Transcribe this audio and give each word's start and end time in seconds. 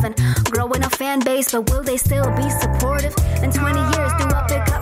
and 0.00 0.16
growing 0.50 0.82
a 0.82 0.90
fan 0.90 1.20
base, 1.20 1.52
but 1.52 1.70
will 1.70 1.82
they 1.82 1.96
still 1.96 2.30
be 2.36 2.48
supportive? 2.50 3.14
In 3.42 3.50
20 3.50 3.78
years, 3.78 4.12
do 4.18 4.24
I 4.24 4.46
pick 4.48 4.74
up? 4.74 4.81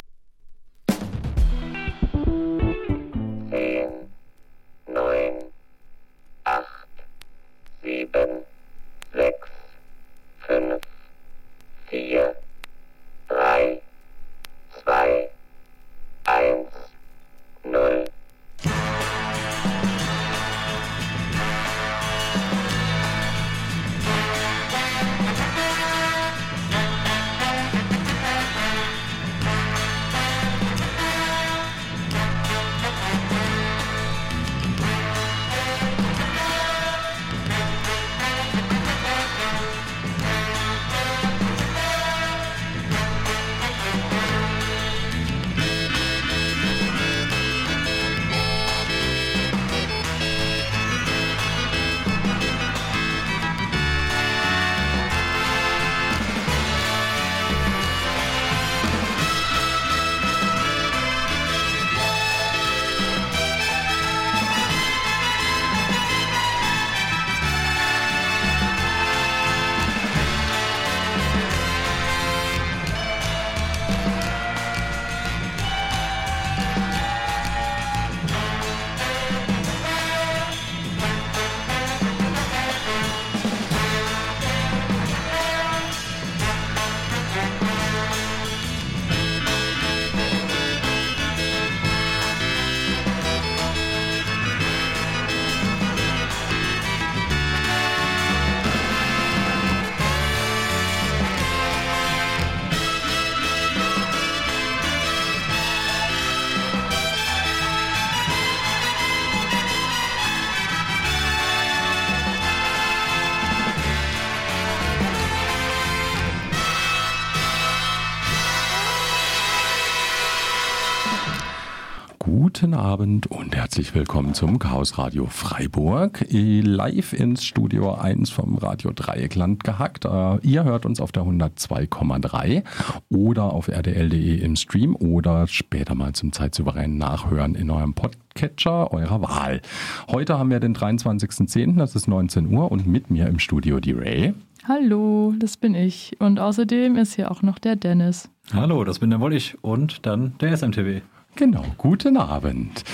Guten 122.70 122.82
Abend 122.82 123.26
und 123.26 123.56
herzlich 123.56 123.96
willkommen 123.96 124.32
zum 124.32 124.60
Chaos 124.60 124.96
Radio 124.96 125.26
Freiburg. 125.26 126.24
Live 126.30 127.12
ins 127.12 127.44
Studio 127.44 127.94
1 127.94 128.30
vom 128.30 128.58
Radio 128.58 128.92
Dreieckland 128.94 129.64
gehackt. 129.64 130.04
Äh, 130.04 130.38
Ihr 130.42 130.62
hört 130.62 130.86
uns 130.86 131.00
auf 131.00 131.10
der 131.10 131.24
102,3 131.24 132.62
oder 133.08 133.52
auf 133.52 133.66
rdl.de 133.66 134.36
im 134.36 134.54
Stream 134.54 134.94
oder 134.94 135.48
später 135.48 135.96
mal 135.96 136.12
zum 136.12 136.32
zeitsouveränen 136.32 136.96
Nachhören 136.96 137.56
in 137.56 137.70
eurem 137.70 137.94
Podcatcher 137.94 138.92
eurer 138.92 139.20
Wahl. 139.20 139.62
Heute 140.08 140.38
haben 140.38 140.50
wir 140.50 140.60
den 140.60 140.76
23.10., 140.76 141.76
das 141.76 141.96
ist 141.96 142.06
19 142.06 142.54
Uhr 142.54 142.70
und 142.70 142.86
mit 142.86 143.10
mir 143.10 143.26
im 143.26 143.40
Studio 143.40 143.80
die 143.80 143.94
Ray. 143.94 144.32
Hallo, 144.68 145.34
das 145.36 145.56
bin 145.56 145.74
ich. 145.74 146.12
Und 146.20 146.38
außerdem 146.38 146.94
ist 146.98 147.14
hier 147.14 147.32
auch 147.32 147.42
noch 147.42 147.58
der 147.58 147.74
Dennis. 147.74 148.30
Hallo, 148.54 148.84
das 148.84 149.00
bin 149.00 149.10
der 149.10 149.18
Wollig 149.18 149.58
und 149.60 150.06
dann 150.06 150.38
der 150.38 150.56
SMTW. 150.56 151.00
Genau, 151.40 151.64
guten 151.78 152.18
Abend. 152.18 152.84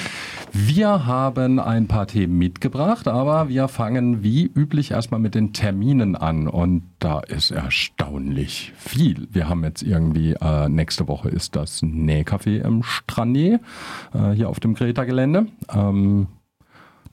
Wir 0.52 1.04
haben 1.04 1.58
ein 1.58 1.88
paar 1.88 2.06
Themen 2.06 2.38
mitgebracht, 2.38 3.08
aber 3.08 3.48
wir 3.48 3.66
fangen 3.66 4.22
wie 4.22 4.44
üblich 4.44 4.92
erstmal 4.92 5.18
mit 5.18 5.34
den 5.34 5.52
Terminen 5.52 6.14
an 6.14 6.46
und 6.46 6.84
da 7.00 7.18
ist 7.18 7.50
erstaunlich 7.50 8.72
viel. 8.76 9.26
Wir 9.32 9.48
haben 9.48 9.64
jetzt 9.64 9.82
irgendwie, 9.82 10.34
äh, 10.34 10.68
nächste 10.68 11.08
Woche 11.08 11.28
ist 11.28 11.56
das 11.56 11.82
Nähcafé 11.82 12.62
im 12.62 12.84
Strandnäh, 12.84 13.58
äh, 14.14 14.30
hier 14.30 14.48
auf 14.48 14.60
dem 14.60 14.74
Greta-Gelände. 14.74 15.48
Ähm, 15.74 16.28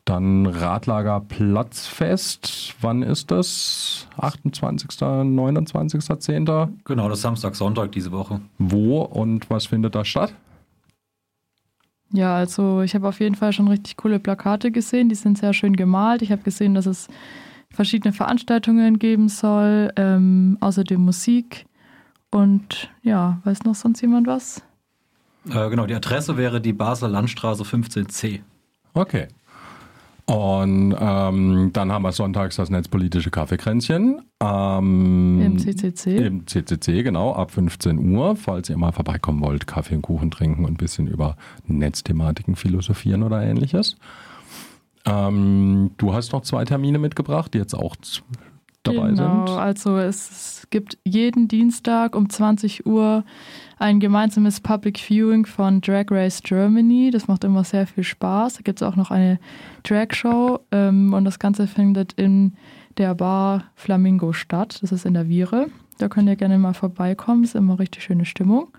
dann 0.05 0.45
Radlager 0.45 1.19
Platzfest. 1.21 2.75
Wann 2.81 3.01
ist 3.01 3.31
das? 3.31 4.07
28., 4.17 5.23
29., 5.23 6.19
10. 6.19 6.45
Genau, 6.85 7.09
das 7.09 7.21
Samstag, 7.21 7.55
Sonntag 7.55 7.91
diese 7.93 8.11
Woche. 8.11 8.41
Wo 8.59 9.01
und 9.01 9.49
was 9.49 9.65
findet 9.65 9.95
da 9.95 10.05
statt? 10.05 10.35
Ja, 12.13 12.35
also 12.35 12.81
ich 12.81 12.93
habe 12.93 13.07
auf 13.07 13.19
jeden 13.19 13.33
Fall 13.33 13.53
schon 13.53 13.67
richtig 13.67 13.97
coole 13.97 14.19
Plakate 14.19 14.71
gesehen. 14.71 15.09
Die 15.09 15.15
sind 15.15 15.37
sehr 15.37 15.53
schön 15.53 15.75
gemalt. 15.75 16.21
Ich 16.21 16.31
habe 16.31 16.43
gesehen, 16.43 16.75
dass 16.75 16.85
es 16.85 17.07
verschiedene 17.71 18.13
Veranstaltungen 18.13 18.99
geben 18.99 19.29
soll, 19.29 19.91
ähm, 19.95 20.57
außerdem 20.61 21.01
Musik. 21.01 21.65
Und 22.29 22.91
ja, 23.01 23.41
weiß 23.43 23.63
noch 23.63 23.73
sonst 23.73 24.01
jemand 24.01 24.27
was? 24.27 24.61
Äh, 25.49 25.69
genau, 25.69 25.87
die 25.87 25.95
Adresse 25.95 26.37
wäre 26.37 26.61
die 26.61 26.73
Basler 26.73 27.09
Landstraße 27.09 27.63
15c. 27.63 28.41
Okay. 28.93 29.27
Und 30.25 30.95
ähm, 30.97 31.71
dann 31.73 31.91
haben 31.91 32.03
wir 32.03 32.13
sonntags 32.13 32.55
das 32.55 32.69
netzpolitische 32.69 33.29
Kaffeekränzchen. 33.29 34.21
Ähm, 34.39 35.41
Im 35.41 35.59
CCC. 35.59 36.15
Im 36.15 36.47
CCC, 36.47 37.03
genau, 37.03 37.33
ab 37.33 37.51
15 37.51 38.15
Uhr. 38.15 38.37
Falls 38.37 38.69
ihr 38.69 38.77
mal 38.77 38.93
vorbeikommen 38.93 39.41
wollt, 39.41 39.67
Kaffee 39.67 39.95
und 39.95 40.01
Kuchen 40.01 40.31
trinken 40.31 40.63
und 40.63 40.71
ein 40.71 40.77
bisschen 40.77 41.07
über 41.07 41.35
Netzthematiken 41.67 42.55
philosophieren 42.55 43.23
oder 43.23 43.41
ähnliches. 43.43 43.97
Ähm, 45.05 45.91
du 45.97 46.13
hast 46.13 46.31
noch 46.31 46.43
zwei 46.43 46.63
Termine 46.63 46.99
mitgebracht, 46.99 47.53
die 47.53 47.57
jetzt 47.57 47.73
auch 47.73 47.97
dabei 48.83 49.09
genau, 49.09 49.47
sind. 49.47 49.57
also 49.57 49.97
es 49.97 50.67
gibt 50.69 50.97
jeden 51.05 51.47
Dienstag 51.47 52.15
um 52.15 52.29
20 52.29 52.85
Uhr 52.85 53.23
ein 53.79 53.99
gemeinsames 53.99 54.59
Public 54.59 54.99
Viewing 54.99 55.45
von 55.45 55.81
Drag 55.81 56.05
Race 56.09 56.41
Germany. 56.43 57.09
Das 57.11 57.27
macht 57.27 57.43
immer 57.43 57.63
sehr 57.63 57.87
viel 57.87 58.03
Spaß. 58.03 58.55
Da 58.55 58.61
gibt 58.61 58.81
es 58.81 58.87
auch 58.87 58.95
noch 58.95 59.11
eine 59.11 59.39
Drag 59.83 60.13
Show 60.13 60.59
ähm, 60.71 61.13
und 61.13 61.25
das 61.25 61.39
Ganze 61.39 61.67
findet 61.67 62.13
in 62.13 62.53
der 62.97 63.15
Bar 63.15 63.65
Flamingo 63.75 64.33
statt. 64.33 64.79
Das 64.81 64.91
ist 64.91 65.05
in 65.05 65.13
der 65.13 65.27
Viere. 65.27 65.67
Da 65.97 66.07
könnt 66.07 66.29
ihr 66.29 66.35
gerne 66.35 66.57
mal 66.57 66.73
vorbeikommen. 66.73 67.43
Ist 67.43 67.55
immer 67.55 67.79
richtig 67.79 68.03
schöne 68.03 68.25
Stimmung. 68.25 68.69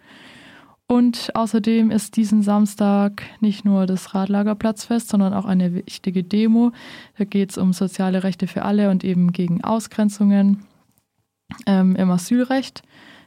Und 0.86 1.34
außerdem 1.34 1.90
ist 1.90 2.16
diesen 2.16 2.42
Samstag 2.42 3.22
nicht 3.40 3.64
nur 3.64 3.86
das 3.86 4.14
Radlagerplatzfest, 4.14 5.08
sondern 5.08 5.32
auch 5.32 5.46
eine 5.46 5.74
wichtige 5.74 6.22
Demo. 6.22 6.72
Da 7.16 7.24
geht 7.24 7.50
es 7.50 7.58
um 7.58 7.72
soziale 7.72 8.22
Rechte 8.22 8.46
für 8.46 8.62
alle 8.62 8.90
und 8.90 9.02
eben 9.02 9.32
gegen 9.32 9.64
Ausgrenzungen 9.64 10.64
ähm, 11.66 11.96
im 11.96 12.10
Asylrecht. 12.10 12.82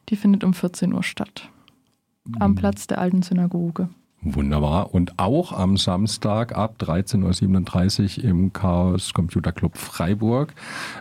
Die 0.09 0.15
findet 0.15 0.43
um 0.43 0.53
14 0.53 0.93
Uhr 0.93 1.03
statt. 1.03 1.49
Am 2.39 2.55
Platz 2.55 2.87
der 2.87 2.99
alten 2.99 3.23
Synagoge. 3.23 3.89
Wunderbar. 4.21 4.93
Und 4.93 5.19
auch 5.19 5.53
am 5.53 5.77
Samstag 5.77 6.55
ab 6.55 6.75
13.37 6.79 8.17
Uhr 8.17 8.23
im 8.23 8.51
Chaos 8.51 9.13
Computer 9.13 9.51
Club 9.51 9.77
Freiburg 9.77 10.53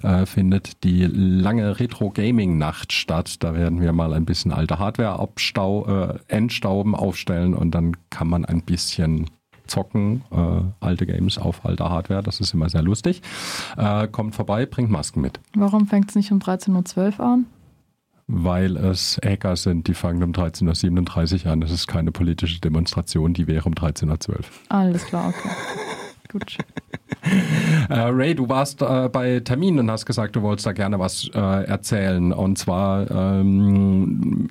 äh, 0.02 0.26
findet 0.26 0.84
die 0.84 1.04
lange 1.04 1.80
Retro 1.80 2.10
Gaming 2.10 2.58
Nacht 2.58 2.92
statt. 2.92 3.42
Da 3.42 3.54
werden 3.54 3.80
wir 3.80 3.92
mal 3.92 4.12
ein 4.12 4.26
bisschen 4.26 4.52
alte 4.52 4.78
Hardware 4.78 5.18
abstau 5.18 5.86
äh, 5.86 6.18
entstauben, 6.28 6.94
aufstellen 6.94 7.54
und 7.54 7.74
dann 7.74 7.96
kann 8.10 8.28
man 8.28 8.44
ein 8.44 8.62
bisschen 8.62 9.30
zocken, 9.66 10.22
äh, 10.30 10.84
alte 10.84 11.06
Games 11.06 11.38
auf 11.38 11.64
alter 11.64 11.90
Hardware. 11.90 12.22
Das 12.22 12.40
ist 12.40 12.54
immer 12.54 12.68
sehr 12.68 12.82
lustig. 12.82 13.22
Äh, 13.76 14.08
kommt 14.08 14.34
vorbei, 14.34 14.66
bringt 14.66 14.90
Masken 14.90 15.20
mit. 15.20 15.40
Warum 15.54 15.86
fängt 15.86 16.10
es 16.10 16.16
nicht 16.16 16.30
um 16.32 16.38
13.12 16.38 17.18
Uhr 17.18 17.24
an? 17.24 17.46
Weil 18.28 18.76
es 18.76 19.20
Hacker 19.24 19.54
sind, 19.54 19.86
die 19.86 19.94
fangen 19.94 20.22
um 20.22 20.32
13.37 20.32 21.46
Uhr 21.46 21.52
an. 21.52 21.60
Das 21.60 21.70
ist 21.70 21.86
keine 21.86 22.10
politische 22.10 22.60
Demonstration, 22.60 23.34
die 23.34 23.46
wäre 23.46 23.64
um 23.66 23.74
13.12 23.74 24.28
Uhr. 24.30 24.36
Alles 24.68 25.06
klar, 25.06 25.28
okay. 25.28 25.50
Gut. 26.30 26.58
Äh, 27.88 27.94
Ray, 27.94 28.34
du 28.36 28.48
warst 28.48 28.82
äh, 28.82 29.08
bei 29.08 29.40
Terminen 29.40 29.80
und 29.80 29.90
hast 29.90 30.06
gesagt, 30.06 30.36
du 30.36 30.42
wolltest 30.42 30.66
da 30.66 30.72
gerne 30.72 30.98
was 30.98 31.28
äh, 31.34 31.38
erzählen. 31.38 32.32
Und 32.32 32.56
zwar, 32.56 33.10
ähm, 33.10 34.48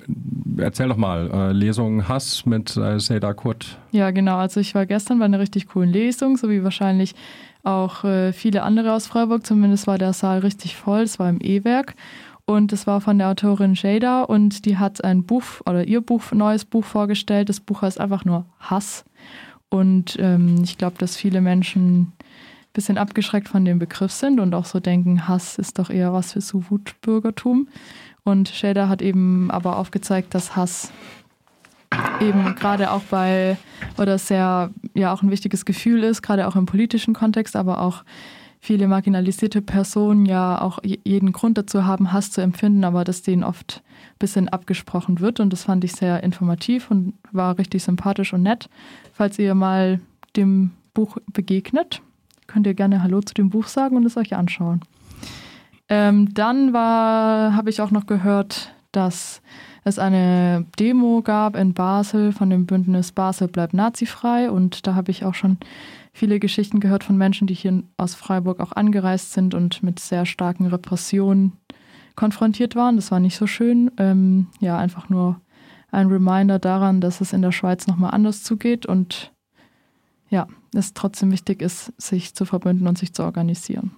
erzähl 0.58 0.88
doch 0.88 0.96
mal, 0.96 1.30
äh, 1.30 1.52
Lesung 1.52 2.06
Hass 2.06 2.44
mit 2.44 2.76
äh, 2.76 2.98
Seda 3.00 3.32
Kurt. 3.32 3.78
Ja, 3.92 4.10
genau. 4.10 4.36
Also 4.36 4.60
ich 4.60 4.74
war 4.74 4.84
gestern 4.84 5.18
bei 5.18 5.24
einer 5.24 5.38
richtig 5.38 5.68
coolen 5.68 5.90
Lesung, 5.90 6.36
so 6.36 6.50
wie 6.50 6.62
wahrscheinlich 6.64 7.14
auch 7.62 8.04
äh, 8.04 8.32
viele 8.32 8.62
andere 8.62 8.92
aus 8.92 9.06
Freiburg. 9.06 9.46
Zumindest 9.46 9.86
war 9.86 9.98
der 9.98 10.12
Saal 10.12 10.40
richtig 10.40 10.76
voll. 10.76 11.00
Es 11.00 11.18
war 11.18 11.28
im 11.28 11.40
E-Werk. 11.40 11.94
Und 12.46 12.72
es 12.72 12.86
war 12.86 13.00
von 13.00 13.18
der 13.18 13.28
Autorin 13.28 13.74
Jada 13.74 14.22
und 14.22 14.66
die 14.66 14.78
hat 14.78 15.02
ein 15.02 15.24
Buch 15.24 15.60
oder 15.66 15.84
ihr 15.84 16.00
Buch, 16.00 16.30
neues 16.30 16.64
Buch 16.64 16.84
vorgestellt. 16.84 17.48
Das 17.48 17.58
Buch 17.58 17.82
heißt 17.82 18.00
einfach 18.00 18.24
nur 18.24 18.46
Hass. 18.60 19.04
Und 19.68 20.16
ähm, 20.20 20.62
ich 20.62 20.78
glaube, 20.78 20.96
dass 20.98 21.16
viele 21.16 21.40
Menschen 21.40 22.02
ein 22.02 22.12
bisschen 22.72 22.98
abgeschreckt 22.98 23.48
von 23.48 23.64
dem 23.64 23.80
Begriff 23.80 24.12
sind 24.12 24.38
und 24.38 24.54
auch 24.54 24.64
so 24.64 24.78
denken, 24.78 25.26
Hass 25.26 25.58
ist 25.58 25.80
doch 25.80 25.90
eher 25.90 26.12
was 26.12 26.34
für 26.34 26.40
so 26.40 26.70
Wutbürgertum. 26.70 27.66
Und 28.22 28.48
Shader 28.48 28.88
hat 28.88 29.02
eben 29.02 29.50
aber 29.50 29.76
aufgezeigt, 29.76 30.32
dass 30.32 30.54
Hass 30.54 30.92
eben 32.20 32.54
gerade 32.54 32.92
auch 32.92 33.02
bei 33.02 33.56
oder 33.98 34.18
sehr 34.18 34.70
ja 34.94 35.12
auch 35.12 35.22
ein 35.22 35.30
wichtiges 35.30 35.64
Gefühl 35.64 36.04
ist, 36.04 36.22
gerade 36.22 36.46
auch 36.46 36.54
im 36.54 36.66
politischen 36.66 37.14
Kontext, 37.14 37.56
aber 37.56 37.80
auch 37.80 38.04
viele 38.60 38.88
marginalisierte 38.88 39.62
Personen 39.62 40.26
ja 40.26 40.60
auch 40.60 40.80
jeden 40.82 41.32
Grund 41.32 41.58
dazu 41.58 41.84
haben, 41.84 42.12
Hass 42.12 42.30
zu 42.30 42.40
empfinden, 42.40 42.84
aber 42.84 43.04
dass 43.04 43.22
denen 43.22 43.44
oft 43.44 43.82
ein 44.14 44.18
bisschen 44.18 44.48
abgesprochen 44.48 45.20
wird. 45.20 45.40
Und 45.40 45.52
das 45.52 45.64
fand 45.64 45.84
ich 45.84 45.92
sehr 45.92 46.22
informativ 46.22 46.90
und 46.90 47.14
war 47.32 47.58
richtig 47.58 47.82
sympathisch 47.84 48.32
und 48.32 48.42
nett. 48.42 48.68
Falls 49.12 49.38
ihr 49.38 49.54
mal 49.54 50.00
dem 50.36 50.72
Buch 50.94 51.16
begegnet, 51.32 52.02
könnt 52.46 52.66
ihr 52.66 52.74
gerne 52.74 53.02
Hallo 53.02 53.20
zu 53.20 53.34
dem 53.34 53.50
Buch 53.50 53.66
sagen 53.66 53.96
und 53.96 54.06
es 54.06 54.16
euch 54.16 54.34
anschauen. 54.34 54.80
Ähm, 55.88 56.34
dann 56.34 56.74
habe 56.74 57.70
ich 57.70 57.80
auch 57.80 57.90
noch 57.90 58.06
gehört, 58.06 58.72
dass 58.92 59.40
es 59.84 60.00
eine 60.00 60.66
Demo 60.80 61.22
gab 61.22 61.54
in 61.54 61.72
Basel 61.72 62.32
von 62.32 62.50
dem 62.50 62.66
Bündnis 62.66 63.12
Basel 63.12 63.46
bleibt 63.46 63.72
nazifrei 63.72 64.50
und 64.50 64.86
da 64.86 64.96
habe 64.96 65.12
ich 65.12 65.24
auch 65.24 65.34
schon 65.34 65.58
viele 66.16 66.40
Geschichten 66.40 66.80
gehört 66.80 67.04
von 67.04 67.16
Menschen, 67.16 67.46
die 67.46 67.54
hier 67.54 67.82
aus 67.96 68.14
Freiburg 68.14 68.60
auch 68.60 68.72
angereist 68.72 69.32
sind 69.32 69.54
und 69.54 69.82
mit 69.82 70.00
sehr 70.00 70.26
starken 70.26 70.66
Repressionen 70.66 71.52
konfrontiert 72.16 72.74
waren. 72.74 72.96
Das 72.96 73.10
war 73.10 73.20
nicht 73.20 73.36
so 73.36 73.46
schön. 73.46 73.90
Ähm, 73.98 74.46
ja, 74.60 74.78
einfach 74.78 75.08
nur 75.08 75.40
ein 75.90 76.08
Reminder 76.08 76.58
daran, 76.58 77.00
dass 77.00 77.20
es 77.20 77.32
in 77.32 77.42
der 77.42 77.52
Schweiz 77.52 77.86
nochmal 77.86 78.12
anders 78.12 78.42
zugeht 78.42 78.86
und 78.86 79.32
ja, 80.28 80.48
es 80.74 80.94
trotzdem 80.94 81.30
wichtig 81.30 81.62
ist, 81.62 81.92
sich 81.98 82.34
zu 82.34 82.44
verbünden 82.44 82.88
und 82.88 82.98
sich 82.98 83.12
zu 83.12 83.22
organisieren. 83.22 83.92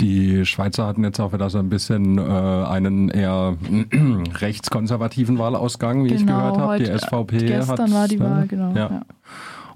Die 0.00 0.46
Schweizer 0.46 0.86
hatten 0.86 1.04
jetzt 1.04 1.20
auch 1.20 1.34
wieder 1.34 1.50
so 1.50 1.58
ein 1.58 1.68
bisschen 1.68 2.16
äh, 2.16 2.22
einen 2.22 3.10
eher 3.10 3.56
rechtskonservativen 4.40 5.36
Wahlausgang, 5.36 6.04
wie 6.04 6.08
genau, 6.08 6.20
ich 6.20 6.26
gehört 6.26 6.56
habe. 6.56 6.78
Die 6.78 6.86
SVP 6.86 7.38
Gestern 7.46 7.92
war 7.92 8.08
die 8.08 8.16
äh, 8.16 8.20
Wahl, 8.20 8.46
genau. 8.46 8.72
Ja. 8.72 8.90
Ja. 8.90 9.02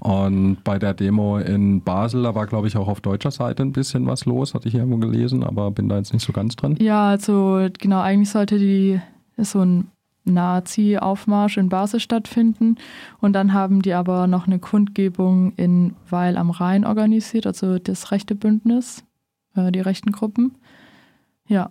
Und 0.05 0.59
bei 0.65 0.79
der 0.79 0.93
Demo 0.93 1.39
in 1.39 1.81
Basel, 1.81 2.25
da 2.25 2.35
war, 2.35 2.47
glaube 2.47 2.69
ich, 2.69 2.77
auch 2.77 2.89
auf 2.89 3.01
deutscher 3.01 3.31
Seite 3.31 3.63
ein 3.63 3.73
bisschen 3.73 4.07
was 4.07 4.27
los, 4.27 4.53
hatte 4.53 4.69
ich 4.69 4.75
irgendwo 4.75 4.99
gelesen, 4.99 5.43
aber 5.43 5.71
bin 5.71 5.89
da 5.89 5.97
jetzt 5.97 6.13
nicht 6.13 6.27
so 6.27 6.33
ganz 6.35 6.57
drin. 6.57 6.77
Ja, 6.79 7.09
also 7.09 7.67
genau, 7.79 8.03
eigentlich 8.03 8.29
sollte 8.29 8.59
die 8.59 9.01
so 9.39 9.65
ein 9.65 9.89
Nazi-Aufmarsch 10.25 11.57
in 11.57 11.71
Basel 11.71 12.01
stattfinden. 12.01 12.77
Und 13.23 13.33
dann 13.33 13.55
haben 13.55 13.81
die 13.81 13.95
aber 13.95 14.27
noch 14.27 14.47
eine 14.47 14.59
Kundgebung 14.59 15.55
in 15.57 15.95
Weil 16.11 16.37
am 16.37 16.51
Rhein 16.51 16.85
organisiert, 16.85 17.47
also 17.47 17.79
das 17.79 18.11
rechte 18.11 18.35
Bündnis, 18.35 19.05
äh, 19.57 19.73
die 19.73 19.81
rechten 19.81 20.13
Gruppen. 20.13 20.55
Ja, 21.49 21.71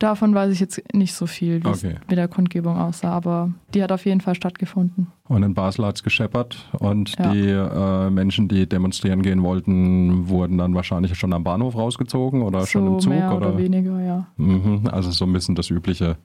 davon 0.00 0.34
weiß 0.34 0.52
ich 0.52 0.58
jetzt 0.58 0.82
nicht 0.92 1.14
so 1.14 1.26
viel, 1.28 1.62
wie 1.62 1.68
Okay. 1.68 1.94
es 2.00 2.08
mit 2.08 2.18
der 2.18 2.26
Kundgebung 2.26 2.76
aussah, 2.76 3.12
aber 3.12 3.52
die 3.74 3.82
hat 3.82 3.92
auf 3.92 4.04
jeden 4.04 4.20
Fall 4.20 4.34
stattgefunden. 4.34 5.06
Und 5.28 5.44
in 5.44 5.54
Basel 5.54 5.86
hat 5.86 5.94
es 5.96 6.02
gescheppert 6.02 6.68
und 6.80 7.16
Ja. 7.16 7.30
die 7.32 7.48
äh, 7.48 8.10
Menschen, 8.10 8.48
die 8.48 8.68
demonstrieren 8.68 9.22
gehen 9.22 9.42
wollten, 9.44 10.28
wurden 10.28 10.58
dann 10.58 10.74
wahrscheinlich 10.74 11.16
schon 11.16 11.32
am 11.32 11.44
Bahnhof 11.44 11.76
rausgezogen 11.76 12.42
oder 12.42 12.66
schon 12.66 12.84
so 12.86 12.92
im 12.94 13.00
Zug. 13.00 13.12
mehr 13.12 13.32
oder, 13.36 13.48
oder 13.50 13.58
weniger, 13.58 14.00
ja. 14.00 14.26
Mhm, 14.36 14.88
also 14.90 15.12
so 15.12 15.24
ein 15.24 15.32
bisschen 15.32 15.54
das 15.54 15.70
übliche 15.70 16.16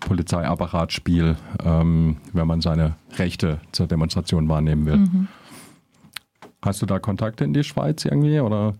Polizeiapparatspiel, 0.00 1.36
ähm, 1.64 2.16
wenn 2.32 2.46
man 2.46 2.60
seine 2.60 2.94
Rechte 3.18 3.60
zur 3.72 3.86
Demonstration 3.86 4.48
wahrnehmen 4.48 4.86
will. 4.86 4.96
Mhm. 4.96 5.28
Hast 6.62 6.80
du 6.80 6.86
da 6.86 6.98
Kontakte 6.98 7.44
in 7.44 7.52
die 7.52 7.62
Schweiz 7.64 8.04
irgendwie 8.06 8.40
oder? 8.40 8.74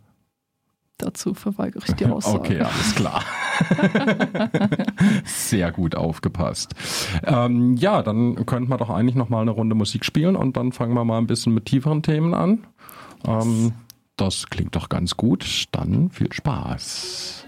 Dazu 0.96 1.34
verweigere 1.34 1.82
ich 1.86 1.94
die 1.94 2.06
Aussage. 2.06 2.38
Okay, 2.38 2.60
alles 2.60 2.94
klar. 2.94 3.22
Sehr 5.24 5.72
gut 5.72 5.94
aufgepasst. 5.94 6.74
Ähm, 7.24 7.76
ja, 7.76 8.02
dann 8.02 8.46
könnten 8.46 8.70
wir 8.70 8.76
doch 8.76 8.90
eigentlich 8.90 9.14
noch 9.16 9.28
mal 9.28 9.42
eine 9.42 9.50
Runde 9.50 9.74
Musik 9.74 10.04
spielen 10.04 10.36
und 10.36 10.56
dann 10.56 10.72
fangen 10.72 10.94
wir 10.94 11.04
mal 11.04 11.18
ein 11.18 11.26
bisschen 11.26 11.54
mit 11.54 11.66
tieferen 11.66 12.02
Themen 12.02 12.34
an. 12.34 12.66
Ähm, 13.26 13.72
das 14.16 14.46
klingt 14.48 14.76
doch 14.76 14.88
ganz 14.88 15.16
gut. 15.16 15.66
Dann 15.72 16.10
viel 16.10 16.32
Spaß. 16.32 17.46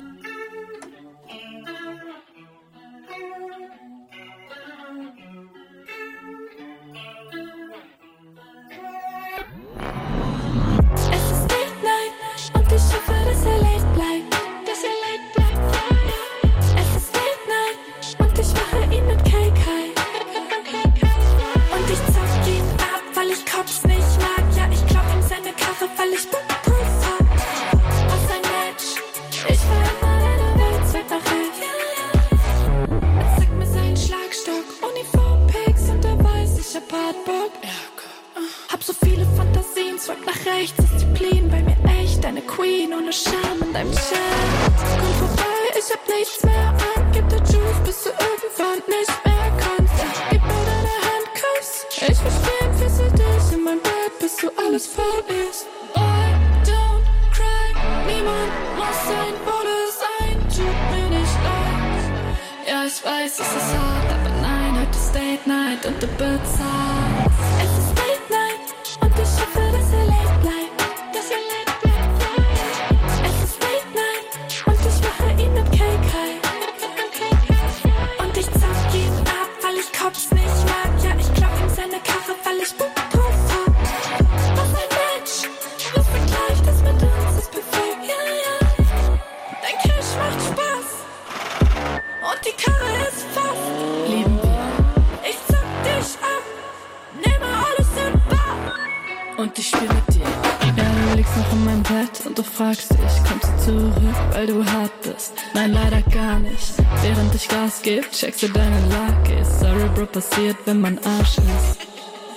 Du 102.36 102.42
fragst 102.42 102.90
dich, 102.90 102.98
kommst 103.26 103.48
du 103.48 103.64
zurück, 103.64 104.14
weil 104.32 104.46
du 104.46 104.64
hart 104.64 104.92
bist? 105.02 105.32
Nein, 105.54 105.72
leider 105.72 106.02
gar 106.02 106.38
nicht. 106.38 106.74
Während 107.02 107.34
ich 107.34 107.48
Gas 107.48 107.80
geb, 107.82 108.10
checkst 108.12 108.42
du 108.42 108.48
deine 108.48 108.80
Lage. 108.88 109.44
Sorry, 109.44 109.88
Bro, 109.94 110.06
passiert, 110.06 110.56
wenn 110.66 110.80
man 110.80 110.98
Arsch 110.98 111.38
ist. 111.38 111.78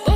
Boy, 0.06 0.14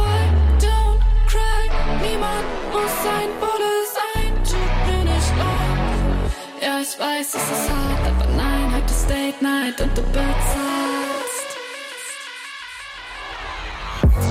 don't 0.59 1.01
cry. 1.27 1.69
Niemand 2.03 2.47
muss 2.73 2.95
sein 3.05 3.29
Bude 3.41 3.75
sein. 3.99 4.33
Tut 4.43 4.77
mir 4.87 5.05
nicht 5.05 5.33
leid. 5.39 6.63
Ja, 6.63 6.81
ich 6.81 6.99
weiß, 6.99 7.29
es 7.29 7.35
ist 7.35 7.69
hart, 7.69 8.07
aber 8.09 8.27
nein, 8.37 8.75
heute 8.75 8.93
ist 8.93 9.11
Date 9.11 9.43
Night 9.43 9.81
und 9.81 9.99
du 9.99 10.03
bezahlst. 10.03 11.49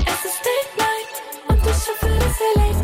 Es 0.06 0.24
ist 0.24 0.40
Date 0.44 0.74
Night 0.78 1.14
und 1.48 1.60
ich 1.64 1.72
hoffe, 1.72 2.08
dass 2.18 2.40
er 2.40 2.60
late 2.60 2.83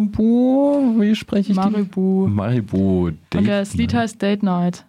Maribu, 0.00 1.00
wie 1.00 1.14
spreche 1.14 1.52
ich 1.52 1.56
Maribu. 1.56 2.26
die? 2.26 2.32
Maribu. 2.32 3.10
Date 3.30 3.40
Und 3.40 3.48
das 3.48 3.74
Lied 3.74 3.94
heißt 3.94 4.20
Date 4.20 4.42
Night. 4.42 4.86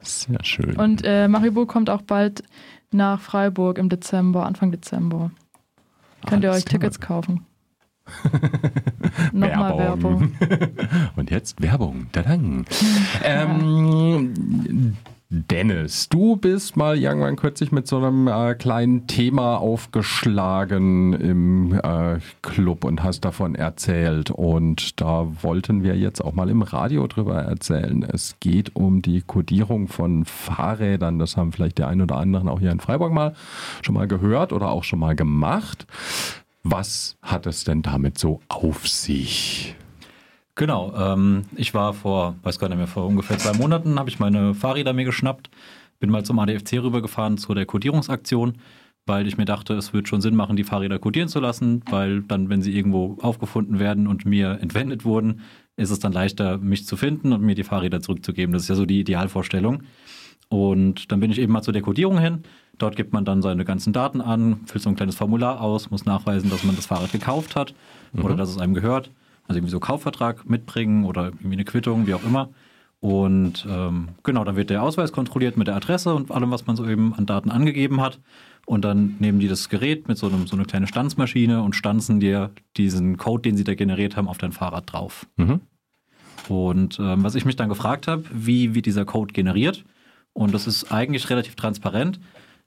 Sehr 0.00 0.42
schön. 0.44 0.76
Und 0.76 1.02
äh, 1.04 1.28
Maribu 1.28 1.66
kommt 1.66 1.90
auch 1.90 2.02
bald 2.02 2.42
nach 2.90 3.20
Freiburg 3.20 3.78
im 3.78 3.88
Dezember, 3.88 4.46
Anfang 4.46 4.70
Dezember. 4.70 5.30
Könnt 6.26 6.44
ihr 6.44 6.50
Alles 6.50 6.62
euch 6.62 6.66
klar. 6.66 6.80
Tickets 6.80 7.00
kaufen. 7.00 7.46
Nochmal 9.32 9.78
Werbung. 9.78 10.32
Und 11.16 11.30
jetzt 11.30 11.60
Werbung. 11.60 12.06
Tadang. 12.12 12.64
ähm, 13.24 14.96
Dennis, 15.28 16.08
du 16.08 16.36
bist 16.36 16.76
mal 16.76 16.96
irgendwann 16.96 17.34
kürzlich 17.34 17.72
mit 17.72 17.88
so 17.88 17.96
einem 17.96 18.28
äh, 18.28 18.54
kleinen 18.54 19.08
Thema 19.08 19.56
aufgeschlagen 19.56 21.14
im 21.14 21.72
äh, 21.72 22.20
Club 22.42 22.84
und 22.84 23.02
hast 23.02 23.24
davon 23.24 23.56
erzählt. 23.56 24.30
Und 24.30 25.00
da 25.00 25.26
wollten 25.42 25.82
wir 25.82 25.96
jetzt 25.96 26.20
auch 26.20 26.32
mal 26.32 26.48
im 26.48 26.62
Radio 26.62 27.08
drüber 27.08 27.42
erzählen. 27.42 28.04
Es 28.04 28.36
geht 28.38 28.76
um 28.76 29.02
die 29.02 29.20
Kodierung 29.20 29.88
von 29.88 30.24
Fahrrädern. 30.24 31.18
Das 31.18 31.36
haben 31.36 31.50
vielleicht 31.50 31.78
die 31.78 31.84
ein 31.84 32.00
oder 32.00 32.18
anderen 32.18 32.48
auch 32.48 32.60
hier 32.60 32.70
in 32.70 32.78
Freiburg 32.78 33.12
mal 33.12 33.34
schon 33.82 33.96
mal 33.96 34.06
gehört 34.06 34.52
oder 34.52 34.70
auch 34.70 34.84
schon 34.84 35.00
mal 35.00 35.16
gemacht. 35.16 35.88
Was 36.62 37.16
hat 37.20 37.46
es 37.46 37.64
denn 37.64 37.82
damit 37.82 38.16
so 38.16 38.40
auf 38.48 38.86
sich? 38.86 39.74
Genau, 40.56 40.94
ähm, 40.96 41.44
ich 41.54 41.74
war 41.74 41.92
vor, 41.92 42.36
weiß 42.42 42.58
gar 42.58 42.68
nicht 42.68 42.78
mehr, 42.78 42.86
vor 42.86 43.06
ungefähr 43.06 43.36
zwei 43.36 43.56
Monaten 43.58 43.98
habe 43.98 44.08
ich 44.08 44.18
meine 44.18 44.54
Fahrräder 44.54 44.94
mir 44.94 45.04
geschnappt, 45.04 45.50
bin 46.00 46.10
mal 46.10 46.24
zum 46.24 46.38
ADFC 46.38 46.82
rübergefahren 46.82 47.36
zu 47.36 47.52
der 47.52 47.66
Kodierungsaktion, 47.66 48.54
weil 49.04 49.26
ich 49.26 49.36
mir 49.36 49.44
dachte, 49.44 49.74
es 49.74 49.92
wird 49.92 50.08
schon 50.08 50.22
Sinn 50.22 50.34
machen, 50.34 50.56
die 50.56 50.64
Fahrräder 50.64 50.98
kodieren 50.98 51.28
zu 51.28 51.40
lassen, 51.40 51.82
weil 51.90 52.22
dann, 52.22 52.48
wenn 52.48 52.62
sie 52.62 52.74
irgendwo 52.74 53.18
aufgefunden 53.20 53.78
werden 53.78 54.06
und 54.06 54.24
mir 54.24 54.58
entwendet 54.62 55.04
wurden, 55.04 55.42
ist 55.76 55.90
es 55.90 55.98
dann 55.98 56.12
leichter, 56.12 56.56
mich 56.56 56.86
zu 56.86 56.96
finden 56.96 57.34
und 57.34 57.42
mir 57.42 57.54
die 57.54 57.62
Fahrräder 57.62 58.00
zurückzugeben. 58.00 58.54
Das 58.54 58.62
ist 58.62 58.68
ja 58.68 58.76
so 58.76 58.86
die 58.86 59.00
Idealvorstellung. 59.00 59.82
Und 60.48 61.12
dann 61.12 61.20
bin 61.20 61.30
ich 61.30 61.38
eben 61.38 61.52
mal 61.52 61.62
zu 61.62 61.72
der 61.72 61.82
Kodierung 61.82 62.18
hin. 62.18 62.44
Dort 62.78 62.96
gibt 62.96 63.12
man 63.12 63.26
dann 63.26 63.42
seine 63.42 63.66
ganzen 63.66 63.92
Daten 63.92 64.22
an, 64.22 64.60
füllt 64.64 64.82
so 64.82 64.88
ein 64.88 64.96
kleines 64.96 65.16
Formular 65.16 65.60
aus, 65.60 65.90
muss 65.90 66.06
nachweisen, 66.06 66.48
dass 66.48 66.64
man 66.64 66.76
das 66.76 66.86
Fahrrad 66.86 67.12
gekauft 67.12 67.56
hat 67.56 67.74
oder 68.14 68.36
dass 68.36 68.48
es 68.48 68.58
einem 68.58 68.72
gehört. 68.72 69.10
Also 69.48 69.58
irgendwie 69.58 69.70
so 69.70 69.80
Kaufvertrag 69.80 70.48
mitbringen 70.48 71.04
oder 71.04 71.26
irgendwie 71.26 71.52
eine 71.52 71.64
Quittung, 71.64 72.06
wie 72.06 72.14
auch 72.14 72.24
immer. 72.24 72.50
Und 73.00 73.66
ähm, 73.68 74.08
genau, 74.22 74.44
dann 74.44 74.56
wird 74.56 74.70
der 74.70 74.82
Ausweis 74.82 75.12
kontrolliert 75.12 75.56
mit 75.56 75.68
der 75.68 75.76
Adresse 75.76 76.14
und 76.14 76.30
allem, 76.30 76.50
was 76.50 76.66
man 76.66 76.76
so 76.76 76.86
eben 76.86 77.14
an 77.14 77.26
Daten 77.26 77.50
angegeben 77.50 78.00
hat. 78.00 78.20
Und 78.64 78.84
dann 78.84 79.16
nehmen 79.20 79.38
die 79.38 79.48
das 79.48 79.68
Gerät 79.68 80.08
mit 80.08 80.18
so, 80.18 80.26
einem, 80.26 80.46
so 80.46 80.56
einer 80.56 80.64
kleinen 80.64 80.88
Stanzmaschine 80.88 81.62
und 81.62 81.76
stanzen 81.76 82.18
dir 82.18 82.50
diesen 82.76 83.16
Code, 83.16 83.42
den 83.42 83.56
sie 83.56 83.64
da 83.64 83.74
generiert 83.74 84.16
haben, 84.16 84.28
auf 84.28 84.38
dein 84.38 84.52
Fahrrad 84.52 84.92
drauf. 84.92 85.26
Mhm. 85.36 85.60
Und 86.48 86.98
ähm, 86.98 87.22
was 87.22 87.34
ich 87.34 87.44
mich 87.44 87.56
dann 87.56 87.68
gefragt 87.68 88.08
habe, 88.08 88.24
wie 88.32 88.74
wird 88.74 88.86
dieser 88.86 89.04
Code 89.04 89.32
generiert? 89.32 89.84
Und 90.32 90.52
das 90.52 90.66
ist 90.66 90.92
eigentlich 90.92 91.30
relativ 91.30 91.54
transparent, 91.54 92.20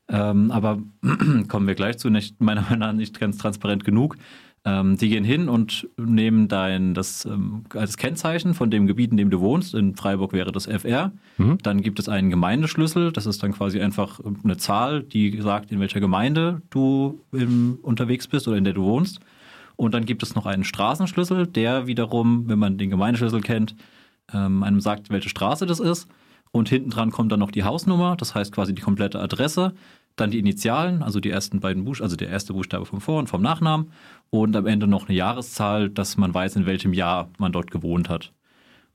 ähm, 0.08 0.52
aber 0.52 0.80
kommen 1.48 1.68
wir 1.68 1.76
gleich 1.76 1.98
zu, 1.98 2.10
nicht, 2.10 2.42
meiner 2.42 2.62
Meinung 2.62 2.80
nach 2.80 2.94
nicht 2.94 3.20
ganz 3.20 3.38
transparent 3.38 3.84
genug. 3.84 4.16
Ähm, 4.66 4.98
die 4.98 5.10
gehen 5.10 5.24
hin 5.24 5.48
und 5.48 5.88
nehmen 5.98 6.50
dein 6.50 6.94
das 6.94 7.26
ähm, 7.26 7.64
als 7.74 7.96
Kennzeichen 7.96 8.54
von 8.54 8.70
dem 8.70 8.88
Gebiet, 8.88 9.12
in 9.12 9.18
dem 9.18 9.30
du 9.30 9.40
wohnst. 9.40 9.74
In 9.74 9.96
Freiburg 9.96 10.34
wäre 10.34 10.52
das 10.52 10.66
FR. 10.66 11.12
Dann 11.64 11.82
gibt 11.82 12.00
es 12.00 12.10
einen 12.10 12.30
Gemeindeschlüssel. 12.30 13.12
Das 13.12 13.26
ist 13.26 13.42
dann 13.42 13.54
quasi 13.54 13.80
einfach 13.80 14.20
eine 14.44 14.58
Zahl, 14.58 15.04
die 15.04 15.40
sagt, 15.42 15.72
in 15.72 15.80
welcher 15.80 16.02
Gemeinde 16.02 16.62
du 16.70 17.22
ähm, 17.34 17.80
unterwegs 17.82 18.28
bist 18.28 18.48
oder 18.48 18.58
in 18.58 18.66
der 18.66 18.74
du 18.74 18.84
wohnst. 18.84 19.20
Und 19.78 19.94
dann 19.94 20.04
gibt 20.04 20.24
es 20.24 20.36
noch 20.36 20.46
einen 20.46 20.66
Straßenschlüssel, 20.66 21.48
der 21.48 21.88
wiederum, 21.88 22.50
wenn 22.50 22.60
man 22.60 22.78
den 22.78 22.90
Gemeindeschlüssel 22.90 23.40
kennt, 23.40 23.76
ähm, 24.34 24.62
einem 24.62 24.82
sagt, 24.82 25.10
welche 25.10 25.30
Straße 25.30 25.66
das 25.66 25.80
ist. 25.80 26.10
Und 26.52 26.68
hinten 26.68 26.90
dran 26.90 27.12
kommt 27.12 27.32
dann 27.32 27.40
noch 27.40 27.52
die 27.52 27.64
Hausnummer, 27.64 28.16
das 28.18 28.36
heißt 28.36 28.52
quasi 28.52 28.74
die 28.74 28.82
komplette 28.82 29.20
Adresse, 29.20 29.74
dann 30.20 30.32
die 30.32 30.40
Initialen, 30.40 31.04
also 31.04 31.20
die 31.20 31.30
ersten 31.30 31.60
beiden 31.60 31.86
Buchstaben, 31.86 32.06
also 32.06 32.16
der 32.16 32.30
erste 32.30 32.54
Buchstabe 32.54 32.86
vom 32.86 33.02
Vor- 33.02 33.20
und 33.20 33.28
vom 33.28 33.42
Nachnamen 33.42 33.92
und 34.30 34.56
am 34.56 34.66
Ende 34.66 34.88
noch 34.88 35.08
eine 35.08 35.18
Jahreszahl, 35.18 35.90
dass 35.90 36.18
man 36.18 36.34
weiß, 36.34 36.56
in 36.56 36.66
welchem 36.66 36.94
Jahr 36.94 37.30
man 37.38 37.52
dort 37.52 37.72
gewohnt 37.72 38.10
hat. 38.10 38.34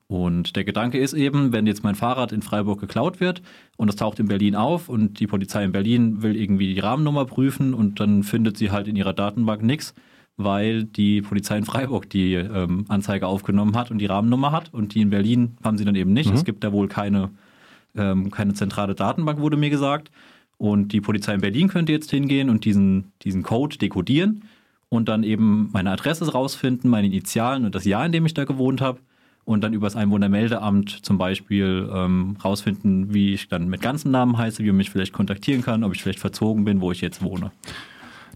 Und 0.07 0.55
der 0.55 0.65
Gedanke 0.65 0.99
ist 0.99 1.15
eben, 1.15 1.53
wenn 1.53 1.67
jetzt 1.67 1.83
mein 1.83 1.95
Fahrrad 1.95 2.31
in 2.31 2.43
Freiburg 2.43 2.81
geklaut 2.81 3.21
wird 3.21 3.43
und 3.77 3.89
es 3.89 3.97
taucht 3.97 4.21
in 4.21 4.29
Berlin 4.29 4.55
auf 4.55 4.89
und 4.89 5.19
die 5.19 5.27
Polizei 5.27 5.65
in 5.65 5.73
Berlin 5.73 6.23
will 6.23 6.37
irgendwie 6.37 6.75
die 6.75 6.81
Rahmennummer 6.81 7.25
prüfen 7.25 7.73
und 7.73 8.01
dann 8.01 8.23
findet 8.23 8.59
sie 8.59 8.71
halt 8.71 8.87
in 8.87 8.97
ihrer 8.97 9.15
Datenbank 9.15 9.63
nichts, 9.63 9.95
weil 10.37 10.85
die 10.85 11.23
Polizei 11.23 11.57
in 11.57 11.65
Freiburg 11.65 12.11
die 12.11 12.35
ähm, 12.35 12.85
Anzeige 12.89 13.27
aufgenommen 13.27 13.77
hat 13.77 13.91
und 13.91 13.99
die 13.99 14.07
Rahmennummer 14.07 14.53
hat 14.53 14.75
und 14.75 14.95
die 14.95 15.01
in 15.01 15.11
Berlin 15.11 15.57
haben 15.65 15.79
sie 15.79 15.87
dann 15.87 15.95
eben 15.95 16.13
nicht. 16.13 16.31
Es 16.31 16.45
gibt 16.45 16.65
da 16.65 16.73
wohl 16.73 16.89
keine, 16.89 17.31
ähm, 17.97 18.31
keine 18.31 18.53
zentrale 18.53 18.95
Datenbank, 18.95 19.41
wurde 19.41 19.57
mir 19.57 19.71
gesagt. 19.71 20.11
Und 20.65 20.95
die 20.95 21.03
Polizei 21.03 21.35
in 21.35 21.43
Berlin 21.43 21.69
könnte 21.69 21.93
jetzt 21.93 22.11
hingehen 22.11 22.49
und 22.49 22.65
diesen, 22.65 23.13
diesen 23.21 23.43
Code 23.43 23.77
dekodieren 23.77 24.45
und 24.89 25.11
dann 25.11 25.23
eben 25.23 25.69
meine 25.75 25.91
Adresse 25.91 26.33
rausfinden, 26.33 26.89
meine 26.89 27.07
Initialen 27.07 27.67
und 27.67 27.75
das 27.75 27.85
Jahr, 27.85 28.07
in 28.07 28.13
dem 28.13 28.25
ich 28.25 28.33
da 28.33 28.45
gewohnt 28.45 28.81
habe. 28.81 28.99
Und 29.45 29.63
dann 29.63 29.75
über 29.75 29.87
das 29.87 29.95
Einwohnermeldeamt 29.95 31.05
zum 31.05 31.19
Beispiel 31.19 31.87
ähm, 31.93 32.39
rausfinden, 32.43 33.13
wie 33.13 33.35
ich 33.35 33.49
dann 33.49 33.69
mit 33.69 33.83
ganzen 33.83 34.11
Namen 34.11 34.39
heiße, 34.39 34.63
wie 34.63 34.69
man 34.69 34.79
mich 34.79 34.89
vielleicht 34.89 35.13
kontaktieren 35.13 35.61
kann, 35.61 35.85
ob 35.85 35.95
ich 35.95 36.03
vielleicht 36.03 36.19
verzogen 36.19 36.65
bin, 36.65 36.81
wo 36.81 36.93
ich 36.93 37.03
jetzt 37.03 37.21
wohne. 37.21 37.51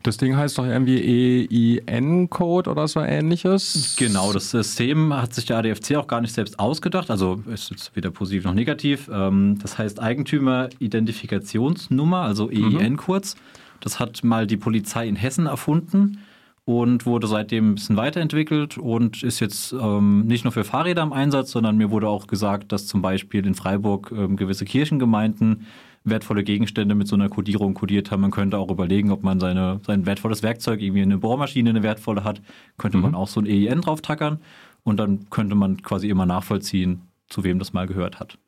Das 0.03 0.17
Ding 0.17 0.37
heißt 0.37 0.59
doch 0.59 0.67
irgendwie 0.67 1.81
EIN-Code 1.87 2.71
oder 2.71 2.89
so 2.89 3.01
ähnliches. 3.01 3.97
Genau, 3.99 4.33
das 4.33 4.51
System 4.51 5.13
hat 5.15 5.35
sich 5.35 5.47
der 5.47 5.59
ADFC 5.59 5.97
auch 5.97 6.07
gar 6.07 6.21
nicht 6.21 6.35
selbst 6.35 6.59
ausgedacht. 6.59 7.11
Also 7.11 7.41
ist 7.53 7.71
jetzt 7.71 7.95
weder 7.97 8.11
positiv 8.11 8.45
noch 8.45 8.55
negativ. 8.55 9.09
Ähm, 9.13 9.59
Das 9.61 9.79
heißt 9.79 10.01
Eigentümer-Identifikationsnummer, 10.01 12.23
also 12.23 12.51
EIN 12.51 12.97
kurz. 12.97 13.37
Das 13.81 14.01
hat 14.01 14.25
mal 14.25 14.47
die 14.47 14.57
Polizei 14.57 15.07
in 15.07 15.17
Hessen 15.17 15.47
erfunden 15.47 16.19
und 16.65 17.07
wurde 17.07 17.27
seitdem 17.27 17.71
ein 17.71 17.75
bisschen 17.77 17.97
weiterentwickelt 17.97 18.77
und 18.77 19.23
ist 19.23 19.41
jetzt 19.41 19.73
ähm, 19.73 20.27
nicht 20.27 20.45
nur 20.45 20.53
für 20.53 20.65
Fahrräder 20.65 21.03
im 21.03 21.13
Einsatz, 21.13 21.53
sondern 21.53 21.77
mir 21.77 21.91
wurde 21.91 22.09
auch 22.09 22.27
gesagt, 22.27 22.73
dass 22.73 22.87
zum 22.87 23.01
Beispiel 23.03 23.47
in 23.47 23.55
Freiburg 23.55 24.13
ähm, 24.15 24.37
gewisse 24.37 24.65
Kirchengemeinden 24.65 25.67
wertvolle 26.11 26.45
Gegenstände 26.45 26.95
mit 26.95 27.09
so 27.09 27.17
einer 27.17 27.29
Kodierung 27.29 27.75
kodiert 27.75 28.11
haben. 28.11 28.21
Man 28.21 28.31
könnte 28.31 28.59
auch 28.59 28.71
überlegen, 28.71 29.11
ob 29.11 29.23
man 29.23 29.41
seine, 29.41 29.81
sein 29.87 30.07
wertvolles 30.07 30.43
Werkzeug, 30.43 30.81
irgendwie 30.81 31.03
eine 31.03 31.19
Bohrmaschine, 31.19 31.71
eine 31.71 31.83
wertvolle 31.83 32.25
hat, 32.25 32.43
könnte 32.77 32.99
man 32.99 33.15
auch 33.15 33.29
so 33.29 33.41
ein 33.41 33.47
EIN 33.47 33.81
drauf 33.81 34.01
tackern 34.01 34.41
und 34.85 34.99
dann 34.99 35.31
könnte 35.31 35.55
man 35.55 35.83
quasi 35.83 36.09
immer 36.09 36.27
nachvollziehen, 36.27 37.03
zu 37.29 37.45
wem 37.45 37.59
das 37.59 37.73
mal 37.73 37.87
gehört 37.87 38.21
hat. 38.21 38.39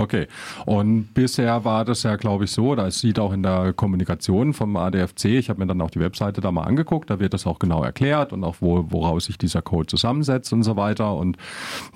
Okay. 0.00 0.28
Und 0.64 1.12
bisher 1.12 1.62
war 1.66 1.84
das 1.84 2.04
ja, 2.04 2.16
glaube 2.16 2.44
ich, 2.44 2.52
so, 2.52 2.74
das 2.74 3.00
sieht 3.00 3.18
auch 3.18 3.34
in 3.34 3.42
der 3.42 3.74
Kommunikation 3.74 4.54
vom 4.54 4.76
ADFC, 4.76 5.26
ich 5.26 5.50
habe 5.50 5.60
mir 5.60 5.66
dann 5.66 5.82
auch 5.82 5.90
die 5.90 6.00
Webseite 6.00 6.40
da 6.40 6.50
mal 6.50 6.62
angeguckt, 6.62 7.10
da 7.10 7.20
wird 7.20 7.34
das 7.34 7.46
auch 7.46 7.58
genau 7.58 7.84
erklärt 7.84 8.32
und 8.32 8.42
auch 8.42 8.56
wo, 8.60 8.86
woraus 8.88 9.26
sich 9.26 9.36
dieser 9.36 9.60
Code 9.60 9.88
zusammensetzt 9.88 10.54
und 10.54 10.62
so 10.62 10.76
weiter. 10.76 11.14
Und 11.14 11.36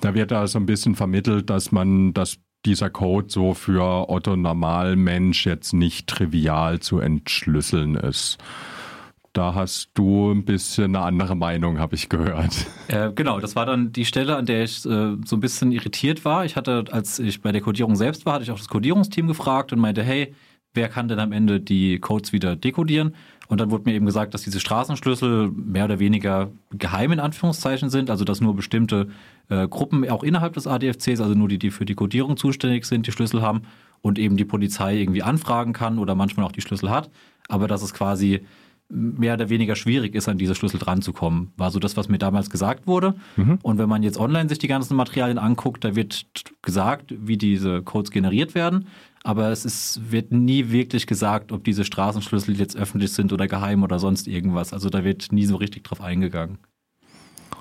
da 0.01 0.13
wird 0.13 0.29
da 0.29 0.45
so 0.45 0.59
ein 0.59 0.67
bisschen 0.67 0.93
vermittelt, 0.93 1.49
dass 1.49 1.71
man, 1.71 2.13
dass 2.13 2.37
dieser 2.65 2.89
Code 2.89 3.27
so 3.29 3.53
für 3.53 4.09
Otto 4.09 4.35
Normalmensch 4.35 5.45
jetzt 5.45 5.73
nicht 5.73 6.07
trivial 6.07 6.79
zu 6.79 6.99
entschlüsseln 6.99 7.95
ist. 7.95 8.37
Da 9.33 9.53
hast 9.53 9.89
du 9.95 10.31
ein 10.31 10.45
bisschen 10.45 10.95
eine 10.95 11.05
andere 11.05 11.35
Meinung, 11.35 11.77
habe 11.77 11.95
ich 11.95 12.07
gehört. 12.07 12.65
Äh, 12.87 13.11
genau, 13.13 13.39
das 13.39 13.55
war 13.55 13.65
dann 13.65 13.91
die 13.91 14.05
Stelle, 14.05 14.37
an 14.37 14.45
der 14.45 14.63
ich 14.63 14.85
äh, 14.85 15.17
so 15.25 15.35
ein 15.35 15.39
bisschen 15.39 15.71
irritiert 15.71 16.23
war. 16.23 16.45
Ich 16.45 16.55
hatte, 16.55 16.85
als 16.91 17.19
ich 17.19 17.41
bei 17.41 17.51
der 17.51 17.61
Codierung 17.61 17.95
selbst 17.95 18.25
war, 18.25 18.35
hatte 18.35 18.43
ich 18.43 18.51
auch 18.51 18.57
das 18.57 18.69
Codierungsteam 18.69 19.27
gefragt 19.27 19.73
und 19.73 19.79
meinte, 19.79 20.03
hey, 20.03 20.33
wer 20.73 20.87
kann 20.87 21.07
denn 21.07 21.19
am 21.19 21.31
Ende 21.31 21.59
die 21.59 21.99
Codes 21.99 22.31
wieder 22.31 22.55
dekodieren? 22.55 23.15
Und 23.47 23.61
dann 23.61 23.71
wurde 23.71 23.83
mir 23.85 23.95
eben 23.95 24.05
gesagt, 24.05 24.33
dass 24.33 24.43
diese 24.43 24.59
Straßenschlüssel 24.59 25.51
mehr 25.51 25.85
oder 25.85 25.99
weniger 25.99 26.51
geheim 26.71 27.11
in 27.11 27.19
Anführungszeichen 27.19 27.89
sind, 27.89 28.09
also 28.09 28.25
dass 28.25 28.41
nur 28.41 28.55
bestimmte 28.55 29.09
äh, 29.49 29.67
Gruppen 29.67 30.09
auch 30.09 30.23
innerhalb 30.23 30.53
des 30.53 30.67
ADFCs, 30.67 31.21
also 31.21 31.33
nur 31.35 31.47
die, 31.47 31.59
die 31.59 31.71
für 31.71 31.85
die 31.85 31.95
Codierung 31.95 32.37
zuständig 32.37 32.85
sind, 32.85 33.07
die 33.07 33.11
Schlüssel 33.11 33.41
haben 33.41 33.61
und 34.01 34.19
eben 34.19 34.37
die 34.37 34.45
Polizei 34.45 34.97
irgendwie 34.97 35.23
anfragen 35.23 35.73
kann 35.73 35.99
oder 35.99 36.15
manchmal 36.15 36.45
auch 36.45 36.51
die 36.51 36.61
Schlüssel 36.61 36.89
hat, 36.89 37.09
aber 37.47 37.67
dass 37.67 37.81
es 37.81 37.93
quasi 37.93 38.45
mehr 38.89 39.33
oder 39.33 39.49
weniger 39.49 39.75
schwierig 39.75 40.15
ist, 40.15 40.29
an 40.29 40.37
diese 40.37 40.55
Schlüssel 40.55 40.79
dranzukommen. 40.79 41.51
War 41.57 41.71
so 41.71 41.79
das, 41.79 41.97
was 41.97 42.07
mir 42.07 42.17
damals 42.17 42.49
gesagt 42.49 42.87
wurde. 42.87 43.15
Und 43.63 43.77
wenn 43.77 43.89
man 43.89 44.03
jetzt 44.03 44.19
online 44.19 44.47
sich 44.49 44.59
die 44.59 44.67
ganzen 44.67 44.95
Materialien 44.95 45.37
anguckt, 45.37 45.83
da 45.83 45.95
wird 45.95 46.25
gesagt, 46.61 47.13
wie 47.17 47.37
diese 47.37 47.81
Codes 47.81 48.11
generiert 48.11 48.55
werden. 48.55 48.87
Aber 49.23 49.49
es 49.49 49.65
ist, 49.65 50.11
wird 50.11 50.31
nie 50.31 50.69
wirklich 50.69 51.07
gesagt, 51.07 51.51
ob 51.51 51.63
diese 51.63 51.83
Straßenschlüssel 51.83 52.57
jetzt 52.59 52.77
öffentlich 52.77 53.11
sind 53.11 53.33
oder 53.33 53.47
geheim 53.47 53.81
oder 53.81 53.97
sonst 53.97 54.27
irgendwas. 54.27 54.71
Also 54.71 54.89
da 54.89 55.03
wird 55.03 55.31
nie 55.31 55.45
so 55.45 55.55
richtig 55.55 55.83
drauf 55.83 55.99
eingegangen. 56.01 56.59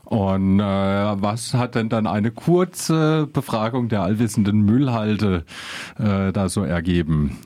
Und 0.05 0.61
äh, 0.61 0.63
was 0.63 1.55
hat 1.55 1.75
denn 1.75 1.89
dann 1.89 2.07
eine 2.07 2.31
kurze 2.31 3.27
Befragung 3.33 3.89
der 3.89 4.03
allwissenden 4.03 4.61
Müllhalde 4.61 5.45
äh, 5.99 6.31
da 6.33 6.51
so 6.51 6.63
ergeben? 6.63 7.39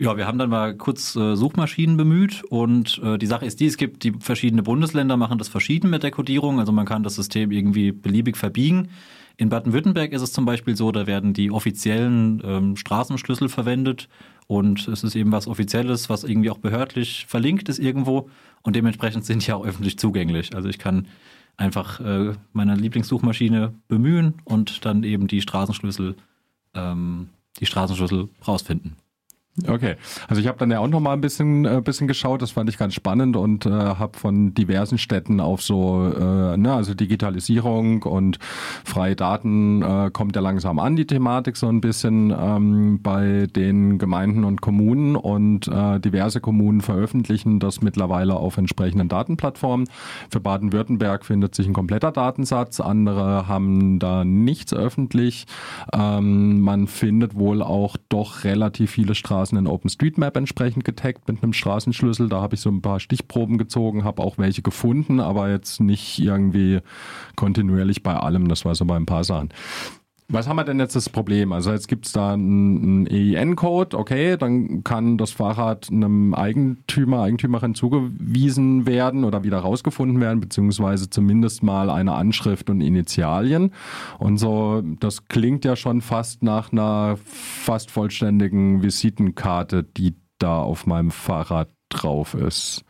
Ja, 0.00 0.16
wir 0.16 0.28
haben 0.28 0.38
dann 0.38 0.50
mal 0.50 0.76
kurz 0.76 1.16
äh, 1.16 1.34
Suchmaschinen 1.34 1.96
bemüht 1.96 2.44
und 2.50 3.00
äh, 3.02 3.18
die 3.18 3.26
Sache 3.26 3.46
ist 3.46 3.58
die, 3.58 3.66
es 3.66 3.76
gibt 3.76 4.04
die 4.04 4.12
verschiedene 4.12 4.62
Bundesländer 4.62 5.16
machen 5.16 5.38
das 5.38 5.48
verschieden 5.48 5.90
mit 5.90 6.04
der 6.04 6.12
Codierung, 6.12 6.60
also 6.60 6.70
man 6.70 6.86
kann 6.86 7.02
das 7.02 7.16
System 7.16 7.50
irgendwie 7.50 7.90
beliebig 7.90 8.36
verbiegen. 8.36 8.90
In 9.38 9.48
Baden-Württemberg 9.48 10.12
ist 10.12 10.22
es 10.22 10.32
zum 10.32 10.44
Beispiel 10.44 10.76
so, 10.76 10.92
da 10.92 11.08
werden 11.08 11.32
die 11.32 11.50
offiziellen 11.50 12.40
ähm, 12.44 12.76
Straßenschlüssel 12.76 13.48
verwendet 13.48 14.08
und 14.46 14.86
es 14.86 15.02
ist 15.02 15.16
eben 15.16 15.32
was 15.32 15.48
Offizielles, 15.48 16.08
was 16.08 16.22
irgendwie 16.22 16.50
auch 16.50 16.58
behördlich 16.58 17.26
verlinkt 17.28 17.68
ist 17.68 17.80
irgendwo 17.80 18.30
und 18.62 18.76
dementsprechend 18.76 19.24
sind 19.24 19.44
die 19.44 19.52
auch 19.52 19.66
öffentlich 19.66 19.98
zugänglich. 19.98 20.54
Also 20.54 20.68
ich 20.68 20.78
kann 20.78 21.08
einfach 21.56 21.98
äh, 21.98 22.34
meine 22.52 22.76
Lieblingssuchmaschine 22.76 23.74
bemühen 23.88 24.34
und 24.44 24.84
dann 24.84 25.02
eben 25.02 25.26
die 25.26 25.40
Straßenschlüssel, 25.40 26.14
ähm, 26.74 27.30
die 27.58 27.66
Straßenschlüssel 27.66 28.28
rausfinden. 28.46 28.94
Okay, 29.66 29.96
also 30.28 30.40
ich 30.40 30.46
habe 30.46 30.58
dann 30.58 30.70
ja 30.70 30.78
auch 30.78 30.88
noch 30.88 31.00
mal 31.00 31.12
ein 31.12 31.20
bisschen, 31.20 31.64
äh, 31.64 31.80
bisschen 31.82 32.06
geschaut, 32.06 32.42
das 32.42 32.52
fand 32.52 32.68
ich 32.68 32.78
ganz 32.78 32.94
spannend 32.94 33.36
und 33.36 33.66
äh, 33.66 33.70
habe 33.70 34.16
von 34.18 34.54
diversen 34.54 34.98
Städten 34.98 35.40
auf 35.40 35.62
so, 35.62 36.12
äh, 36.14 36.56
ne, 36.56 36.72
also 36.72 36.94
Digitalisierung 36.94 38.02
und 38.02 38.38
freie 38.84 39.16
Daten 39.16 39.82
äh, 39.82 40.10
kommt 40.12 40.36
ja 40.36 40.42
langsam 40.42 40.78
an, 40.78 40.96
die 40.96 41.06
Thematik 41.06 41.56
so 41.56 41.68
ein 41.68 41.80
bisschen 41.80 42.34
ähm, 42.38 43.00
bei 43.02 43.46
den 43.54 43.98
Gemeinden 43.98 44.44
und 44.44 44.60
Kommunen 44.60 45.16
und 45.16 45.68
äh, 45.68 45.98
diverse 45.98 46.40
Kommunen 46.40 46.80
veröffentlichen 46.80 47.58
das 47.58 47.80
mittlerweile 47.80 48.34
auf 48.34 48.58
entsprechenden 48.58 49.08
Datenplattformen. 49.08 49.88
Für 50.30 50.40
Baden-Württemberg 50.40 51.24
findet 51.24 51.54
sich 51.54 51.66
ein 51.66 51.72
kompletter 51.72 52.12
Datensatz, 52.12 52.80
andere 52.80 53.48
haben 53.48 53.98
da 53.98 54.24
nichts 54.24 54.72
öffentlich. 54.72 55.46
Ähm, 55.92 56.60
man 56.60 56.86
findet 56.86 57.34
wohl 57.34 57.62
auch 57.62 57.96
doch 58.08 58.44
relativ 58.44 58.90
viele 58.90 59.14
Straßen 59.14 59.47
in 59.56 59.66
OpenStreetMap 59.66 60.36
entsprechend 60.36 60.84
getaggt 60.84 61.28
mit 61.28 61.42
einem 61.42 61.52
Straßenschlüssel. 61.52 62.28
Da 62.28 62.40
habe 62.40 62.56
ich 62.56 62.60
so 62.60 62.70
ein 62.70 62.82
paar 62.82 63.00
Stichproben 63.00 63.56
gezogen, 63.56 64.04
habe 64.04 64.22
auch 64.22 64.38
welche 64.38 64.62
gefunden, 64.62 65.20
aber 65.20 65.50
jetzt 65.50 65.80
nicht 65.80 66.18
irgendwie 66.18 66.80
kontinuierlich 67.36 68.02
bei 68.02 68.14
allem. 68.14 68.48
Das 68.48 68.64
war 68.64 68.74
so 68.74 68.84
bei 68.84 68.96
ein 68.96 69.06
paar 69.06 69.24
Sachen. 69.24 69.50
Was 70.30 70.46
haben 70.46 70.56
wir 70.56 70.64
denn 70.64 70.78
jetzt 70.78 70.94
das 70.94 71.08
Problem? 71.08 71.52
Also 71.52 71.72
jetzt 71.72 71.88
gibt 71.88 72.04
es 72.04 72.12
da 72.12 72.34
einen 72.34 73.06
EIN-Code, 73.06 73.96
okay, 73.96 74.36
dann 74.36 74.84
kann 74.84 75.16
das 75.16 75.30
Fahrrad 75.30 75.88
einem 75.90 76.34
Eigentümer, 76.34 77.22
Eigentümerin 77.22 77.74
zugewiesen 77.74 78.86
werden 78.86 79.24
oder 79.24 79.42
wieder 79.42 79.60
rausgefunden 79.60 80.20
werden, 80.20 80.40
beziehungsweise 80.40 81.08
zumindest 81.08 81.62
mal 81.62 81.88
eine 81.88 82.12
Anschrift 82.12 82.68
und 82.68 82.82
Initialien. 82.82 83.72
Und 84.18 84.36
so, 84.36 84.82
das 85.00 85.28
klingt 85.28 85.64
ja 85.64 85.76
schon 85.76 86.02
fast 86.02 86.42
nach 86.42 86.72
einer 86.72 87.16
fast 87.24 87.90
vollständigen 87.90 88.82
Visitenkarte, 88.82 89.82
die 89.82 90.14
da 90.38 90.60
auf 90.60 90.86
meinem 90.86 91.10
Fahrrad 91.10 91.70
drauf 91.88 92.34
ist. 92.34 92.84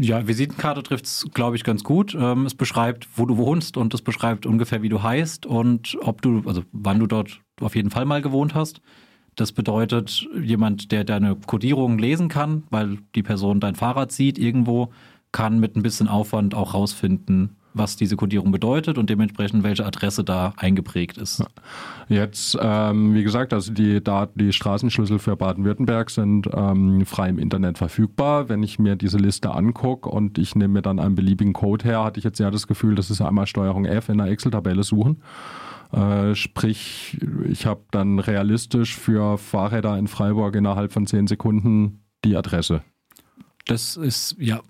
Ja, 0.00 0.26
Visitenkarte 0.26 0.82
trifft 0.82 1.06
es, 1.06 1.26
glaube 1.34 1.54
ich, 1.54 1.62
ganz 1.62 1.84
gut. 1.84 2.16
Ähm, 2.18 2.46
es 2.46 2.54
beschreibt, 2.54 3.06
wo 3.16 3.26
du 3.26 3.36
wohnst 3.36 3.76
und 3.76 3.94
es 3.94 4.02
beschreibt 4.02 4.44
ungefähr, 4.44 4.82
wie 4.82 4.88
du 4.88 5.02
heißt 5.02 5.46
und 5.46 5.96
ob 6.00 6.20
du, 6.20 6.42
also 6.46 6.64
wann 6.72 6.98
du 6.98 7.06
dort 7.06 7.40
auf 7.60 7.76
jeden 7.76 7.90
Fall 7.90 8.04
mal 8.04 8.20
gewohnt 8.20 8.54
hast. 8.54 8.80
Das 9.36 9.52
bedeutet, 9.52 10.28
jemand, 10.40 10.90
der 10.90 11.04
deine 11.04 11.36
Codierung 11.36 11.98
lesen 11.98 12.28
kann, 12.28 12.64
weil 12.70 12.98
die 13.14 13.22
Person 13.22 13.60
dein 13.60 13.76
Fahrrad 13.76 14.10
sieht 14.10 14.38
irgendwo, 14.38 14.92
kann 15.30 15.60
mit 15.60 15.76
ein 15.76 15.82
bisschen 15.82 16.08
Aufwand 16.08 16.54
auch 16.54 16.74
rausfinden, 16.74 17.56
was 17.74 17.96
diese 17.96 18.16
Codierung 18.16 18.52
bedeutet 18.52 18.96
und 18.98 19.10
dementsprechend 19.10 19.64
welche 19.64 19.84
Adresse 19.84 20.24
da 20.24 20.54
eingeprägt 20.56 21.18
ist. 21.18 21.44
Jetzt, 22.08 22.56
ähm, 22.60 23.14
wie 23.14 23.24
gesagt, 23.24 23.52
also 23.52 23.72
die 23.72 24.02
Daten, 24.02 24.38
die 24.38 24.52
Straßenschlüssel 24.52 25.18
für 25.18 25.36
Baden-Württemberg 25.36 26.10
sind 26.10 26.48
ähm, 26.54 27.04
frei 27.04 27.28
im 27.28 27.38
Internet 27.38 27.78
verfügbar. 27.78 28.48
Wenn 28.48 28.62
ich 28.62 28.78
mir 28.78 28.96
diese 28.96 29.18
Liste 29.18 29.52
angucke 29.52 30.08
und 30.08 30.38
ich 30.38 30.54
nehme 30.54 30.74
mir 30.74 30.82
dann 30.82 31.00
einen 31.00 31.16
beliebigen 31.16 31.52
Code 31.52 31.84
her, 31.84 32.04
hatte 32.04 32.18
ich 32.18 32.24
jetzt 32.24 32.38
ja 32.38 32.50
das 32.50 32.66
Gefühl, 32.66 32.94
das 32.94 33.10
ist 33.10 33.20
einmal 33.20 33.46
Steuerung 33.46 33.84
F 33.84 34.08
in 34.08 34.18
der 34.18 34.28
Excel-Tabelle 34.28 34.84
suchen. 34.84 35.22
Äh, 35.92 36.34
sprich, 36.34 37.18
ich 37.48 37.66
habe 37.66 37.82
dann 37.90 38.18
realistisch 38.18 38.96
für 38.96 39.38
Fahrräder 39.38 39.98
in 39.98 40.08
Freiburg 40.08 40.56
innerhalb 40.56 40.92
von 40.92 41.06
zehn 41.06 41.26
Sekunden 41.26 42.04
die 42.24 42.36
Adresse. 42.36 42.82
Das 43.66 43.96
ist, 43.96 44.36
ja, 44.38 44.60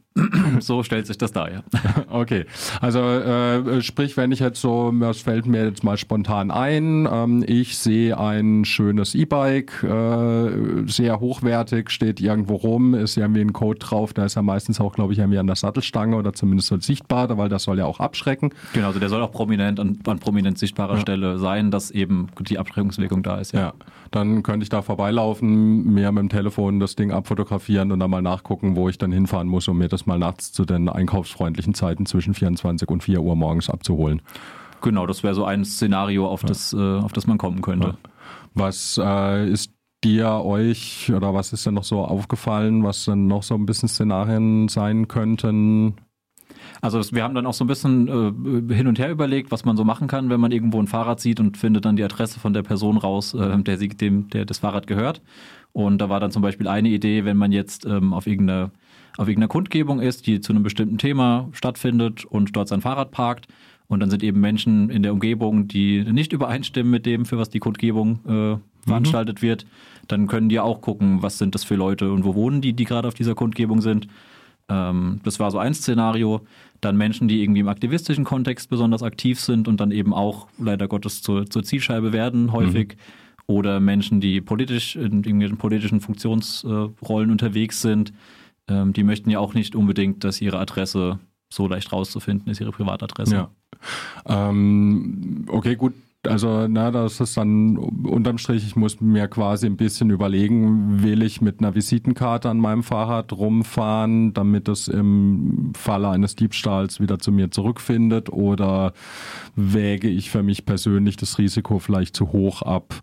so 0.60 0.82
stellt 0.84 1.06
sich 1.06 1.18
das 1.18 1.32
dar, 1.32 1.50
ja. 1.50 1.62
Okay, 2.08 2.46
also 2.80 3.00
äh, 3.00 3.82
sprich, 3.82 4.16
wenn 4.16 4.30
ich 4.30 4.38
jetzt 4.38 4.60
so, 4.60 4.92
das 4.92 5.20
fällt 5.22 5.46
mir 5.46 5.64
jetzt 5.64 5.82
mal 5.82 5.96
spontan 5.96 6.50
ein, 6.52 7.08
ähm, 7.10 7.44
ich 7.46 7.76
sehe 7.76 8.16
ein 8.18 8.64
schönes 8.64 9.16
E-Bike, 9.16 9.82
äh, 9.82 10.86
sehr 10.86 11.18
hochwertig, 11.18 11.90
steht 11.90 12.20
irgendwo 12.20 12.54
rum, 12.54 12.94
ist 12.94 13.16
irgendwie 13.16 13.40
ein 13.40 13.52
Code 13.52 13.80
drauf, 13.80 14.12
der 14.12 14.26
ist 14.26 14.36
ja 14.36 14.42
meistens 14.42 14.80
auch, 14.80 14.94
glaube 14.94 15.12
ich, 15.12 15.18
irgendwie 15.18 15.38
an 15.38 15.48
der 15.48 15.56
Sattelstange 15.56 16.14
oder 16.16 16.32
zumindest 16.32 16.68
so 16.68 16.78
sichtbar, 16.78 17.36
weil 17.36 17.48
das 17.48 17.64
soll 17.64 17.78
ja 17.78 17.86
auch 17.86 17.98
abschrecken. 17.98 18.50
Genau, 18.72 18.88
also 18.88 19.00
der 19.00 19.08
soll 19.08 19.22
auch 19.22 19.32
prominent 19.32 19.80
an, 19.80 19.98
an 20.06 20.18
prominent 20.20 20.58
sichtbarer 20.58 20.94
Ja. 20.94 21.00
Stelle 21.00 21.38
sein, 21.38 21.72
dass 21.72 21.90
eben 21.90 22.28
die 22.40 22.58
Abschreckungswirkung 22.58 23.24
da 23.24 23.38
ist, 23.38 23.52
ja. 23.52 23.60
Ja, 23.60 23.72
dann 24.12 24.44
könnte 24.44 24.62
ich 24.62 24.68
da 24.68 24.82
vorbeilaufen, 24.82 25.92
mir 25.92 26.12
mit 26.12 26.20
dem 26.22 26.28
Telefon 26.28 26.78
das 26.78 26.94
Ding 26.94 27.10
abfotografieren 27.10 27.90
und 27.90 27.98
dann 27.98 28.10
mal 28.10 28.22
nachgucken, 28.22 28.76
wo 28.76 28.88
ich 28.88 28.98
dann 28.98 29.10
hinfahren 29.10 29.48
muss, 29.48 29.66
um 29.66 29.78
mir 29.78 29.88
das 29.88 30.03
mal 30.06 30.18
nachts 30.18 30.52
zu 30.52 30.64
den 30.64 30.88
einkaufsfreundlichen 30.88 31.74
Zeiten 31.74 32.06
zwischen 32.06 32.34
24 32.34 32.88
und 32.88 33.02
4 33.02 33.20
Uhr 33.20 33.36
morgens 33.36 33.70
abzuholen. 33.70 34.22
Genau, 34.82 35.06
das 35.06 35.22
wäre 35.22 35.34
so 35.34 35.44
ein 35.44 35.64
Szenario, 35.64 36.28
auf, 36.28 36.42
das, 36.42 36.72
äh, 36.72 36.76
auf 36.76 37.12
das 37.12 37.26
man 37.26 37.38
kommen 37.38 37.62
könnte. 37.62 37.96
Was 38.54 39.00
äh, 39.02 39.48
ist 39.48 39.72
dir, 40.04 40.44
euch 40.44 41.10
oder 41.14 41.32
was 41.34 41.52
ist 41.52 41.64
denn 41.66 41.74
noch 41.74 41.84
so 41.84 42.04
aufgefallen, 42.04 42.84
was 42.84 43.06
dann 43.06 43.26
noch 43.26 43.42
so 43.42 43.54
ein 43.54 43.66
bisschen 43.66 43.88
Szenarien 43.88 44.68
sein 44.68 45.08
könnten? 45.08 45.94
Also 46.82 47.00
wir 47.12 47.22
haben 47.22 47.34
dann 47.34 47.46
auch 47.46 47.54
so 47.54 47.64
ein 47.64 47.68
bisschen 47.68 48.08
äh, 48.08 48.74
hin 48.74 48.86
und 48.86 48.98
her 48.98 49.10
überlegt, 49.10 49.50
was 49.50 49.64
man 49.64 49.76
so 49.76 49.84
machen 49.84 50.06
kann, 50.06 50.28
wenn 50.28 50.40
man 50.40 50.52
irgendwo 50.52 50.78
ein 50.78 50.86
Fahrrad 50.86 51.20
sieht 51.20 51.40
und 51.40 51.56
findet 51.56 51.84
dann 51.86 51.96
die 51.96 52.04
Adresse 52.04 52.38
von 52.38 52.52
der 52.52 52.62
Person 52.62 52.98
raus, 52.98 53.32
äh, 53.34 53.62
der, 53.62 53.78
sie, 53.78 53.88
dem 53.88 54.28
der 54.28 54.44
das 54.44 54.58
Fahrrad 54.58 54.86
gehört. 54.86 55.22
Und 55.72 55.98
da 55.98 56.08
war 56.08 56.20
dann 56.20 56.30
zum 56.30 56.42
Beispiel 56.42 56.68
eine 56.68 56.90
Idee, 56.90 57.24
wenn 57.24 57.36
man 57.36 57.52
jetzt 57.52 57.86
ähm, 57.86 58.12
auf 58.12 58.26
irgendeiner 58.26 58.70
auf 59.16 59.28
irgendeiner 59.28 59.48
Kundgebung 59.48 60.00
ist, 60.00 60.26
die 60.26 60.40
zu 60.40 60.52
einem 60.52 60.62
bestimmten 60.62 60.98
Thema 60.98 61.48
stattfindet 61.52 62.24
und 62.24 62.56
dort 62.56 62.68
sein 62.68 62.80
Fahrrad 62.80 63.10
parkt. 63.10 63.46
Und 63.86 64.00
dann 64.00 64.10
sind 64.10 64.22
eben 64.22 64.40
Menschen 64.40 64.90
in 64.90 65.02
der 65.02 65.12
Umgebung, 65.12 65.68
die 65.68 66.02
nicht 66.04 66.32
übereinstimmen 66.32 66.90
mit 66.90 67.06
dem, 67.06 67.26
für 67.26 67.38
was 67.38 67.50
die 67.50 67.60
Kundgebung 67.60 68.20
äh, 68.26 68.86
veranstaltet 68.86 69.42
wird. 69.42 69.66
Dann 70.08 70.26
können 70.26 70.48
die 70.48 70.58
auch 70.58 70.80
gucken, 70.80 71.22
was 71.22 71.38
sind 71.38 71.54
das 71.54 71.64
für 71.64 71.76
Leute 71.76 72.10
und 72.12 72.24
wo 72.24 72.34
wohnen 72.34 72.60
die, 72.60 72.72
die 72.72 72.84
gerade 72.84 73.08
auf 73.08 73.14
dieser 73.14 73.34
Kundgebung 73.34 73.80
sind. 73.82 74.08
Ähm, 74.68 75.20
das 75.22 75.38
war 75.38 75.50
so 75.50 75.58
ein 75.58 75.74
Szenario. 75.74 76.40
Dann 76.80 76.96
Menschen, 76.96 77.28
die 77.28 77.42
irgendwie 77.42 77.60
im 77.60 77.68
aktivistischen 77.68 78.24
Kontext 78.24 78.70
besonders 78.70 79.02
aktiv 79.02 79.38
sind 79.38 79.68
und 79.68 79.80
dann 79.80 79.90
eben 79.90 80.12
auch 80.12 80.48
leider 80.58 80.88
Gottes 80.88 81.22
zur, 81.22 81.48
zur 81.48 81.62
Zielscheibe 81.62 82.12
werden, 82.12 82.52
häufig. 82.52 82.96
Oder 83.46 83.78
Menschen, 83.78 84.22
die 84.22 84.40
politisch 84.40 84.96
in 84.96 85.18
irgendwelchen 85.18 85.58
politischen 85.58 86.00
Funktionsrollen 86.00 87.30
unterwegs 87.30 87.82
sind. 87.82 88.14
Ähm, 88.68 88.92
die 88.92 89.04
möchten 89.04 89.30
ja 89.30 89.38
auch 89.38 89.54
nicht 89.54 89.76
unbedingt, 89.76 90.24
dass 90.24 90.40
ihre 90.40 90.58
Adresse 90.58 91.18
so 91.52 91.68
leicht 91.68 91.92
rauszufinden 91.92 92.50
ist, 92.50 92.60
ihre 92.60 92.72
Privatadresse. 92.72 93.34
Ja. 93.34 93.50
Ähm, 94.26 95.44
okay, 95.48 95.76
gut. 95.76 95.94
Also, 96.26 96.66
na, 96.68 96.90
das 96.90 97.20
ist 97.20 97.36
dann 97.36 97.76
unterm 97.76 98.38
Strich, 98.38 98.66
ich 98.66 98.76
muss 98.76 99.00
mir 99.00 99.28
quasi 99.28 99.66
ein 99.66 99.76
bisschen 99.76 100.08
überlegen, 100.08 101.02
will 101.02 101.22
ich 101.22 101.42
mit 101.42 101.60
einer 101.60 101.74
Visitenkarte 101.74 102.48
an 102.48 102.58
meinem 102.58 102.82
Fahrrad 102.82 103.32
rumfahren, 103.32 104.32
damit 104.32 104.68
es 104.68 104.88
im 104.88 105.72
Falle 105.76 106.08
eines 106.08 106.34
Diebstahls 106.34 106.98
wieder 106.98 107.18
zu 107.18 107.30
mir 107.30 107.50
zurückfindet 107.50 108.30
oder 108.30 108.94
wäge 109.54 110.08
ich 110.08 110.30
für 110.30 110.42
mich 110.42 110.64
persönlich 110.64 111.16
das 111.16 111.36
Risiko 111.36 111.78
vielleicht 111.78 112.16
zu 112.16 112.32
hoch 112.32 112.62
ab, 112.62 112.94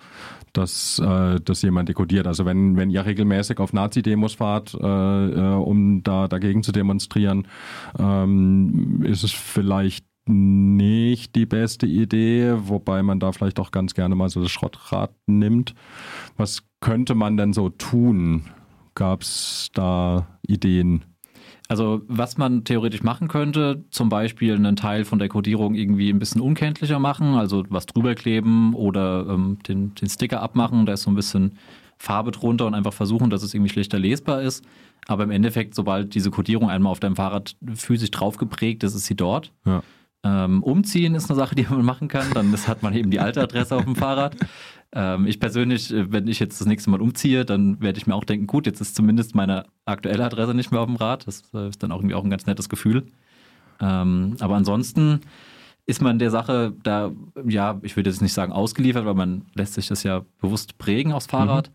dass 0.54 1.00
äh, 1.00 1.40
das 1.44 1.62
jemand 1.62 1.90
dekodiert. 1.90 2.28
Also 2.28 2.46
wenn, 2.46 2.78
wenn 2.78 2.90
ihr 2.90 3.06
regelmäßig 3.06 3.60
auf 3.60 3.74
Nazi-Demos 3.74 4.36
fahrt, 4.36 4.74
äh, 4.74 4.78
äh, 4.86 5.56
um 5.56 6.04
da 6.04 6.28
dagegen 6.28 6.64
zu 6.64 6.72
demonstrieren, 6.72 7.48
ähm, 7.98 9.02
ist 9.04 9.24
es 9.24 9.32
vielleicht 9.32 10.06
nicht 10.28 11.36
die 11.36 11.46
beste 11.46 11.88
Idee, 11.88 12.54
wobei 12.58 13.02
man 13.04 13.20
da 13.20 13.32
vielleicht 13.32 13.60
auch 13.60 13.72
ganz 13.72 13.94
gerne 13.94 14.16
mal 14.16 14.30
so 14.30 14.42
das 14.42 14.52
Schrottrad 14.52 15.12
nimmt. 15.26 15.74
Was 16.38 16.64
könnte 16.80 17.16
man 17.16 17.38
denn 17.38 17.54
so 17.54 17.70
tun? 17.70 18.44
Gab 18.94 19.22
es 19.22 19.70
da 19.74 20.28
Ideen? 20.46 21.11
Also 21.72 22.02
was 22.10 22.38
man 22.38 22.66
theoretisch 22.66 23.02
machen 23.02 23.30
könnte, 23.30 23.86
zum 23.92 24.10
Beispiel 24.10 24.56
einen 24.56 24.76
Teil 24.76 25.06
von 25.06 25.20
der 25.20 25.30
Codierung 25.30 25.74
irgendwie 25.74 26.10
ein 26.10 26.20
bisschen 26.20 26.42
unkenntlicher 26.42 27.00
machen, 27.00 27.36
also 27.36 27.64
was 27.70 27.86
drüber 27.86 28.14
kleben 28.14 28.74
oder 28.74 29.26
ähm, 29.30 29.58
den, 29.66 29.96
den 29.96 30.10
Sticker 30.10 30.42
abmachen, 30.42 30.86
da 30.86 30.92
ist 30.92 31.04
so 31.04 31.12
ein 31.12 31.16
bisschen 31.16 31.58
Farbe 31.98 32.32
drunter 32.32 32.66
und 32.66 32.74
einfach 32.74 32.92
versuchen, 32.92 33.30
dass 33.30 33.42
es 33.42 33.54
irgendwie 33.54 33.72
schlechter 33.72 34.00
lesbar 34.00 34.42
ist. 34.42 34.66
Aber 35.08 35.24
im 35.24 35.32
Endeffekt, 35.32 35.74
sobald 35.74 36.14
diese 36.14 36.30
Codierung 36.30 36.70
einmal 36.70 36.92
auf 36.92 37.00
deinem 37.00 37.16
Fahrrad 37.16 37.56
physisch 37.74 38.12
drauf 38.12 38.36
geprägt 38.36 38.84
ist, 38.84 38.94
ist 38.94 39.06
sie 39.06 39.16
dort. 39.16 39.54
Ja. 39.66 39.82
Ähm, 40.24 40.62
umziehen 40.62 41.16
ist 41.16 41.30
eine 41.30 41.38
Sache, 41.38 41.56
die 41.56 41.66
man 41.70 41.84
machen 41.84 42.08
kann. 42.08 42.28
Dann 42.34 42.52
das 42.52 42.68
hat 42.68 42.84
man 42.84 42.94
eben 42.94 43.10
die 43.12 43.20
alte 43.20 43.42
Adresse 43.42 43.76
auf 43.76 43.86
dem 43.86 43.96
Fahrrad. 43.96 44.36
Ähm, 44.94 45.26
ich 45.26 45.40
persönlich, 45.40 45.92
äh, 45.94 46.12
wenn 46.12 46.28
ich 46.28 46.40
jetzt 46.40 46.60
das 46.60 46.68
nächste 46.68 46.90
Mal 46.90 47.02
umziehe, 47.02 47.46
dann 47.46 47.82
werde 47.82 47.98
ich 47.98 48.08
mir 48.08 48.16
auch 48.16 48.26
denken, 48.26 48.46
gut, 48.46 48.66
jetzt 48.66 48.82
ist 48.82 48.96
zumindest 48.96 49.36
meine 49.36 49.66
aktuelle 49.86 50.26
Adresse 50.26 50.54
nicht 50.54 50.72
mehr 50.72 50.82
auf 50.82 50.88
dem 50.88 50.98
Rad. 50.98 51.26
Das 51.28 51.44
äh, 51.54 51.70
ist 51.70 51.82
dann 51.82 51.92
auch 51.92 52.00
irgendwie 52.00 52.16
auch 52.16 52.24
ein 52.24 52.30
ganz 52.30 52.46
nettes 52.46 52.70
Gefühl. 52.70 53.08
Ähm, 53.80 54.36
aber 54.40 54.56
ansonsten 54.56 55.22
ist 55.86 56.02
man 56.02 56.20
der 56.20 56.30
Sache 56.30 56.74
da, 56.84 57.12
ja, 57.46 57.80
ich 57.82 57.96
würde 57.96 58.10
jetzt 58.10 58.22
nicht 58.22 58.34
sagen 58.34 58.52
ausgeliefert, 58.52 59.06
weil 59.06 59.16
man 59.16 59.46
lässt 59.56 59.74
sich 59.74 59.88
das 59.88 60.04
ja 60.04 60.22
bewusst 60.40 60.78
prägen 60.78 61.14
aufs 61.14 61.26
Fahrrad. 61.26 61.72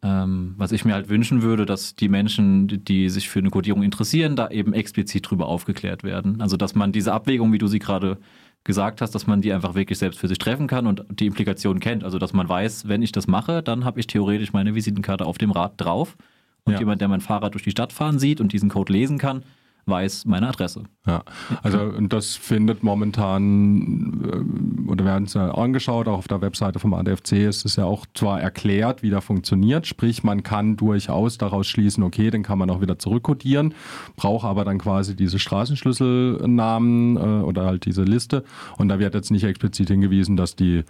Ähm, 0.00 0.54
was 0.56 0.70
ich 0.70 0.84
mir 0.84 0.94
halt 0.94 1.08
wünschen 1.08 1.42
würde, 1.42 1.66
dass 1.66 1.96
die 1.96 2.08
Menschen, 2.08 2.68
die- 2.68 2.78
die 2.78 3.08
sich 3.08 3.28
für 3.28 3.40
eine 3.40 3.50
Codierung 3.50 3.82
interessieren, 3.82 4.36
da 4.36 4.48
eben 4.48 4.72
explizit 4.72 5.28
drüber 5.28 5.46
aufgeklärt 5.46 6.04
werden. 6.04 6.40
Also 6.40 6.56
dass 6.56 6.76
man 6.76 6.92
diese 6.92 7.12
Abwägung, 7.12 7.52
wie 7.52 7.58
du 7.58 7.66
sie 7.66 7.80
gerade 7.80 8.18
gesagt 8.62 9.00
hast, 9.00 9.12
dass 9.16 9.26
man 9.26 9.40
die 9.40 9.52
einfach 9.52 9.74
wirklich 9.74 9.98
selbst 9.98 10.20
für 10.20 10.28
sich 10.28 10.38
treffen 10.38 10.68
kann 10.68 10.86
und 10.86 11.04
die 11.10 11.26
Implikationen 11.26 11.80
kennt. 11.80 12.04
Also 12.04 12.18
dass 12.18 12.32
man 12.32 12.48
weiß, 12.48 12.86
wenn 12.86 13.02
ich 13.02 13.10
das 13.10 13.26
mache, 13.26 13.60
dann 13.62 13.84
habe 13.84 13.98
ich 13.98 14.06
theoretisch 14.06 14.52
meine 14.52 14.74
Visitenkarte 14.76 15.26
auf 15.26 15.36
dem 15.38 15.50
Rad 15.50 15.72
drauf. 15.78 16.16
Und 16.64 16.74
Ja. 16.74 16.78
jemand, 16.80 17.00
der 17.00 17.08
mein 17.08 17.20
Fahrrad 17.20 17.54
durch 17.54 17.64
die 17.64 17.70
Stadt 17.72 17.92
fahren 17.92 18.18
sieht 18.20 18.40
und 18.40 18.52
diesen 18.52 18.68
Code 18.68 18.92
lesen 18.92 19.18
kann, 19.18 19.42
weiß 19.88 20.26
meine 20.26 20.48
Adresse. 20.48 20.84
Ja, 21.06 21.22
also 21.62 21.80
und 21.80 22.12
das 22.12 22.36
findet 22.36 22.82
momentan, 22.82 24.20
äh, 24.24 24.90
oder 24.90 25.04
wir 25.04 25.12
haben 25.12 25.24
es 25.24 25.34
ja 25.34 25.50
angeschaut, 25.52 26.06
auch 26.08 26.18
auf 26.18 26.28
der 26.28 26.40
Webseite 26.40 26.78
vom 26.78 26.94
ADFC 26.94 27.32
ist 27.48 27.64
es 27.64 27.76
ja 27.76 27.84
auch 27.84 28.06
zwar 28.14 28.40
erklärt, 28.40 29.02
wie 29.02 29.10
der 29.10 29.20
funktioniert, 29.20 29.86
sprich 29.86 30.22
man 30.22 30.42
kann 30.42 30.76
durchaus 30.76 31.38
daraus 31.38 31.66
schließen, 31.66 32.02
okay, 32.02 32.30
den 32.30 32.42
kann 32.42 32.58
man 32.58 32.70
auch 32.70 32.80
wieder 32.80 32.98
zurückkodieren, 32.98 33.74
braucht 34.16 34.44
aber 34.44 34.64
dann 34.64 34.78
quasi 34.78 35.16
diese 35.16 35.38
Straßenschlüsselnamen 35.38 37.16
äh, 37.16 37.42
oder 37.42 37.64
halt 37.64 37.86
diese 37.86 38.02
Liste 38.02 38.44
und 38.76 38.88
da 38.88 38.98
wird 38.98 39.14
jetzt 39.14 39.30
nicht 39.30 39.44
explizit 39.44 39.88
hingewiesen, 39.88 40.36
dass 40.36 40.56
die 40.56 40.84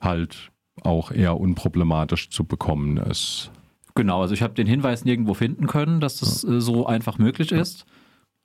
halt 0.00 0.50
auch 0.82 1.10
eher 1.10 1.38
unproblematisch 1.40 2.30
zu 2.30 2.44
bekommen 2.44 2.98
ist. 2.98 3.50
Genau, 3.98 4.22
also 4.22 4.32
ich 4.32 4.42
habe 4.42 4.54
den 4.54 4.68
Hinweis 4.68 5.04
nirgendwo 5.04 5.34
finden 5.34 5.66
können, 5.66 5.98
dass 5.98 6.18
das 6.18 6.44
äh, 6.44 6.60
so 6.60 6.86
einfach 6.86 7.18
möglich 7.18 7.50
ist. 7.50 7.84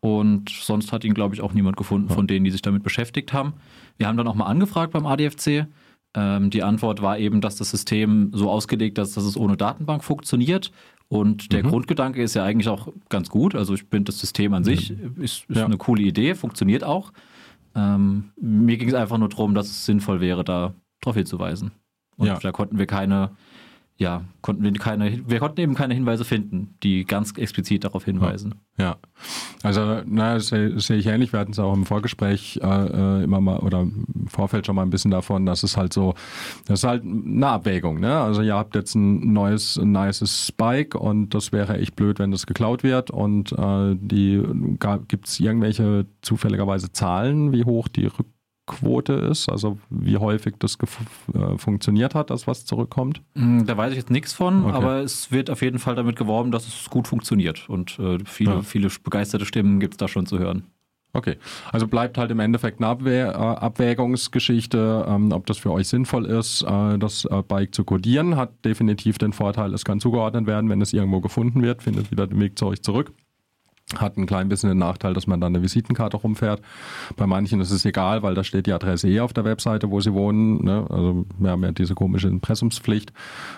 Und 0.04 0.50
sonst 0.50 0.92
hat 0.92 1.06
ihn, 1.06 1.14
glaube 1.14 1.34
ich, 1.34 1.40
auch 1.40 1.54
niemand 1.54 1.78
gefunden 1.78 2.10
von 2.10 2.28
denen, 2.28 2.44
die 2.44 2.52
sich 2.52 2.62
damit 2.62 2.84
beschäftigt 2.84 3.32
haben. 3.32 3.54
Wir 3.96 4.06
haben 4.08 4.18
dann 4.18 4.28
auch 4.28 4.36
mal 4.36 4.48
angefragt 4.48 4.92
beim 4.92 5.06
ADFC. 5.06 5.66
Ähm, 6.14 6.50
die 6.50 6.62
Antwort 6.62 7.02
war 7.02 7.18
eben, 7.18 7.40
dass 7.40 7.56
das 7.56 7.72
System 7.72 8.30
so 8.34 8.50
ausgelegt 8.52 8.98
ist, 8.98 9.16
dass 9.16 9.24
es 9.24 9.38
ohne 9.38 9.56
Datenbank 9.56 10.04
funktioniert. 10.04 10.74
Und 11.08 11.54
der 11.54 11.64
Grundgedanke 11.64 12.22
ist 12.22 12.34
ja 12.34 12.44
eigentlich 12.44 12.68
auch 12.68 12.90
ganz 13.08 13.30
gut. 13.30 13.56
Also 13.56 13.76
ich 13.76 13.84
finde, 13.84 14.12
das 14.12 14.20
System 14.20 14.54
an 14.54 14.66
sich 14.66 14.92
ist, 14.92 15.46
ist 15.48 15.58
Ja. 15.58 15.64
eine 15.66 15.78
coole 15.78 16.02
Idee, 16.04 16.36
funktioniert 16.36 16.84
auch. 16.84 17.14
Ähm, 17.74 18.32
mir 18.42 18.76
ging 18.76 18.90
es 18.90 18.96
einfach 18.96 19.18
nur 19.18 19.30
darum, 19.30 19.56
dass 19.56 19.68
es 19.68 19.86
sinnvoll 19.86 20.20
wäre, 20.20 20.44
da 20.44 20.74
darauf 21.00 21.16
hinzuweisen. 21.16 21.72
Und 22.18 22.28
Ja. 22.28 22.40
da 22.40 22.52
konnten 22.52 22.78
wir 22.78 22.88
keine, 22.88 23.32
ja, 23.98 24.24
konnten 24.42 24.64
wir 24.64 24.74
keine, 24.74 25.30
wir 25.30 25.40
konnten 25.40 25.62
eben 25.62 25.76
keine 25.76 25.94
Hinweise 25.94 26.26
finden, 26.26 26.76
die 26.82 27.06
ganz 27.06 27.32
explizit 27.38 27.84
darauf 27.84 28.06
hinweisen. 28.06 28.56
Ja, 28.78 28.98
also 29.62 30.02
na, 30.06 30.34
das 30.34 30.48
sehe 30.48 30.80
sehe 30.80 30.98
ich 30.98 31.06
ähnlich. 31.06 31.32
Wir 31.32 31.40
hatten 31.40 31.52
es 31.52 31.60
auch 31.60 31.74
im 31.74 31.86
Vorgespräch 31.86 32.60
äh, 32.64 32.66
äh, 32.66 33.24
immer 33.24 33.40
mal 33.40 33.60
oder 33.60 33.82
im 33.82 34.28
Vorfeld 34.28 34.66
schon 34.66 34.76
mal 34.76 34.82
ein 34.82 34.90
bisschen 34.90 35.12
davon, 35.12 35.46
dass 35.46 35.62
es 35.62 35.78
halt 35.78 35.94
so, 35.94 36.16
das 36.66 36.80
ist 36.80 36.90
halt 36.90 37.04
eine 37.04 37.48
Abwägung. 37.48 38.00
Ne? 38.00 38.20
Also 38.20 38.42
ihr 38.42 38.56
habt 38.56 38.74
jetzt 38.74 38.96
ein 38.96 39.32
neues, 39.32 39.78
ein 39.78 39.92
nices 39.92 40.48
Spike 40.48 40.98
und 40.98 41.36
das 41.36 41.52
wäre 41.52 41.78
echt 41.78 41.96
blöd, 41.96 42.18
wenn 42.18 42.32
das 42.32 42.48
geklaut 42.48 42.82
wird. 42.82 43.12
Und 43.12 43.52
äh, 43.52 43.96
die 43.96 44.42
gibt 45.08 45.28
es 45.28 45.40
irgendwelche 45.40 46.08
zufälligerweise 46.24 46.92
Zahlen, 46.92 47.54
wie 47.54 47.64
hoch 47.64 47.88
die 47.88 48.10
Rückquote 48.70 49.14
ist, 49.14 49.50
also 49.50 49.78
wie 49.90 50.18
häufig 50.18 50.56
das 50.60 50.78
äh, 51.34 51.58
funktioniert 51.58 52.16
hat, 52.16 52.30
dass 52.30 52.48
was 52.48 52.66
zurückkommt. 52.66 53.22
Mm, 53.36 53.66
Da 53.66 53.76
weiß 53.76 53.92
ich 53.92 53.98
jetzt 53.98 54.10
nichts 54.10 54.34
von, 54.34 54.64
Okay. 54.66 54.74
aber 54.76 54.98
es 55.02 55.32
wird 55.32 55.50
auf 55.50 55.62
jeden 55.62 55.80
Fall 55.80 55.96
damit 55.96 56.16
geworben, 56.16 56.52
dass 56.52 56.68
es 56.68 56.90
gut 56.90 57.08
funktioniert. 57.08 57.68
Und 57.70 58.00
äh, 58.00 58.20
viele, 58.26 58.52
Ja. 58.52 58.62
viele 58.62 58.88
begeisterte 59.04 59.46
Stimmen 59.46 59.80
gibt 59.80 59.96
es 59.96 59.98
da 59.98 60.08
schon 60.08 60.26
zu 60.26 60.40
hören. 60.40 60.64
Okay, 61.16 61.36
also 61.72 61.88
bleibt 61.88 62.18
halt 62.18 62.32
im 62.32 62.40
Endeffekt 62.40 62.80
eine 62.80 62.88
Abwäh 62.88 63.20
äh, 63.22 63.34
Abwägungsgeschichte, 63.34 65.06
ähm, 65.08 65.32
ob 65.32 65.46
das 65.46 65.58
für 65.60 65.72
euch 65.72 65.88
sinnvoll 65.88 66.26
ist, 66.26 66.64
äh, 66.64 66.98
das 66.98 67.26
äh, 67.26 67.44
Bike 67.48 67.76
zu 67.76 67.84
codieren. 67.84 68.36
Hat 68.36 68.66
definitiv 68.66 69.18
den 69.20 69.32
Vorteil, 69.34 69.74
es 69.74 69.84
kann 69.86 70.00
zugeordnet 70.00 70.48
werden, 70.48 70.70
wenn 70.70 70.82
es 70.82 70.92
irgendwo 70.94 71.22
gefunden 71.22 71.62
wird, 71.62 71.84
findet 71.84 72.10
wieder 72.12 72.26
den 72.26 72.40
Weg 72.40 72.58
zu 72.58 72.66
euch 72.66 72.82
zurück. 72.82 73.12
Hat 73.98 74.18
ein 74.18 74.26
klein 74.26 74.50
bisschen 74.50 74.70
den 74.70 74.80
Nachteil, 74.80 75.14
dass 75.14 75.28
man 75.28 75.40
dann 75.40 75.56
eine 75.56 75.64
Visitenkarte 75.64 76.18
rumfährt. 76.18 76.62
Bei 77.16 77.28
manchen 77.28 77.62
ist 77.62 77.72
es 77.72 77.86
egal, 77.86 78.24
weil 78.24 78.34
da 78.34 78.44
steht 78.44 78.66
die 78.66 78.74
Adresse 78.74 79.08
eh 79.08 79.20
auf 79.20 79.34
der 79.34 79.46
Webseite, 79.46 79.92
wo 79.92 80.00
sie 80.00 80.14
wohnen. 80.14 80.64
Ne? 80.64 80.86
Also 80.90 81.26
wir 81.38 81.52
haben 81.52 81.64
ja 81.64 81.72
diese 81.72 81.94
komische 81.94 82.28
Impressumspflicht. 82.28 83.14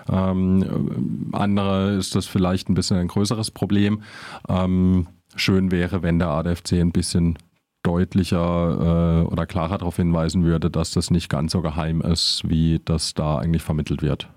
Ähm, 0.09 1.29
andere 1.31 1.93
ist 1.93 2.15
das 2.15 2.25
vielleicht 2.25 2.69
ein 2.69 2.73
bisschen 2.73 2.97
ein 2.97 3.07
größeres 3.07 3.51
Problem. 3.51 4.01
Ähm, 4.49 5.07
schön 5.35 5.71
wäre, 5.71 6.03
wenn 6.03 6.19
der 6.19 6.29
ADFC 6.29 6.73
ein 6.73 6.91
bisschen 6.91 7.37
deutlicher 7.83 9.23
äh, 9.23 9.31
oder 9.31 9.45
klarer 9.45 9.77
darauf 9.77 9.97
hinweisen 9.97 10.43
würde, 10.43 10.69
dass 10.69 10.91
das 10.91 11.11
nicht 11.11 11.29
ganz 11.29 11.51
so 11.51 11.61
geheim 11.61 12.01
ist, 12.01 12.41
wie 12.45 12.81
das 12.83 13.13
da 13.13 13.37
eigentlich 13.37 13.61
vermittelt 13.61 14.01
wird. 14.01 14.27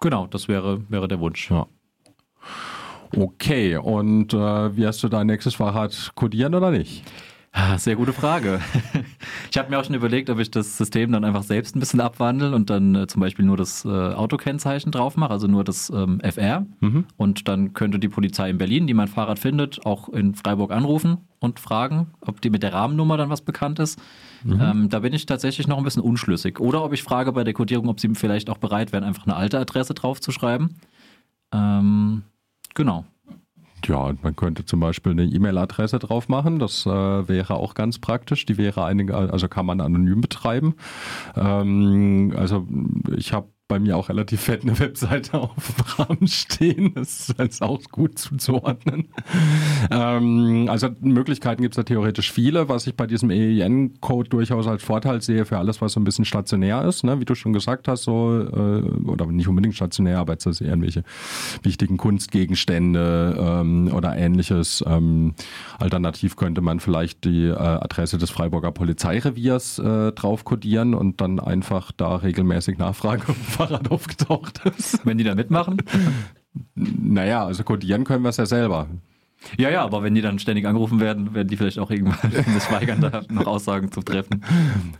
Genau, 0.00 0.26
das 0.26 0.48
wäre, 0.48 0.88
wäre 0.88 1.08
der 1.08 1.18
Wunsch. 1.20 1.50
Ja. 1.50 1.66
Okay, 3.16 3.76
und 3.76 4.34
äh, 4.34 4.76
wie 4.76 4.86
hast 4.86 5.02
du 5.02 5.08
dein 5.08 5.26
nächstes 5.26 5.54
Fahrrad 5.54 6.12
kodieren 6.14 6.54
oder 6.54 6.70
nicht? 6.70 7.04
Sehr 7.76 7.96
gute 7.96 8.12
Frage. 8.12 8.60
Ich 9.50 9.58
habe 9.58 9.70
mir 9.70 9.78
auch 9.78 9.84
schon 9.84 9.94
überlegt, 9.94 10.28
ob 10.30 10.40
ich 10.40 10.50
das 10.50 10.76
System 10.76 11.12
dann 11.12 11.24
einfach 11.24 11.44
selbst 11.44 11.76
ein 11.76 11.80
bisschen 11.80 12.00
abwandle 12.00 12.52
und 12.52 12.70
dann 12.70 12.96
äh, 12.96 13.06
zum 13.06 13.20
Beispiel 13.20 13.44
nur 13.44 13.56
das 13.56 13.84
äh, 13.84 13.88
Autokennzeichen 13.88 14.90
drauf 14.90 15.16
mache, 15.16 15.30
also 15.30 15.46
nur 15.46 15.62
das 15.62 15.90
ähm, 15.90 16.20
FR. 16.20 16.66
Und 17.16 17.46
dann 17.46 17.72
könnte 17.72 18.00
die 18.00 18.08
Polizei 18.08 18.50
in 18.50 18.58
Berlin, 18.58 18.88
die 18.88 18.94
mein 18.94 19.06
Fahrrad 19.06 19.38
findet, 19.38 19.86
auch 19.86 20.08
in 20.08 20.34
Freiburg 20.34 20.72
anrufen 20.72 21.18
und 21.38 21.60
fragen, 21.60 22.08
ob 22.20 22.40
die 22.40 22.50
mit 22.50 22.64
der 22.64 22.72
Rahmennummer 22.72 23.16
dann 23.16 23.30
was 23.30 23.42
bekannt 23.42 23.78
ist. 23.78 24.00
Ähm, 24.60 24.88
da 24.88 24.98
bin 24.98 25.12
ich 25.12 25.24
tatsächlich 25.24 25.68
noch 25.68 25.78
ein 25.78 25.84
bisschen 25.84 26.02
unschlüssig. 26.02 26.58
Oder 26.58 26.82
ob 26.82 26.92
ich 26.92 27.04
frage 27.04 27.30
bei 27.30 27.44
der 27.44 27.54
Codierung, 27.54 27.88
ob 27.88 28.00
sie 28.00 28.12
vielleicht 28.14 28.50
auch 28.50 28.58
bereit 28.58 28.92
wären, 28.92 29.04
einfach 29.04 29.24
eine 29.26 29.36
alte 29.36 29.60
Adresse 29.60 29.94
draufzuschreiben. 29.94 30.74
Ähm, 31.52 32.24
genau. 32.74 33.04
Ja, 33.86 33.98
und 33.98 34.22
man 34.22 34.34
könnte 34.34 34.64
zum 34.64 34.80
Beispiel 34.80 35.12
eine 35.12 35.24
E-Mail-Adresse 35.24 35.98
drauf 35.98 36.28
machen. 36.28 36.58
Das 36.58 36.86
äh, 36.86 37.28
wäre 37.28 37.54
auch 37.54 37.74
ganz 37.74 37.98
praktisch. 37.98 38.46
Die 38.46 38.56
wäre 38.56 38.84
einige, 38.84 39.14
also 39.14 39.48
kann 39.48 39.66
man 39.66 39.80
anonym 39.80 40.20
betreiben. 40.20 40.74
Ähm, 41.36 42.32
also 42.36 42.66
ich 43.16 43.32
habe 43.32 43.48
bei 43.66 43.78
mir 43.78 43.96
auch 43.96 44.10
relativ 44.10 44.42
fett 44.42 44.62
eine 44.62 44.78
Webseite 44.78 45.38
auf 45.40 45.54
dem 45.56 46.06
Rahmen 46.06 46.28
stehen. 46.28 46.92
Das 46.94 47.30
ist 47.30 47.38
jetzt 47.38 47.62
auch 47.62 47.80
gut 47.90 48.18
zuzuordnen. 48.18 49.08
ähm, 49.90 50.66
also 50.68 50.90
Möglichkeiten 51.00 51.62
gibt 51.62 51.74
es 51.74 51.76
da 51.76 51.82
theoretisch 51.82 52.30
viele, 52.30 52.68
was 52.68 52.86
ich 52.86 52.94
bei 52.94 53.06
diesem 53.06 53.30
EIN-Code 53.30 54.28
durchaus 54.28 54.66
als 54.66 54.82
Vorteil 54.82 55.22
sehe 55.22 55.46
für 55.46 55.56
alles, 55.56 55.80
was 55.80 55.92
so 55.92 56.00
ein 56.00 56.04
bisschen 56.04 56.26
stationär 56.26 56.84
ist. 56.84 57.04
Ne? 57.04 57.20
Wie 57.20 57.24
du 57.24 57.34
schon 57.34 57.54
gesagt 57.54 57.88
hast, 57.88 58.02
so, 58.02 58.38
äh, 58.38 58.82
oder 59.06 59.26
nicht 59.26 59.48
unbedingt 59.48 59.74
stationär, 59.74 60.18
aber 60.18 60.34
jetzt 60.34 60.46
also 60.46 60.64
irgendwelche 60.64 61.02
wichtigen 61.62 61.96
Kunstgegenstände 61.96 63.36
ähm, 63.38 63.90
oder 63.94 64.14
ähnliches. 64.14 64.84
Ähm, 64.86 65.34
alternativ 65.78 66.36
könnte 66.36 66.60
man 66.60 66.80
vielleicht 66.80 67.24
die 67.24 67.46
äh, 67.46 67.54
Adresse 67.54 68.18
des 68.18 68.28
Freiburger 68.28 68.72
Polizeireviers 68.72 69.78
äh, 69.78 70.12
drauf 70.12 70.44
kodieren 70.44 70.92
und 70.92 71.22
dann 71.22 71.40
einfach 71.40 71.92
da 71.92 72.16
regelmäßig 72.16 72.76
nachfragen, 72.76 73.34
Fahrrad 73.54 73.90
aufgetaucht 73.90 74.60
ist. 74.76 75.04
Wenn 75.06 75.18
die 75.18 75.24
da 75.24 75.34
mitmachen? 75.34 75.78
Naja, 76.74 77.44
also 77.44 77.64
kodieren 77.64 78.04
können 78.04 78.22
wir 78.22 78.30
es 78.30 78.36
ja 78.36 78.46
selber. 78.46 78.88
Ja, 79.58 79.70
ja, 79.70 79.82
aber 79.82 80.02
wenn 80.02 80.14
die 80.14 80.22
dann 80.22 80.38
ständig 80.38 80.66
angerufen 80.66 81.00
werden, 81.00 81.34
werden 81.34 81.48
die 81.48 81.56
vielleicht 81.56 81.78
auch 81.78 81.90
irgendwann 81.90 82.30
sich 82.30 82.70
weigern, 82.70 83.00
da 83.00 83.22
noch 83.28 83.46
Aussagen 83.46 83.92
zu 83.92 84.00
treffen. 84.00 84.42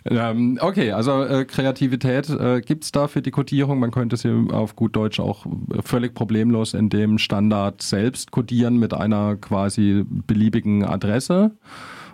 Ähm, 0.05 0.59
okay, 0.61 0.93
also 0.93 1.25
äh, 1.25 1.45
Kreativität 1.45 2.29
äh, 2.29 2.61
gibt 2.61 2.85
es 2.85 2.93
da 2.93 3.09
für 3.09 3.23
die 3.23 3.31
Codierung. 3.31 3.79
Man 3.79 3.91
könnte 3.91 4.17
sie 4.17 4.49
auf 4.53 4.77
gut 4.77 4.97
Deutsch 4.97 5.21
auch 5.21 5.47
äh, 5.47 5.83
völlig 5.83 6.15
problemlos 6.15 6.75
in 6.75 6.91
dem 6.91 7.19
Standard 7.19 7.83
selbst 7.83 8.31
codieren 8.31 8.77
mit 8.77 8.95
einer 8.95 9.37
quasi 9.37 10.05
beliebigen 10.09 10.85
Adresse. 10.85 11.53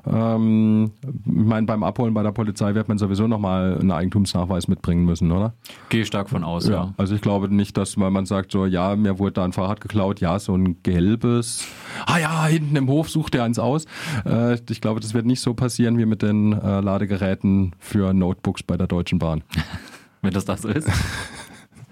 Ähm, 0.07 0.93
ich 1.03 1.13
meine, 1.25 1.67
beim 1.67 1.83
Abholen 1.83 2.15
bei 2.15 2.23
der 2.23 2.33
Polizei 2.33 2.75
wird 2.75 2.89
man 2.89 2.99
sowieso 2.99 3.27
nochmal 3.27 3.79
einen 3.79 3.91
Eigentumsnachweis 3.91 4.69
mitbringen 4.69 5.05
müssen, 5.05 5.31
oder? 5.33 5.55
Gehe 5.89 6.05
stark 6.05 6.31
von 6.31 6.45
aus, 6.45 6.69
ja. 6.69 6.95
Also 6.97 7.15
ich 7.15 7.21
glaube 7.21 7.53
nicht, 7.55 7.77
dass, 7.77 7.99
weil 7.99 8.11
man 8.11 8.27
sagt 8.27 8.53
so, 8.53 8.67
ja, 8.67 8.97
mir 8.97 9.19
wurde 9.19 9.33
da 9.33 9.45
ein 9.45 9.53
Fahrrad 9.53 9.81
geklaut, 9.81 10.21
ja, 10.21 10.39
so 10.39 10.55
ein 10.55 10.83
gelbes, 10.83 11.67
ah 12.07 12.19
ja, 12.19 12.47
hinten 12.47 12.77
im 12.77 12.89
Hof 12.89 13.11
sucht 13.11 13.35
er 13.35 13.45
eins 13.45 13.59
aus. 13.59 13.85
Äh, 14.25 14.59
ich 14.69 14.81
glaube, 14.81 15.01
das 15.01 15.15
wird 15.15 15.27
nicht 15.27 15.41
so 15.41 15.55
passieren 15.55 15.99
wie 15.99 16.07
mit 16.07 16.23
den 16.23 16.53
äh, 16.53 16.81
Ladegeräten 16.81 17.75
für 17.79 18.13
Notebooks 18.15 18.63
bei 18.63 18.77
der 18.77 18.87
Deutschen 18.87 19.19
Bahn. 19.19 19.43
Wenn 20.23 20.33
das 20.33 20.45
das 20.45 20.63
so 20.63 20.69
ist. 20.69 20.89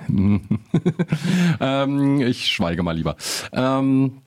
ähm, 1.61 2.21
ich 2.21 2.47
schweige 2.47 2.83
mal 2.83 2.97
lieber. 2.97 3.17
Ähm, 3.53 4.23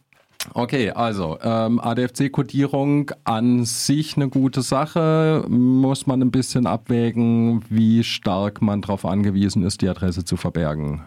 Okay, 0.53 0.89
also 0.91 1.37
ähm, 1.41 1.79
ADFC-Kodierung 1.79 3.11
an 3.23 3.65
sich 3.65 4.15
eine 4.15 4.29
gute 4.29 4.61
Sache. 4.61 5.45
Muss 5.47 6.07
man 6.07 6.21
ein 6.21 6.31
bisschen 6.31 6.67
abwägen, 6.67 7.63
wie 7.69 8.03
stark 8.03 8.61
man 8.61 8.81
darauf 8.81 9.05
angewiesen 9.05 9.63
ist, 9.63 9.81
die 9.81 9.89
Adresse 9.89 10.25
zu 10.25 10.37
verbergen. 10.37 11.03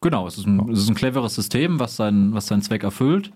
Genau, 0.00 0.26
es 0.26 0.38
ist 0.38 0.46
ein, 0.46 0.70
es 0.70 0.80
ist 0.80 0.88
ein 0.88 0.94
cleveres 0.94 1.34
System, 1.34 1.78
was, 1.80 1.96
sein, 1.96 2.32
was 2.32 2.46
seinen 2.46 2.62
Zweck 2.62 2.82
erfüllt 2.82 3.30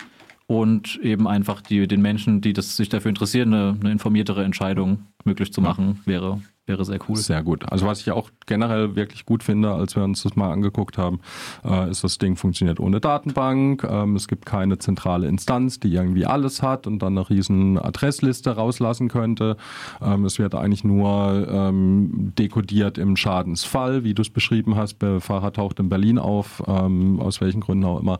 und 0.46 0.98
eben 1.02 1.28
einfach 1.28 1.60
die, 1.60 1.86
den 1.86 2.02
Menschen, 2.02 2.40
die 2.40 2.52
das, 2.52 2.76
sich 2.76 2.88
dafür 2.88 3.08
interessieren, 3.08 3.52
eine, 3.52 3.76
eine 3.80 3.92
informiertere 3.92 4.44
Entscheidung 4.44 5.06
möglich 5.24 5.52
zu 5.52 5.60
machen, 5.60 6.00
wäre, 6.04 6.40
wäre 6.72 6.84
sehr 6.84 6.98
cool. 7.08 7.16
Sehr 7.16 7.42
gut. 7.42 7.70
Also 7.70 7.86
was 7.86 8.00
ich 8.00 8.10
auch 8.10 8.30
generell 8.46 8.96
wirklich 8.96 9.26
gut 9.26 9.42
finde, 9.42 9.72
als 9.72 9.94
wir 9.94 10.02
uns 10.02 10.22
das 10.22 10.36
mal 10.36 10.50
angeguckt 10.50 10.98
haben, 10.98 11.20
äh, 11.64 11.90
ist, 11.90 12.02
das 12.02 12.18
Ding 12.18 12.36
funktioniert 12.36 12.80
ohne 12.80 13.00
Datenbank. 13.00 13.84
Ähm, 13.84 14.16
es 14.16 14.26
gibt 14.28 14.46
keine 14.46 14.78
zentrale 14.78 15.28
Instanz, 15.28 15.80
die 15.80 15.92
irgendwie 15.92 16.26
alles 16.26 16.62
hat 16.62 16.86
und 16.86 17.00
dann 17.00 17.18
eine 17.18 17.28
riesen 17.28 17.78
Adressliste 17.78 18.56
rauslassen 18.56 19.08
könnte. 19.08 19.56
Ähm, 20.00 20.24
es 20.24 20.38
wird 20.38 20.54
eigentlich 20.54 20.84
nur 20.84 21.46
ähm, 21.48 22.32
dekodiert 22.38 22.98
im 22.98 23.16
Schadensfall, 23.16 24.04
wie 24.04 24.14
du 24.14 24.22
es 24.22 24.30
beschrieben 24.30 24.76
hast. 24.76 25.00
Der 25.02 25.20
Fahrer 25.20 25.52
taucht 25.52 25.78
in 25.78 25.88
Berlin 25.88 26.18
auf, 26.18 26.60
aus 26.66 27.40
welchen 27.40 27.60
Gründen 27.60 27.84
auch 27.84 28.00
immer. 28.00 28.18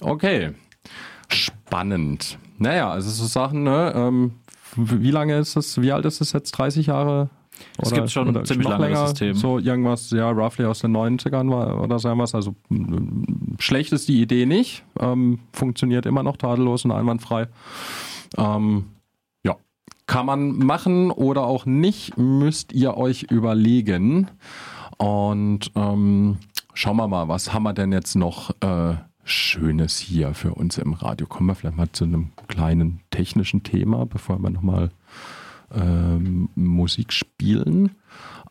Okay. 0.00 0.52
Spannend. 1.28 2.38
Naja, 2.58 2.90
also 2.90 3.10
so 3.10 3.26
Sachen, 3.26 3.62
ne? 3.62 4.30
Wie 4.76 5.10
lange 5.10 5.36
ist 5.38 5.56
das, 5.56 5.80
wie 5.80 5.92
alt 5.92 6.04
ist 6.04 6.20
das 6.20 6.32
jetzt? 6.32 6.52
30 6.52 6.86
Jahre? 6.86 7.30
Es 7.78 7.92
gibt 7.92 8.10
schon 8.10 8.28
oder 8.28 8.44
ziemlich 8.44 8.68
lange 8.68 8.86
länger, 8.86 9.06
System. 9.08 9.34
So 9.34 9.58
irgendwas, 9.58 10.10
ja, 10.10 10.30
roughly 10.30 10.64
aus 10.64 10.80
den 10.80 10.96
90ern 10.96 11.50
war, 11.50 11.80
oder 11.82 11.98
so 11.98 12.08
was. 12.18 12.34
Also 12.34 12.54
m, 12.70 13.56
schlecht 13.58 13.92
ist 13.92 14.08
die 14.08 14.20
Idee 14.20 14.46
nicht. 14.46 14.84
Ähm, 14.98 15.38
funktioniert 15.52 16.06
immer 16.06 16.22
noch 16.22 16.36
tadellos 16.36 16.84
und 16.84 16.92
einwandfrei. 16.92 17.48
Ähm, 18.36 18.86
ja, 19.44 19.56
kann 20.06 20.26
man 20.26 20.58
machen 20.58 21.10
oder 21.10 21.44
auch 21.46 21.66
nicht, 21.66 22.18
müsst 22.18 22.72
ihr 22.72 22.96
euch 22.96 23.24
überlegen. 23.24 24.28
Und 24.96 25.70
ähm, 25.76 26.38
schauen 26.74 26.96
wir 26.96 27.06
mal, 27.06 27.28
was 27.28 27.52
haben 27.52 27.62
wir 27.62 27.72
denn 27.72 27.92
jetzt 27.92 28.16
noch 28.16 28.50
äh, 28.60 28.94
Schönes 29.24 29.98
hier 29.98 30.34
für 30.34 30.54
uns 30.54 30.78
im 30.78 30.94
Radio? 30.94 31.26
Kommen 31.26 31.48
wir 31.48 31.54
vielleicht 31.54 31.76
mal 31.76 31.92
zu 31.92 32.04
einem 32.04 32.30
kleinen 32.48 33.00
technischen 33.10 33.62
Thema, 33.62 34.06
bevor 34.06 34.38
wir 34.38 34.50
nochmal 34.50 34.90
ähm, 35.72 36.48
Musik 36.54 37.12
spielen. 37.12 37.96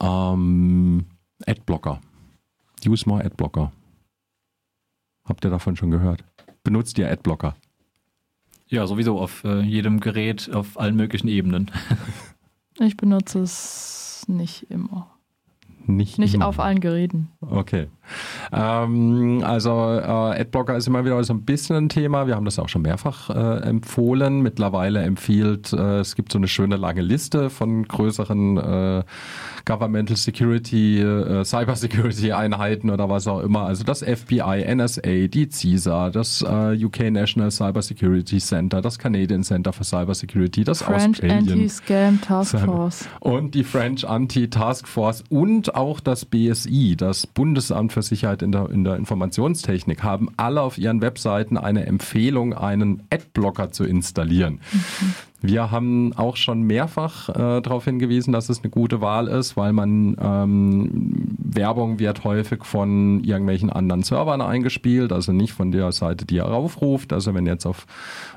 Ähm, 0.02 1.06
Adblocker. 1.46 2.02
Use 2.86 3.08
more 3.08 3.24
Adblocker. 3.24 3.72
Habt 5.26 5.44
ihr 5.46 5.52
davon 5.52 5.76
schon 5.76 5.92
gehört? 5.92 6.24
Benutzt 6.64 6.98
ihr 6.98 7.10
Adblocker? 7.12 7.56
Ja, 8.68 8.86
sowieso 8.86 9.20
auf 9.20 9.44
äh, 9.44 9.62
jedem 9.62 10.00
Gerät, 10.00 10.54
auf 10.54 10.80
allen 10.80 10.96
möglichen 10.96 11.28
Ebenen. 11.28 11.72
Ich 12.80 12.96
benutze 12.96 13.40
es 13.40 14.24
nicht 14.28 14.70
immer. 14.70 15.10
Nicht, 15.88 16.20
Nicht 16.20 16.36
immer. 16.36 16.46
auf 16.48 16.60
allen 16.60 16.80
Geräten. 16.80 17.30
Okay. 17.42 17.88
Ähm, 18.52 19.44
also 19.44 19.72
äh, 19.72 20.42
Adblocker 20.42 20.76
ist 20.76 20.88
immer 20.88 21.06
wieder 21.06 21.24
so 21.24 21.34
ein 21.34 21.44
bisschen 21.44 21.76
ein 21.76 21.90
Thema. 21.90 22.28
Wir 22.28 22.36
haben 22.36 22.46
das 22.46 22.60
auch 22.60 22.70
schon 22.70 22.82
mehrfach 22.82 23.30
äh, 23.30 23.68
empfohlen. 23.68 24.42
Mittlerweile 24.42 25.02
empfiehlt, 25.02 25.74
äh, 25.74 26.00
es 26.00 26.16
gibt 26.16 26.32
so 26.32 26.38
eine 26.38 26.48
schöne 26.48 26.78
lange 26.78 27.02
Liste 27.02 27.50
von 27.50 27.88
größeren 27.88 28.58
äh, 28.58 29.04
Governmental 29.66 30.16
Security, 30.16 31.00
äh, 31.02 31.44
Cyber 31.44 31.76
Security 31.76 32.32
Einheiten 32.32 32.90
oder 32.90 33.10
was 33.10 33.28
auch 33.28 33.42
immer. 33.42 33.66
Also 33.66 33.84
das 33.84 34.02
FBI, 34.02 34.64
NSA, 34.74 35.28
die 35.28 35.50
CISA, 35.50 36.10
das 36.10 36.42
äh, 36.42 36.84
UK 36.84 37.12
National 37.12 37.52
Cyber 37.52 37.82
Security 37.82 38.38
Center, 38.38 38.82
das 38.82 38.98
Canadian 38.98 39.44
Center 39.44 39.74
for 39.74 39.84
Cyber 39.84 40.16
Security, 40.16 40.64
das 40.64 40.82
French 40.82 41.22
Anti-Scam 41.24 42.22
Task 42.22 42.58
Force. 42.60 43.10
und 43.20 43.56
die 43.56 43.64
French 43.64 44.08
Anti-Task 44.08 44.88
Force 44.88 45.24
und 45.30 45.76
auch 45.76 46.00
das 46.00 46.26
BSI, 46.26 46.96
das 46.96 47.28
Bundesamt 47.28 47.92
für 47.98 48.04
Sicherheit 48.04 48.44
in 48.44 48.52
der, 48.52 48.70
in 48.70 48.84
der 48.84 48.96
Informationstechnik, 48.96 50.04
haben 50.04 50.30
alle 50.38 50.62
auf 50.62 50.78
ihren 50.78 51.02
Webseiten 51.02 51.58
eine 51.58 51.88
Empfehlung, 51.88 52.54
einen 52.54 53.02
Adblocker 53.10 53.72
zu 53.72 53.86
installieren. 53.86 54.60
Wir 55.42 55.70
haben 55.70 56.14
auch 56.14 56.36
schon 56.36 56.64
mehrfach 56.64 57.30
äh, 57.30 57.62
darauf 57.62 57.86
hingewiesen, 57.86 58.34
dass 58.34 58.50
es 58.50 58.64
eine 58.64 58.72
gute 58.72 59.02
Wahl 59.02 59.28
ist, 59.28 59.56
weil 59.56 59.72
man 59.72 60.18
ähm, 60.20 61.38
Werbung 61.38 62.00
wird 62.00 62.24
häufig 62.24 62.66
von 62.66 63.24
irgendwelchen 63.24 63.70
anderen 63.70 64.02
Servern 64.02 64.42
eingespielt, 64.42 65.12
also 65.12 65.34
nicht 65.34 65.54
von 65.54 65.72
der 65.72 65.92
Seite, 65.92 66.26
die 66.26 66.36
ihr 66.36 66.48
aufruft. 66.48 67.14
Also 67.14 67.36
wenn 67.36 67.46
jetzt 67.46 67.68
auf, 67.68 67.86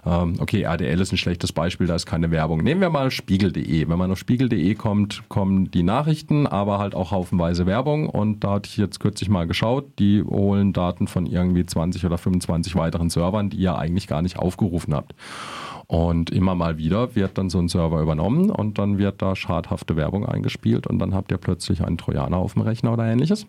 ähm, 0.05 0.35
okay, 0.41 0.63
RDL 0.63 1.01
ist 1.01 1.13
ein 1.13 1.17
schlechtes 1.17 1.53
Beispiel, 1.53 1.87
da 1.87 1.95
ist 1.95 2.05
keine 2.05 2.31
Werbung. 2.31 2.63
Nehmen 2.63 2.83
wir 2.83 2.91
mal 2.91 3.11
spiegel.de. 3.11 3.89
Wenn 3.89 3.99
man 3.99 4.11
auf 4.11 4.19
spiegel.de 4.19 4.75
kommt, 4.75 5.23
kommen 5.29 5.71
die 5.71 5.83
Nachrichten, 5.83 6.47
aber 6.47 6.79
halt 6.79 6.95
auch 6.95 7.13
haufenweise 7.13 7.65
Werbung. 7.65 8.11
Und 8.11 8.45
da 8.45 8.53
hatte 8.53 8.69
ich 8.69 8.77
jetzt 8.77 9.01
kürzlich 9.01 9.31
mal 9.31 9.47
geschaut, 9.47 9.87
die 9.99 10.23
holen 10.23 10.75
Daten 10.75 11.07
von 11.07 11.25
irgendwie 11.25 11.65
20 11.65 12.05
oder 12.05 12.19
25 12.19 12.77
weiteren 12.77 13.09
Servern, 13.09 13.49
die 13.49 13.57
ihr 13.57 13.77
eigentlich 13.77 14.07
gar 14.07 14.21
nicht 14.21 14.39
aufgerufen 14.39 14.95
habt. 14.95 15.15
Und 15.91 16.31
immer 16.31 16.55
mal 16.55 16.79
wieder 16.79 17.17
wird 17.17 17.37
dann 17.37 17.51
so 17.51 17.59
ein 17.59 17.67
Server 17.67 18.01
übernommen 18.01 18.49
und 18.49 18.79
dann 18.79 18.99
wird 18.99 19.21
da 19.21 19.35
schadhafte 19.35 19.97
Werbung 19.97 20.25
eingespielt 20.25 20.87
und 20.87 21.01
dann 21.01 21.15
habt 21.15 21.33
ihr 21.33 21.37
plötzlich 21.37 21.83
einen 21.83 21.99
Trojaner 21.99 22.37
auf 22.37 22.53
dem 22.53 22.63
Rechner 22.63 22.93
oder 22.93 23.07
ähnliches. 23.07 23.45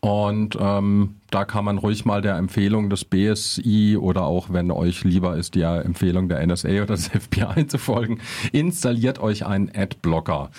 Und 0.00 0.58
ähm, 0.60 1.14
da 1.30 1.46
kann 1.46 1.64
man 1.64 1.78
ruhig 1.78 2.04
mal 2.04 2.20
der 2.20 2.36
Empfehlung 2.36 2.90
des 2.90 3.06
BSI 3.06 3.96
oder 3.96 4.24
auch, 4.24 4.52
wenn 4.52 4.70
euch 4.70 5.02
lieber 5.02 5.34
ist, 5.34 5.54
die 5.54 5.62
Empfehlung 5.62 6.28
der 6.28 6.46
NSA 6.46 6.82
oder 6.82 6.96
des 6.96 7.08
FBI 7.08 7.66
zu 7.66 7.78
folgen, 7.78 8.20
installiert 8.52 9.18
euch 9.18 9.46
einen 9.46 9.70
Adblocker. 9.74 10.50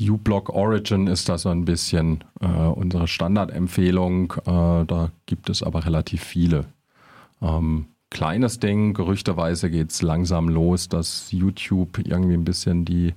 uBlock 0.00 0.48
Origin 0.48 1.08
ist 1.08 1.28
da 1.28 1.36
so 1.36 1.50
ein 1.50 1.66
bisschen 1.66 2.24
äh, 2.40 2.46
unsere 2.46 3.06
Standardempfehlung. 3.06 4.32
Äh, 4.46 4.86
da 4.86 5.10
gibt 5.26 5.50
es 5.50 5.62
aber 5.62 5.84
relativ 5.84 6.22
viele. 6.22 6.64
Ähm, 7.42 7.84
kleines 8.10 8.58
Ding, 8.58 8.92
gerüchteweise 8.94 9.70
geht's 9.70 10.02
langsam 10.02 10.48
los, 10.48 10.88
dass 10.88 11.30
YouTube 11.30 11.98
irgendwie 11.98 12.34
ein 12.34 12.44
bisschen 12.44 12.84
die, 12.84 13.14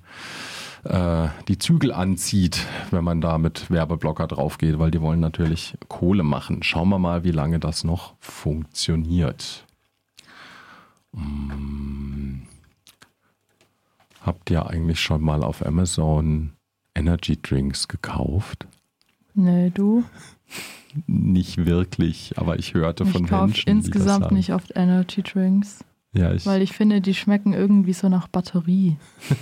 äh, 0.84 1.28
die 1.48 1.58
Zügel 1.58 1.92
anzieht, 1.92 2.66
wenn 2.92 3.04
man 3.04 3.20
da 3.20 3.38
mit 3.38 3.70
Werbeblocker 3.72 4.28
drauf 4.28 4.58
geht, 4.58 4.80
weil 4.80 4.92
die 4.92 5.02
wollen 5.02 5.20
natürlich 5.20 5.78
Kohle 5.88 6.24
machen. 6.24 6.64
Schauen 6.64 6.90
wir 6.90 7.00
mal, 7.00 7.24
wie 7.24 7.32
lange 7.32 7.60
das 7.60 7.84
noch 7.84 8.14
funktioniert. 8.20 9.66
Hm. 11.14 12.44
Habt 14.22 14.50
ihr 14.50 14.66
eigentlich 14.68 15.02
schon 15.02 15.22
mal 15.22 15.44
auf 15.44 15.66
Amazon 15.66 16.54
Energy 16.96 17.42
Drinks 17.42 17.88
gekauft? 17.88 18.68
Nee, 19.34 19.70
du? 19.72 20.06
Nicht 21.08 21.66
wirklich, 21.66 22.34
aber 22.38 22.60
ich 22.60 22.74
hörte 22.76 23.06
von 23.06 23.24
Ich 23.24 23.30
kaufe 23.30 23.46
Menschen. 23.48 23.66
die 23.66 23.76
das 23.78 23.86
insgesamt 23.86 24.32
nicht 24.32 24.54
oft 24.54 24.72
Energy 24.76 25.24
Drinks, 25.24 25.84
Ja, 26.14 26.32
ich, 26.34 26.46
weil 26.46 26.62
ich 26.62 26.72
finde, 26.74 27.02
die 27.02 27.16
schmecken 27.16 27.54
irgendwie 27.54 27.94
so 27.94 28.10
nach 28.10 28.28
Batterie. 28.28 28.98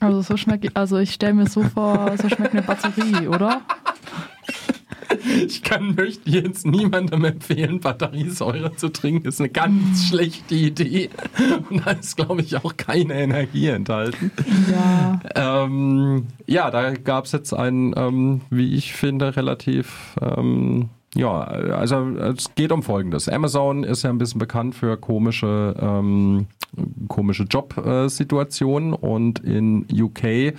Also 0.00 0.20
so 0.20 0.36
schmeckt, 0.36 0.76
also 0.76 0.98
ich 0.98 1.12
stelle 1.14 1.32
mir 1.34 1.48
so 1.48 1.62
vor, 1.62 2.12
so 2.20 2.28
schmeckt 2.28 2.52
eine 2.52 2.62
Batterie, 2.62 3.28
oder? 3.28 3.62
ich 5.46 5.62
kann, 5.62 5.94
möchte 5.94 6.30
jetzt 6.30 6.66
niemandem 6.66 7.24
empfehlen, 7.24 7.80
Batteriesäure 7.80 8.76
zu 8.76 8.88
trinken. 8.88 9.28
Ist 9.28 9.40
eine 9.40 9.50
ganz 9.50 10.08
schlechte 10.08 10.54
Idee. 10.54 11.10
Und 11.70 11.86
da 11.86 11.92
ist, 11.92 12.16
glaube 12.16 12.42
ich, 12.42 12.56
auch 12.56 12.76
keine 12.76 13.14
Energie 13.14 13.68
enthalten. 13.68 14.30
Ja. 14.70 15.20
Ähm, 15.34 16.26
ja, 16.46 16.70
da 16.70 16.92
gab 16.92 17.26
es 17.26 17.32
jetzt 17.32 17.52
einen, 17.52 17.94
ähm, 17.96 18.40
wie 18.50 18.74
ich 18.74 18.92
finde, 18.92 19.36
relativ. 19.36 20.16
Ähm, 20.20 20.90
ja, 21.16 21.40
also 21.40 22.10
es 22.18 22.54
geht 22.54 22.72
um 22.72 22.82
Folgendes. 22.82 23.28
Amazon 23.28 23.84
ist 23.84 24.02
ja 24.02 24.10
ein 24.10 24.18
bisschen 24.18 24.38
bekannt 24.38 24.74
für 24.74 24.96
komische, 24.98 25.74
ähm, 25.80 26.46
komische 27.08 27.44
Jobsituationen 27.44 28.92
und 28.92 29.38
in 29.38 29.86
UK, 29.90 30.54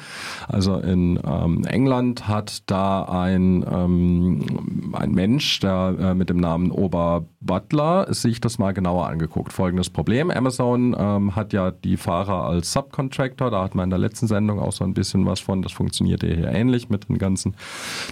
also 0.48 0.78
in 0.78 1.20
ähm, 1.24 1.63
England, 1.65 2.28
hat 2.28 2.63
da 2.70 3.04
ein, 3.04 3.63
ähm, 3.72 4.91
ein 4.93 5.12
Mensch, 5.12 5.60
der 5.60 5.96
äh, 6.00 6.13
mit 6.15 6.30
dem 6.30 6.38
Namen 6.38 6.72
Ober 6.72 7.26
Butler, 7.47 8.13
sich 8.13 8.39
das 8.39 8.60
mal 8.60 8.73
genauer 8.73 9.07
angeguckt. 9.07 9.51
Folgendes 9.51 9.89
Problem. 9.89 10.29
Amazon 10.29 10.95
ähm, 10.97 11.36
hat 11.36 11.53
ja 11.53 11.71
die 11.71 11.97
Fahrer 11.97 12.43
als 12.43 12.71
Subcontractor, 12.71 13.49
da 13.49 13.63
hat 13.63 13.73
man 13.73 13.86
in 13.86 13.89
der 13.89 13.97
letzten 13.97 14.27
Sendung 14.27 14.60
auch 14.60 14.71
so 14.73 14.83
ein 14.83 14.93
bisschen 14.93 15.25
was 15.25 15.39
von, 15.39 15.63
das 15.63 15.71
funktioniert 15.71 16.21
ja 16.21 16.29
hier 16.29 16.49
ähnlich 16.49 16.89
mit 16.89 17.10
den 17.10 17.17
ganzen 17.17 17.55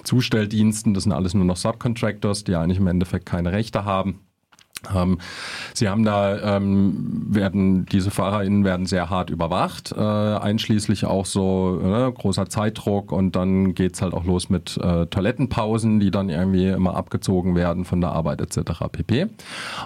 Zustelldiensten, 0.03 0.95
das 0.95 1.03
sind 1.03 1.11
alles 1.11 1.35
nur 1.35 1.45
noch 1.45 1.57
Subcontractors, 1.57 2.43
die 2.43 2.55
eigentlich 2.55 2.79
im 2.79 2.87
Endeffekt 2.87 3.27
keine 3.27 3.51
Rechte 3.51 3.85
haben. 3.85 4.21
Sie 5.73 5.89
haben 5.89 6.03
da, 6.05 6.57
ähm, 6.57 7.25
werden, 7.29 7.85
diese 7.85 8.11
FahrerInnen 8.11 8.63
werden 8.63 8.85
sehr 8.85 9.09
hart 9.09 9.29
überwacht, 9.29 9.91
äh, 9.91 10.01
einschließlich 10.01 11.05
auch 11.05 11.25
so 11.25 11.81
äh, 11.83 12.11
großer 12.11 12.49
Zeitdruck 12.49 13.11
und 13.11 13.35
dann 13.35 13.75
geht's 13.75 14.01
halt 14.01 14.13
auch 14.13 14.25
los 14.25 14.49
mit 14.49 14.77
äh, 14.77 15.05
Toilettenpausen, 15.07 15.99
die 15.99 16.11
dann 16.11 16.29
irgendwie 16.29 16.67
immer 16.67 16.95
abgezogen 16.95 17.55
werden 17.55 17.85
von 17.85 18.01
der 18.01 18.11
Arbeit 18.11 18.41
etc. 18.41 18.83
pp. 18.91 19.27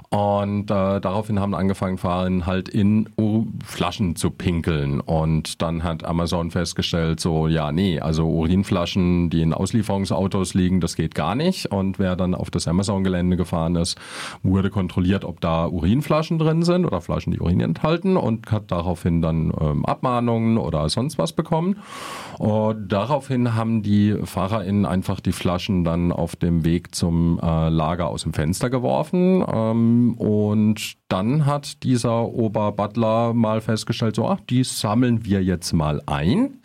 Und 0.10 0.72
äh, 0.72 1.00
daraufhin 1.00 1.40
haben 1.40 1.56
angefangen, 1.56 1.98
FahrerInnen 1.98 2.46
halt 2.46 2.70
in 2.70 3.10
U 3.18 3.48
Flaschen 3.66 4.16
zu 4.16 4.30
pinkeln 4.30 5.00
und 5.00 5.62
dann 5.62 5.84
hat 5.84 6.04
Amazon 6.04 6.52
festgestellt, 6.52 7.20
so 7.20 7.48
ja, 7.48 7.72
nee, 7.72 8.00
also 8.00 8.28
Urinflaschen, 8.28 9.30
die 9.30 9.42
in 9.42 9.54
Auslieferungsautos 9.54 10.54
liegen, 10.54 10.82
das 10.82 10.96
geht 10.96 11.16
gar 11.16 11.36
nicht 11.36 11.72
und 11.72 12.00
wer 12.00 12.16
dann 12.16 12.36
auf 12.36 12.52
das 12.52 12.68
Amazon-Gelände 12.68 13.38
gefahren 13.38 13.76
ist, 13.76 13.98
wurde 14.44 14.70
kontrolliert, 14.70 14.89
ob 14.98 15.42
da 15.42 15.68
Urinflaschen 15.68 16.40
drin 16.40 16.64
sind 16.64 16.86
oder 16.86 17.02
Flaschen, 17.02 17.32
die 17.32 17.40
Urin 17.40 17.62
enthalten 17.62 18.18
und 18.18 18.52
hat 18.52 18.72
daraufhin 18.72 19.22
dann 19.22 19.52
ähm, 19.60 19.86
Abmahnungen 19.86 20.58
oder 20.58 20.88
sonst 20.90 21.18
was 21.18 21.34
bekommen. 21.34 21.78
Und 22.38 22.88
daraufhin 22.92 23.56
haben 23.56 23.84
die 23.84 24.16
FahrerInnen 24.24 24.86
einfach 24.86 25.20
die 25.20 25.34
Flaschen 25.34 25.84
dann 25.84 26.12
auf 26.12 26.36
dem 26.36 26.64
Weg 26.64 26.96
zum 26.96 27.40
äh, 27.42 27.70
Lager 27.70 28.08
aus 28.08 28.24
dem 28.24 28.34
Fenster 28.34 28.70
geworfen. 28.70 29.44
Ähm, 29.52 30.14
und 30.18 30.96
dann 31.10 31.46
hat 31.46 31.84
dieser 31.84 32.26
Oberbutler 32.28 33.34
mal 33.34 33.62
festgestellt, 33.62 34.16
so, 34.16 34.28
ach, 34.28 34.40
die 34.50 34.64
sammeln 34.64 35.26
wir 35.26 35.44
jetzt 35.44 35.74
mal 35.74 36.02
ein. 36.06 36.60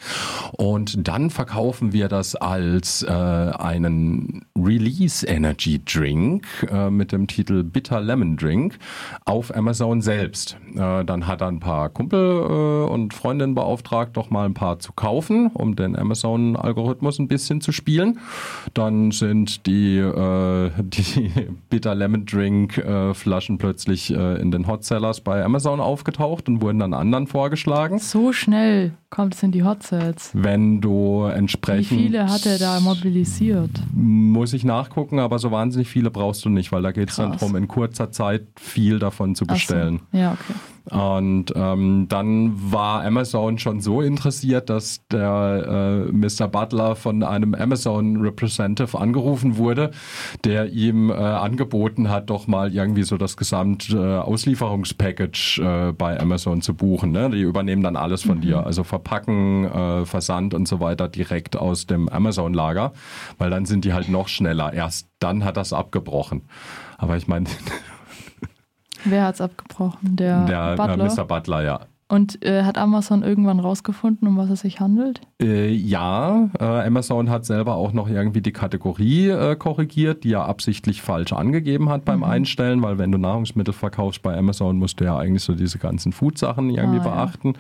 Und 0.53 1.09
dann 1.09 1.31
verkaufen 1.31 1.93
wir 1.93 2.09
das 2.09 2.37
als 2.37 3.03
äh, 3.03 3.11
einen 3.11 4.45
Release 4.57 5.27
Energy 5.27 5.81
Drink 5.85 6.47
äh, 6.71 6.91
mit 6.91 7.11
dem 7.11 7.27
Titel 7.27 7.65
Bitter 7.65 8.01
Lemon 8.01 8.14
Drink 8.37 8.79
auf 9.25 9.55
Amazon 9.55 10.01
selbst. 10.01 10.57
Äh, 10.75 11.05
dann 11.05 11.27
hat 11.27 11.41
er 11.41 11.49
ein 11.49 11.61
paar 11.61 11.89
Kumpel 11.89 12.19
äh, 12.19 12.91
und 12.91 13.15
Freundinnen 13.15 13.55
beauftragt, 13.55 14.17
doch 14.17 14.31
mal 14.31 14.45
ein 14.45 14.55
paar 14.55 14.79
zu 14.79 14.93
kaufen, 14.93 15.51
um 15.55 15.77
den 15.77 15.97
Amazon-Algorithmus 15.97 17.19
ein 17.19 17.29
bisschen 17.29 17.61
zu 17.61 17.73
spielen. 17.73 18.19
Dann 18.75 19.11
sind 19.11 19.67
die, 19.67 19.99
äh, 19.99 20.71
die 20.83 21.33
Bitter 21.71 21.95
Lemon 21.95 22.27
Drink 22.27 22.79
äh, 22.79 23.15
Flaschen 23.15 23.59
plötzlich 23.59 24.13
äh, 24.13 24.41
in 24.41 24.51
den 24.51 24.67
Hot 24.67 24.85
Sellers 24.85 25.21
bei 25.21 25.45
Amazon 25.45 25.81
aufgetaucht 25.81 26.49
und 26.49 26.63
wurden 26.63 26.79
dann 26.79 26.95
anderen 26.95 27.27
vorgeschlagen. 27.27 27.99
So 27.99 28.33
schnell 28.33 28.93
kommt 29.15 29.37
es 29.37 29.43
in 29.45 29.53
die 29.53 29.63
Hot 29.63 29.85
Sets. 29.85 30.31
Wenn 30.33 30.81
du 30.81 31.27
Wie 31.29 31.33
entsprechend 31.39 31.87
viele 32.01 32.29
hat 32.29 32.47
er 32.47 32.59
da 32.59 32.81
mobilisiert? 32.81 33.71
muss 33.93 34.53
ich 34.53 34.65
nachgucken, 34.65 35.21
aber 35.21 35.39
so 35.39 35.53
wahnsinnig 35.53 35.89
viele 35.89 36.11
brauchst 36.11 36.45
du 36.45 36.49
nicht, 36.49 36.73
weil 36.73 36.83
da 36.83 36.91
geht 36.91 37.11
es 37.11 37.17
dann 37.17 37.31
darum, 37.31 37.55
in 37.55 37.69
kurzer 37.69 38.11
Zeit 38.11 38.43
viel 38.57 38.99
davon 38.99 39.37
zu 39.37 39.45
Ach 39.45 39.51
so. 39.51 39.55
bestellen. 39.55 40.01
Ja, 40.11 40.33
okay. 40.33 40.59
Und 40.91 41.47
ähm, 41.57 42.07
dann 42.11 42.73
war 42.73 43.03
Amazon 43.05 43.59
schon 43.59 43.81
so 43.81 44.03
interessiert, 44.03 44.69
dass 44.69 45.01
der 45.11 46.07
äh, 46.11 46.13
Mr. 46.13 46.47
Butler 46.47 46.95
von 46.95 47.23
einem 47.23 47.55
Amazon 47.55 48.19
Representative 48.19 48.99
angerufen 48.99 49.57
wurde, 49.57 49.93
der 50.45 50.71
ihm 50.73 51.09
äh, 51.09 51.15
angeboten 51.15 52.11
hat, 52.11 52.29
doch 52.29 52.47
mal 52.47 52.75
irgendwie 52.75 53.03
so 53.03 53.17
das 53.17 53.39
gesamt 53.39 53.91
äh, 53.91 53.97
Auslieferungspackage 53.97 55.59
äh, 55.59 55.93
bei 55.93 56.21
Amazon 56.21 56.61
zu 56.61 56.75
buchen. 56.75 57.13
Ne? 57.13 57.31
Die 57.31 57.41
übernehmen 57.41 57.83
dann 57.83 57.97
alles 57.97 58.23
von 58.23 58.43
dir, 58.43 58.67
also 58.67 58.85
Verpacken, 58.85 59.65
äh, 59.65 60.05
Versand 60.05 60.53
und 60.53 60.69
so 60.69 60.81
weiter 60.81 61.09
direkt 61.09 61.57
aus 61.57 61.87
dem 61.87 62.11
Amazon-Lager, 62.11 62.93
weil 63.39 63.49
dann 63.49 63.65
sind 63.65 63.87
die 63.87 63.95
halt 63.95 64.11
noch 64.11 64.29
schneller. 64.29 64.75
Erst 64.75 65.09
dann 65.19 65.45
hat 65.45 65.57
das 65.57 65.73
abgebrochen. 65.73 66.43
Aber 66.99 67.17
ich 67.17 67.27
meine, 67.27 67.47
Wer 69.05 69.25
hat's 69.25 69.41
abgebrochen? 69.41 70.17
Der, 70.17 70.45
der 70.47 70.73
äh, 70.73 70.77
Butler. 70.77 71.05
Mr. 71.05 71.25
Butler, 71.25 71.63
ja. 71.63 71.81
Und 72.07 72.45
äh, 72.45 72.65
hat 72.65 72.77
Amazon 72.77 73.23
irgendwann 73.23 73.59
rausgefunden, 73.61 74.29
um 74.29 74.37
was 74.37 74.51
es 74.51 74.61
sich 74.61 74.79
handelt? 74.79 75.23
Äh, 75.41 75.71
ja, 75.73 76.51
äh, 76.61 76.65
Amazon 76.87 77.31
hat 77.31 77.47
selber 77.47 77.77
auch 77.77 77.93
noch 77.93 78.09
irgendwie 78.11 78.43
die 78.43 78.53
Kategorie 78.53 79.29
äh, 79.31 79.57
korrigiert, 79.57 80.23
die 80.23 80.35
er 80.35 80.45
absichtlich 80.45 81.01
falsch 81.01 81.33
angegeben 81.33 81.89
hat 81.89 82.05
beim 82.05 82.23
Einstellen, 82.23 82.83
weil 82.83 82.99
wenn 82.99 83.11
du 83.11 83.17
Nahrungsmittel 83.17 83.73
verkaufst 83.73 84.23
bei 84.23 84.37
Amazon, 84.37 84.77
musst 84.79 85.01
du 85.01 85.05
ja 85.05 85.17
eigentlich 85.17 85.45
so 85.45 85.55
diese 85.55 85.79
ganzen 85.79 86.13
Food-Sachen 86.13 86.69
irgendwie 86.71 87.01
Ah, 87.01 87.05
ja. 87.05 87.11
beachten. 87.25 87.55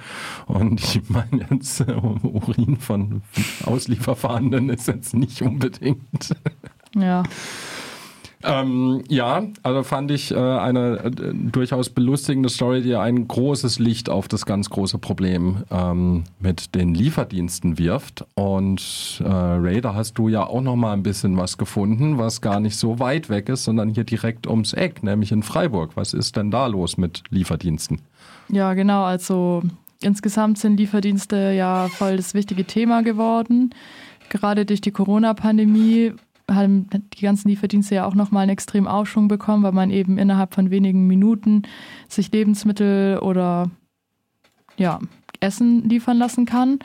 Und 0.46 0.78
ich 0.82 1.00
meine 1.08 1.46
jetzt, 1.50 1.80
äh, 1.80 1.94
Urin 2.22 2.76
von 2.76 3.22
Auslieferfahrenden 3.64 4.68
ist 4.68 4.86
jetzt 4.88 5.14
nicht 5.14 5.40
unbedingt. 5.40 6.36
Ja. 6.94 7.22
Ähm, 8.46 9.02
ja, 9.08 9.42
also 9.62 9.82
fand 9.82 10.10
ich 10.10 10.30
äh, 10.30 10.36
eine 10.36 10.98
äh, 11.04 11.10
durchaus 11.34 11.88
belustigende 11.88 12.50
Story, 12.50 12.82
die 12.82 12.94
ein 12.94 13.26
großes 13.26 13.78
Licht 13.78 14.10
auf 14.10 14.28
das 14.28 14.44
ganz 14.44 14.68
große 14.68 14.98
Problem 14.98 15.64
ähm, 15.70 16.24
mit 16.40 16.74
den 16.74 16.94
Lieferdiensten 16.94 17.78
wirft. 17.78 18.26
Und 18.34 19.22
äh, 19.24 19.28
Ray, 19.28 19.80
da 19.80 19.94
hast 19.94 20.18
du 20.18 20.28
ja 20.28 20.46
auch 20.46 20.60
noch 20.60 20.76
mal 20.76 20.92
ein 20.92 21.02
bisschen 21.02 21.38
was 21.38 21.56
gefunden, 21.56 22.18
was 22.18 22.42
gar 22.42 22.60
nicht 22.60 22.76
so 22.76 22.98
weit 22.98 23.30
weg 23.30 23.48
ist, 23.48 23.64
sondern 23.64 23.88
hier 23.88 24.04
direkt 24.04 24.46
ums 24.46 24.74
Eck, 24.74 25.02
nämlich 25.02 25.32
in 25.32 25.42
Freiburg. 25.42 25.92
Was 25.94 26.12
ist 26.12 26.36
denn 26.36 26.50
da 26.50 26.66
los 26.66 26.98
mit 26.98 27.22
Lieferdiensten? 27.30 28.02
Ja, 28.50 28.74
genau. 28.74 29.04
Also 29.04 29.62
insgesamt 30.02 30.58
sind 30.58 30.76
Lieferdienste 30.76 31.52
ja 31.52 31.88
voll 31.88 32.18
das 32.18 32.34
wichtige 32.34 32.66
Thema 32.66 33.02
geworden. 33.02 33.70
Gerade 34.28 34.66
durch 34.66 34.82
die 34.82 34.90
Corona-Pandemie 34.90 36.12
haben 36.50 36.88
die 37.16 37.22
ganzen 37.22 37.48
Lieferdienste 37.48 37.94
ja 37.94 38.04
auch 38.06 38.14
nochmal 38.14 38.42
einen 38.42 38.52
extremen 38.52 38.86
Aufschwung 38.86 39.28
bekommen, 39.28 39.62
weil 39.62 39.72
man 39.72 39.90
eben 39.90 40.18
innerhalb 40.18 40.54
von 40.54 40.70
wenigen 40.70 41.06
Minuten 41.06 41.62
sich 42.08 42.30
Lebensmittel 42.32 43.18
oder 43.18 43.70
ja, 44.76 44.98
Essen 45.40 45.88
liefern 45.88 46.18
lassen 46.18 46.44
kann. 46.46 46.78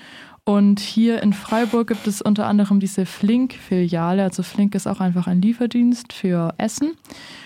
Und 0.46 0.80
hier 0.80 1.22
in 1.22 1.34
Freiburg 1.34 1.88
gibt 1.90 2.08
es 2.08 2.24
unter 2.24 2.48
anderem 2.48 2.80
diese 2.80 3.06
Flink-Filiale. 3.06 4.24
Also 4.24 4.42
Flink 4.42 4.74
ist 4.74 4.88
auch 4.88 5.00
einfach 5.00 5.28
ein 5.28 5.42
Lieferdienst 5.44 6.12
für 6.14 6.56
Essen. 6.58 6.94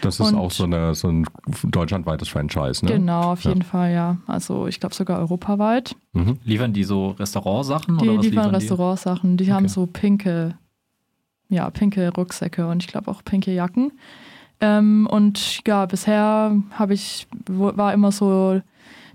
Das 0.02 0.20
ist 0.22 0.28
Und- 0.32 0.36
auch 0.38 0.52
so, 0.52 0.64
eine, 0.64 0.96
so 0.96 1.10
ein 1.10 1.26
deutschlandweites 1.64 2.30
Franchise, 2.30 2.86
ne? 2.86 2.94
Genau, 2.94 3.32
auf 3.34 3.44
Ja. 3.44 3.50
jeden 3.50 3.64
Fall, 3.64 3.92
ja. 3.92 4.18
Also 4.26 4.68
ich 4.68 4.80
glaube 4.80 4.96
sogar 4.96 5.20
europaweit. 5.20 5.96
Mhm. 6.14 6.38
Liefern 6.46 6.72
die 6.72 6.86
so 6.86 7.10
Restaurantsachen 7.10 7.98
Die 7.98 8.08
oder 8.08 8.20
was 8.20 8.26
liefern 8.26 8.44
liefern 8.46 8.56
Restaurantsachen. 8.56 9.36
Die 9.38 9.52
haben 9.52 9.66
Okay. 9.66 9.74
so 9.74 9.86
pinke, 9.86 10.56
ja, 11.54 11.70
pinke 11.70 12.12
Rucksäcke 12.14 12.68
und 12.68 12.84
ich 12.84 12.88
glaube 12.88 13.10
auch 13.10 13.24
pinke 13.24 13.52
Jacken. 13.52 13.92
Ähm, 14.62 15.08
und 15.10 15.60
ja, 15.68 15.86
bisher 15.86 16.58
habe 16.72 16.94
ich, 16.94 17.28
war 17.48 17.94
immer 17.94 18.12
so 18.12 18.62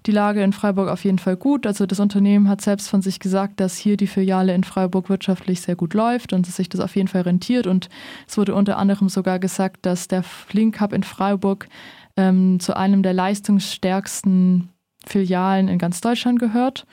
die 0.06 0.12
Lage 0.12 0.42
in 0.42 0.52
Freiburg 0.52 0.88
auf 0.88 1.04
jeden 1.04 1.18
Fall 1.18 1.36
gut. 1.36 1.66
Also 1.66 1.84
das 1.86 2.00
Unternehmen 2.00 2.48
hat 2.48 2.60
selbst 2.60 2.88
von 2.88 3.02
sich 3.02 3.20
gesagt, 3.20 3.60
dass 3.60 3.76
hier 3.76 3.96
die 3.96 4.06
Filiale 4.06 4.54
in 4.54 4.64
Freiburg 4.64 5.08
wirtschaftlich 5.08 5.60
sehr 5.60 5.76
gut 5.76 5.94
läuft 5.94 6.32
und 6.32 6.46
sich 6.46 6.68
das 6.68 6.80
auf 6.80 6.96
jeden 6.96 7.08
Fall 7.08 7.22
rentiert. 7.22 7.66
Und 7.66 7.88
es 8.26 8.38
wurde 8.38 8.54
unter 8.54 8.78
anderem 8.78 9.08
sogar 9.08 9.38
gesagt, 9.38 9.84
dass 9.84 10.08
der 10.08 10.22
Flink 10.22 10.80
Hub 10.80 10.92
in 10.92 11.02
Freiburg 11.02 11.68
ähm, 12.16 12.60
zu 12.60 12.76
einem 12.76 13.02
der 13.02 13.12
leistungsstärksten 13.12 14.70
Filialen 15.06 15.68
in 15.68 15.78
ganz 15.78 16.00
Deutschland 16.00 16.38
gehört. 16.38 16.86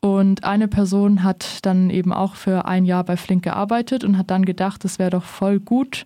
Und 0.00 0.44
eine 0.44 0.68
Person 0.68 1.22
hat 1.22 1.64
dann 1.64 1.90
eben 1.90 2.12
auch 2.12 2.34
für 2.34 2.66
ein 2.66 2.84
Jahr 2.84 3.04
bei 3.04 3.16
Flink 3.16 3.44
gearbeitet 3.44 4.04
und 4.04 4.18
hat 4.18 4.30
dann 4.30 4.44
gedacht, 4.44 4.84
es 4.84 4.98
wäre 4.98 5.10
doch 5.10 5.24
voll 5.24 5.58
gut, 5.58 6.04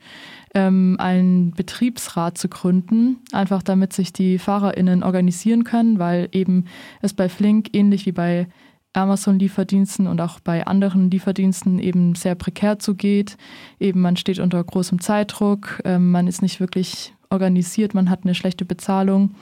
ähm, 0.55 0.97
einen 0.99 1.53
Betriebsrat 1.53 2.39
zu 2.39 2.49
gründen, 2.49 3.19
einfach 3.33 3.63
damit 3.63 3.93
sich 3.93 4.13
die 4.13 4.39
FahrerInnen 4.39 5.03
organisieren 5.03 5.65
können, 5.65 5.99
weil 5.99 6.29
eben 6.33 6.67
es 7.03 7.15
bei 7.15 7.29
Flink 7.29 7.69
ähnlich 7.73 8.07
wie 8.07 8.13
bei 8.13 8.49
Amazon-Lieferdiensten 8.93 10.07
und 10.07 10.21
auch 10.21 10.41
bei 10.41 10.67
anderen 10.67 11.11
Lieferdiensten 11.11 11.79
eben 11.79 12.15
sehr 12.17 12.35
prekär 12.35 12.79
zugeht. 12.79 13.37
Eben 13.79 14.01
man 14.01 14.17
steht 14.17 14.41
unter 14.41 14.63
großem 14.63 15.01
Zeitdruck, 15.01 15.81
ähm, 15.85 16.11
man 16.11 16.27
ist 16.27 16.43
nicht 16.43 16.59
wirklich 16.59 17.15
organisiert, 17.31 17.95
man 17.95 18.11
hat 18.11 18.25
eine 18.25 18.35
schlechte 18.35 18.65
Bezahlung. 18.65 19.37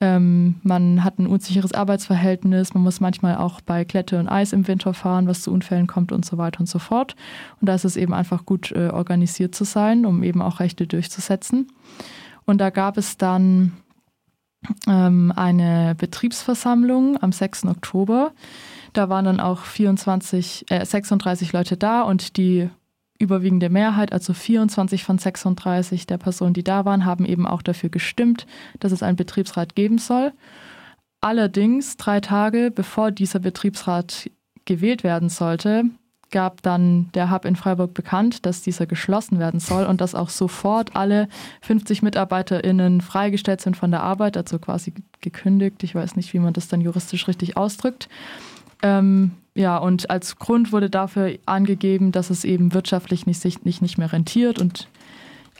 Ähm, 0.00 0.60
man 0.62 1.02
hat 1.02 1.18
ein 1.18 1.26
unsicheres 1.26 1.72
Arbeitsverhältnis, 1.72 2.72
man 2.72 2.84
muss 2.84 3.00
manchmal 3.00 3.36
auch 3.36 3.60
bei 3.60 3.82
Glätte 3.82 4.20
und 4.20 4.28
Eis 4.28 4.52
im 4.52 4.68
Winter 4.68 4.94
fahren, 4.94 5.26
was 5.26 5.42
zu 5.42 5.52
Unfällen 5.52 5.88
kommt 5.88 6.12
und 6.12 6.24
so 6.24 6.38
weiter 6.38 6.60
und 6.60 6.66
so 6.66 6.78
fort. 6.78 7.16
Und 7.60 7.68
da 7.68 7.74
ist 7.74 7.84
es 7.84 7.96
eben 7.96 8.14
einfach 8.14 8.46
gut 8.46 8.70
äh, 8.72 8.90
organisiert 8.90 9.56
zu 9.56 9.64
sein, 9.64 10.06
um 10.06 10.22
eben 10.22 10.40
auch 10.40 10.60
Rechte 10.60 10.86
durchzusetzen. 10.86 11.66
Und 12.44 12.60
da 12.60 12.70
gab 12.70 12.96
es 12.96 13.16
dann 13.16 13.72
ähm, 14.86 15.32
eine 15.34 15.96
Betriebsversammlung 15.96 17.20
am 17.20 17.32
6. 17.32 17.66
Oktober. 17.66 18.32
Da 18.92 19.08
waren 19.08 19.24
dann 19.24 19.40
auch 19.40 19.62
24, 19.62 20.66
äh, 20.70 20.84
36 20.84 21.52
Leute 21.52 21.76
da 21.76 22.02
und 22.02 22.36
die 22.36 22.70
überwiegende 23.18 23.68
Mehrheit, 23.68 24.12
also 24.12 24.32
24 24.32 25.04
von 25.04 25.18
36 25.18 26.06
der 26.06 26.18
Personen, 26.18 26.54
die 26.54 26.64
da 26.64 26.84
waren, 26.84 27.04
haben 27.04 27.24
eben 27.24 27.46
auch 27.46 27.62
dafür 27.62 27.90
gestimmt, 27.90 28.46
dass 28.78 28.92
es 28.92 29.02
einen 29.02 29.16
Betriebsrat 29.16 29.74
geben 29.74 29.98
soll. 29.98 30.32
Allerdings, 31.20 31.96
drei 31.96 32.20
Tage 32.20 32.70
bevor 32.70 33.10
dieser 33.10 33.40
Betriebsrat 33.40 34.30
gewählt 34.64 35.02
werden 35.02 35.28
sollte, 35.30 35.84
gab 36.30 36.62
dann 36.62 37.10
der 37.14 37.30
Hub 37.30 37.44
in 37.44 37.56
Freiburg 37.56 37.94
bekannt, 37.94 38.44
dass 38.46 38.62
dieser 38.62 38.86
geschlossen 38.86 39.38
werden 39.38 39.60
soll 39.60 39.86
und 39.86 40.00
dass 40.00 40.14
auch 40.14 40.28
sofort 40.28 40.94
alle 40.94 41.28
50 41.62 42.02
MitarbeiterInnen 42.02 43.00
freigestellt 43.00 43.60
sind 43.60 43.76
von 43.76 43.90
der 43.90 44.02
Arbeit, 44.02 44.36
also 44.36 44.58
quasi 44.58 44.92
gekündigt. 45.20 45.82
Ich 45.82 45.94
weiß 45.94 46.16
nicht, 46.16 46.32
wie 46.34 46.38
man 46.38 46.52
das 46.52 46.68
dann 46.68 46.82
juristisch 46.82 47.26
richtig 47.28 47.56
ausdrückt. 47.56 48.08
Ähm, 48.82 49.32
ja, 49.58 49.76
und 49.76 50.08
als 50.08 50.38
Grund 50.38 50.70
wurde 50.70 50.88
dafür 50.88 51.36
angegeben, 51.44 52.12
dass 52.12 52.30
es 52.30 52.44
eben 52.44 52.74
wirtschaftlich 52.74 53.26
nicht, 53.26 53.44
nicht, 53.64 53.82
nicht 53.82 53.98
mehr 53.98 54.12
rentiert 54.12 54.60
und 54.60 54.86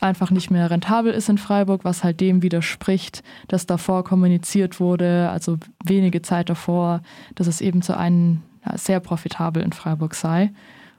einfach 0.01 0.31
nicht 0.31 0.53
mehr 0.53 0.71
rentabel 0.71 1.13
ist 1.13 1.29
in 1.29 1.37
Freiburg, 1.37 1.85
was 1.85 2.05
halt 2.05 2.21
dem 2.21 2.41
widerspricht, 2.41 3.25
dass 3.49 3.67
davor 3.67 4.05
kommuniziert 4.05 4.79
wurde, 4.79 5.31
also 5.31 5.59
wenige 5.85 6.23
Zeit 6.23 6.49
davor, 6.49 7.03
dass 7.35 7.49
es 7.49 7.61
eben 7.61 7.83
zu 7.83 7.97
einem 7.97 8.43
ja, 8.65 8.79
sehr 8.79 9.01
profitabel 9.01 9.65
in 9.65 9.73
Freiburg 9.73 10.15
sei. 10.15 10.53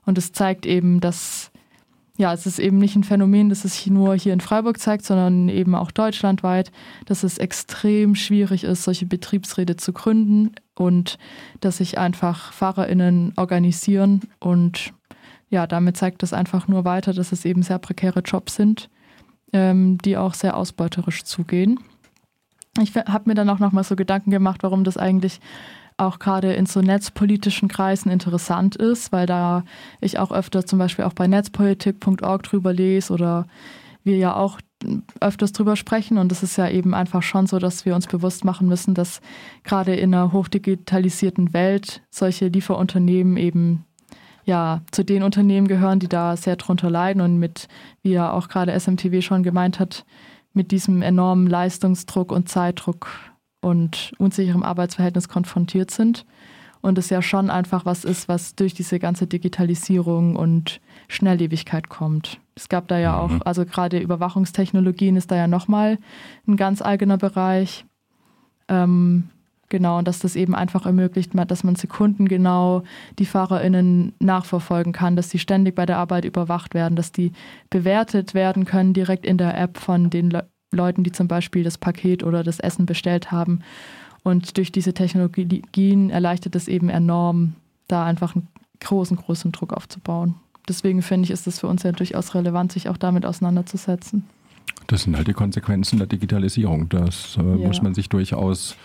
Und 0.06 0.18
es 0.18 0.34
zeigt 0.34 0.66
eben, 0.66 1.00
dass 1.00 1.52
ja, 2.20 2.34
es 2.34 2.46
ist 2.46 2.60
eben 2.60 2.80
nicht 2.80 2.98
ein 2.98 3.06
Phänomen, 3.06 3.48
das 3.48 3.64
es 3.64 3.88
nur 3.88 4.14
hier 4.14 4.34
in 4.34 4.42
Freiburg 4.42 4.78
zeigt, 4.78 5.06
sondern 5.06 5.48
eben 5.48 5.74
auch 5.74 5.90
deutschlandweit, 5.90 6.70
dass 7.06 7.24
es 7.24 7.38
extrem 7.38 8.14
schwierig 8.14 8.66
ist, 8.66 8.84
solche 8.84 9.06
Betriebsräte 9.06 9.78
zu 9.78 9.94
gründen 9.94 10.52
und 10.76 11.18
dass 11.62 11.78
sich 11.78 11.98
einfach 11.98 12.52
FahrerInnen 12.52 13.32
organisieren 13.38 14.24
und 14.40 14.92
ja, 15.50 15.66
damit 15.66 15.96
zeigt 15.96 16.22
es 16.22 16.34
einfach 16.34 16.68
nur 16.68 16.84
weiter, 16.84 17.14
dass 17.14 17.32
es 17.32 17.46
eben 17.46 17.64
sehr 17.64 17.80
prekäre 17.80 18.20
Jobs 18.20 18.54
sind, 18.54 18.90
ähm, 19.54 19.98
die 20.00 20.18
auch 20.18 20.34
sehr 20.34 20.58
ausbeuterisch 20.58 21.24
zugehen. 21.24 21.80
Ich 22.82 22.94
habe 22.96 23.30
mir 23.30 23.34
dann 23.34 23.50
auch 23.50 23.60
nochmal 23.60 23.86
so 23.86 23.96
Gedanken 23.96 24.30
gemacht, 24.30 24.62
warum 24.62 24.84
das 24.84 24.98
eigentlich 24.98 25.40
auch 26.00 26.20
gerade 26.20 26.54
in 26.54 26.66
so 26.66 26.82
netzpolitischen 26.82 27.68
Kreisen 27.68 28.10
interessant 28.10 28.76
ist, 28.76 29.12
weil 29.12 29.26
da 29.26 29.64
ich 30.02 30.20
auch 30.20 30.32
öfter 30.32 30.66
zum 30.66 30.80
Beispiel 30.80 31.06
auch 31.06 31.14
bei 31.14 31.28
netzpolitik.org 31.28 32.44
drüber 32.44 32.74
lese 32.74 33.14
oder 33.14 33.46
wir 34.04 34.18
ja 34.18 34.36
auch 34.36 34.60
öfters 35.20 35.52
drüber 35.52 35.76
sprechen. 35.76 36.18
Und 36.18 36.32
es 36.32 36.44
ist 36.44 36.58
ja 36.58 36.70
eben 36.70 36.94
einfach 36.94 37.22
schon 37.22 37.48
so, 37.48 37.60
dass 37.60 37.86
wir 37.86 37.96
uns 37.96 38.08
bewusst 38.08 38.46
machen 38.46 38.68
müssen, 38.68 38.94
dass 38.94 39.22
gerade 39.64 39.96
in 39.96 40.14
einer 40.14 40.32
hochdigitalisierten 40.32 41.54
Welt 41.54 42.02
solche 42.10 42.48
Lieferunternehmen 42.48 43.38
eben 43.38 43.86
ja 44.46 44.82
zu 44.92 45.04
den 45.04 45.24
Unternehmen 45.24 45.68
gehören, 45.68 46.00
die 46.00 46.08
da 46.08 46.36
sehr 46.36 46.56
drunter 46.56 46.90
leiden 46.90 47.22
und 47.22 47.38
mit, 47.38 47.68
wie 48.02 48.12
ja 48.12 48.32
auch 48.32 48.48
gerade 48.48 48.78
SMTW 48.78 49.22
schon 49.22 49.44
gemeint 49.44 49.80
hat, 49.80 50.06
mit 50.54 50.72
diesem 50.72 51.02
enormen 51.02 51.48
Leistungsdruck 51.48 52.32
und 52.32 52.50
Zeitdruck 52.50 53.08
und 53.62 54.14
unsicherem 54.18 54.64
Arbeitsverhältnis 54.64 55.28
konfrontiert 55.28 55.92
sind. 55.92 56.26
Und 56.82 56.98
es 56.98 57.10
ja 57.10 57.22
schon 57.22 57.50
einfach 57.50 57.86
was 57.86 58.06
ist, 58.06 58.30
was 58.30 58.56
durch 58.56 58.74
diese 58.74 59.00
ganze 59.00 59.28
Digitalisierung 59.28 60.38
und 60.38 60.80
Schnelllebigkeit 61.10 61.90
kommt. 61.90 62.40
Es 62.56 62.70
gab 62.70 62.88
da 62.88 62.98
ja 62.98 63.18
auch, 63.18 63.32
Mhm. 63.32 63.42
also 63.44 63.66
gerade 63.66 64.00
Überwachungstechnologien 64.00 65.18
ist 65.18 65.30
da 65.30 65.36
ja 65.36 65.48
nochmal 65.48 65.98
ein 66.48 66.56
ganz 66.56 66.82
eigener 66.82 67.18
Bereich. 67.18 67.86
Ähm, 68.70 69.30
genau, 69.68 69.98
und 69.98 70.08
dass 70.08 70.20
das 70.20 70.38
eben 70.38 70.56
einfach 70.56 70.86
ermöglicht, 70.86 71.32
dass 71.36 71.66
man 71.66 71.76
sekundengenau 71.76 72.84
die 73.18 73.26
FahrerInnen 73.26 74.14
nachverfolgen 74.20 74.94
kann, 74.94 75.18
dass 75.18 75.28
die 75.28 75.40
ständig 75.40 75.76
bei 75.76 75.86
der 75.86 75.98
Arbeit 75.98 76.24
überwacht 76.24 76.74
werden, 76.74 76.96
dass 76.96 77.12
die 77.12 77.34
bewertet 77.70 78.34
werden 78.34 78.64
können 78.64 78.94
direkt 78.94 79.26
in 79.26 79.38
der 79.38 79.58
App 79.58 79.78
von 79.78 80.10
den 80.10 80.30
Le 80.30 80.48
Leuten, 80.72 81.04
die 81.04 81.12
zum 81.12 81.28
Beispiel 81.28 81.64
das 81.64 81.78
Paket 81.78 82.24
oder 82.24 82.44
das 82.44 82.60
Essen 82.60 82.86
bestellt 82.86 83.32
haben. 83.32 83.62
Und 84.24 84.58
durch 84.58 84.72
diese 84.72 84.94
Technologien 84.94 86.10
erleichtert 86.10 86.56
es 86.56 86.68
eben 86.68 86.90
enorm, 86.90 87.56
da 87.88 88.06
einfach 88.06 88.36
einen 88.36 88.48
großen, 88.82 89.18
großen 89.18 89.52
Druck 89.52 89.74
aufzubauen. 89.74 90.36
Deswegen 90.68 91.02
finde 91.02 91.26
ich, 91.26 91.32
ist 91.32 91.48
es 91.48 91.60
für 91.60 91.68
uns 91.68 91.84
ja 91.84 91.92
durchaus 91.92 92.36
relevant, 92.36 92.72
sich 92.72 92.90
auch 92.90 92.98
damit 92.98 93.26
auseinanderzusetzen. 93.26 94.26
Das 94.88 95.04
sind 95.04 95.16
halt 95.18 95.28
die 95.28 95.34
Konsequenzen 95.34 95.98
der 95.98 96.08
Digitalisierung. 96.08 96.90
Das 96.90 97.38
äh, 97.38 97.42
Ja. 97.42 97.68
muss 97.68 97.82
man 97.82 97.94
sich 97.94 98.10
durchaus 98.10 98.76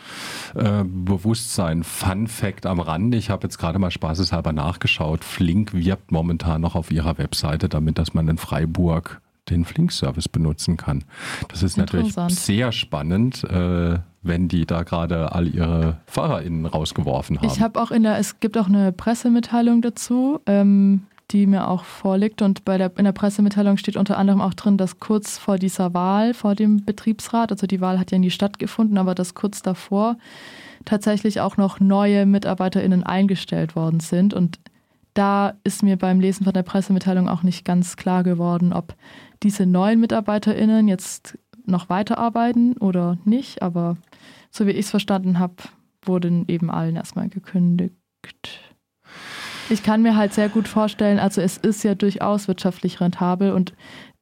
äh, 0.55 0.85
bewusst 0.85 1.55
sein. 1.55 1.82
Fun 1.82 2.26
Fact 2.26 2.66
am 2.66 2.80
Rande, 2.80 3.16
ich 3.18 3.30
habe 3.30 3.45
jetzt 3.47 3.59
gerade 3.59 3.78
mal 3.78 3.91
spaßeshalber 3.91 4.53
nachgeschaut. 4.53 5.24
Flink 5.24 5.72
wirbt 5.74 6.11
momentan 6.11 6.61
noch 6.61 6.74
auf 6.74 6.91
ihrer 6.91 7.18
Webseite 7.18 7.68
damit, 7.68 7.99
dass 7.99 8.14
man 8.14 8.28
in 8.28 8.39
Freiburg 8.39 9.20
den 9.51 9.64
Flink-Service 9.64 10.28
benutzen 10.28 10.76
kann. 10.76 11.05
Das 11.49 11.62
ist 11.62 11.76
natürlich 11.76 12.14
sehr 12.28 12.72
spannend, 12.72 13.45
äh, 13.45 13.99
wenn 14.22 14.49
die 14.49 14.64
da 14.64 14.82
gerade 14.82 15.32
all 15.32 15.49
ihre 15.49 15.99
FahrerInnen 16.07 16.66
rausgeworfen 16.66 17.38
haben. 17.38 17.47
Ich 17.47 17.61
habe 17.61 17.80
auch 17.80 17.90
in 17.90 18.05
der, 18.05 18.18
es 18.18 18.40
gibt 18.40 18.57
auch 18.57 18.68
eine 18.68 18.90
Pressemitteilung 18.92 19.82
dazu, 19.82 20.40
ähm, 20.47 21.03
die 21.30 21.47
mir 21.47 21.68
auch 21.68 21.84
vorliegt. 21.84 22.42
Und 22.42 22.64
bei 22.64 22.78
der, 22.78 22.92
in 22.97 23.05
der 23.05 23.12
Pressemitteilung 23.12 23.76
steht 23.76 23.97
unter 23.97 24.18
anderem 24.18 24.40
auch 24.40 24.55
drin, 24.55 24.76
dass 24.76 24.99
kurz 24.99 25.38
vor 25.38 25.59
dieser 25.59 25.95
Wahl, 25.95 26.34
vor 26.34 26.55
dem 26.55 26.84
Betriebsrat, 26.84 27.53
also 27.53 27.66
die 27.66 27.80
Wahl 27.80 27.99
hat 27.99 28.12
ja 28.12 28.18
nie 28.18 28.30
stattgefunden, 28.30 28.99
aber 28.99 29.14
dass 29.14 29.34
kurz 29.34 29.62
davor 29.62 30.16
tatsächlich 30.84 31.40
auch 31.40 31.57
noch 31.57 31.80
neue 31.80 32.26
MitarbeiterInnen 32.26 33.03
eingestellt 33.03 33.74
worden 33.74 34.01
sind. 34.01 34.34
Und 34.34 34.59
da 35.14 35.55
ist 35.64 35.82
mir 35.82 35.97
beim 35.97 36.20
Lesen 36.20 36.45
von 36.45 36.53
der 36.53 36.62
Pressemitteilung 36.62 37.28
auch 37.28 37.42
nicht 37.42 37.64
ganz 37.64 37.97
klar 37.97 38.22
geworden, 38.22 38.72
ob 38.72 38.95
diese 39.45 39.66
neuen 39.66 40.01
MitarbeiterInnen 40.01 40.88
jetzt 40.88 41.38
noch 41.66 41.88
weiterarbeiten 41.88 42.76
oder 42.78 43.18
nicht. 43.24 43.62
Aber 43.62 43.97
so 44.51 44.66
wie 44.66 44.72
ich 44.72 44.86
es 44.86 44.90
verstanden 44.90 45.38
habe, 45.38 45.55
wurden 46.03 46.45
eben 46.49 46.70
allen 46.70 46.97
erstmal 46.97 47.28
gekündigt. 47.28 47.95
Ich 49.70 49.82
kann 49.82 50.03
mir 50.03 50.16
halt 50.16 50.34
sehr 50.34 50.49
gut 50.49 50.68
vorstellen, 50.68 51.18
also 51.18 51.40
es 51.40 51.57
ist 51.57 51.84
ja 51.84 51.95
durchaus 51.95 52.49
wirtschaftlich 52.49 53.01
rentabel 53.01 53.53
und 53.53 53.72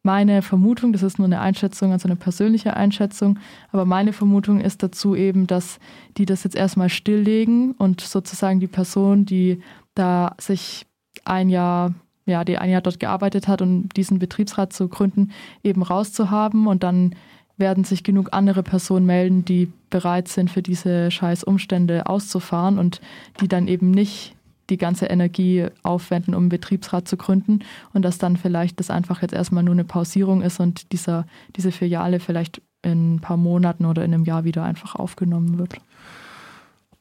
meine 0.04 0.42
Vermutung, 0.42 0.92
das 0.92 1.02
ist 1.02 1.18
nur 1.18 1.26
eine 1.26 1.40
Einschätzung, 1.40 1.92
also 1.92 2.08
eine 2.08 2.16
persönliche 2.16 2.76
Einschätzung, 2.76 3.38
aber 3.70 3.84
meine 3.84 4.12
Vermutung 4.12 4.60
ist 4.60 4.82
dazu 4.82 5.14
eben, 5.14 5.46
dass 5.46 5.78
die 6.16 6.26
das 6.26 6.42
jetzt 6.44 6.56
erstmal 6.56 6.88
stilllegen 6.88 7.72
und 7.72 8.00
sozusagen 8.00 8.58
die 8.58 8.68
Person, 8.68 9.24
die 9.24 9.62
da 9.94 10.34
sich 10.38 10.86
ein 11.24 11.48
Jahr, 11.48 11.94
ja, 12.26 12.44
die 12.44 12.58
ein 12.58 12.70
Jahr 12.70 12.80
dort 12.80 13.00
gearbeitet 13.00 13.48
hat, 13.48 13.62
um 13.62 13.88
diesen 13.90 14.18
Betriebsrat 14.18 14.72
zu 14.72 14.88
gründen, 14.88 15.32
eben 15.62 15.82
rauszuhaben 15.82 16.66
und 16.66 16.82
dann 16.82 17.14
werden 17.58 17.84
sich 17.84 18.02
genug 18.02 18.28
andere 18.32 18.62
Personen 18.62 19.06
melden, 19.06 19.44
die 19.44 19.70
bereit 19.90 20.28
sind, 20.28 20.50
für 20.50 20.62
diese 20.62 21.10
scheiß 21.10 21.44
Umstände 21.44 22.06
auszufahren 22.06 22.78
und 22.78 23.00
die 23.40 23.48
dann 23.48 23.68
eben 23.68 23.90
nicht 23.90 24.34
die 24.70 24.78
ganze 24.78 25.06
Energie 25.06 25.66
aufwenden, 25.82 26.34
um 26.34 26.44
einen 26.44 26.48
Betriebsrat 26.48 27.06
zu 27.06 27.16
gründen 27.16 27.60
und 27.92 28.02
dass 28.02 28.18
dann 28.18 28.36
vielleicht 28.36 28.80
das 28.80 28.90
einfach 28.90 29.22
jetzt 29.22 29.34
erstmal 29.34 29.62
nur 29.62 29.74
eine 29.74 29.84
Pausierung 29.84 30.42
ist 30.42 30.60
und 30.60 30.92
dieser, 30.92 31.26
diese 31.56 31.72
Filiale 31.72 32.20
vielleicht 32.20 32.62
in 32.82 33.16
ein 33.16 33.20
paar 33.20 33.36
Monaten 33.36 33.84
oder 33.84 34.04
in 34.04 34.14
einem 34.14 34.24
Jahr 34.24 34.44
wieder 34.44 34.64
einfach 34.64 34.94
aufgenommen 34.94 35.58
wird. 35.58 35.76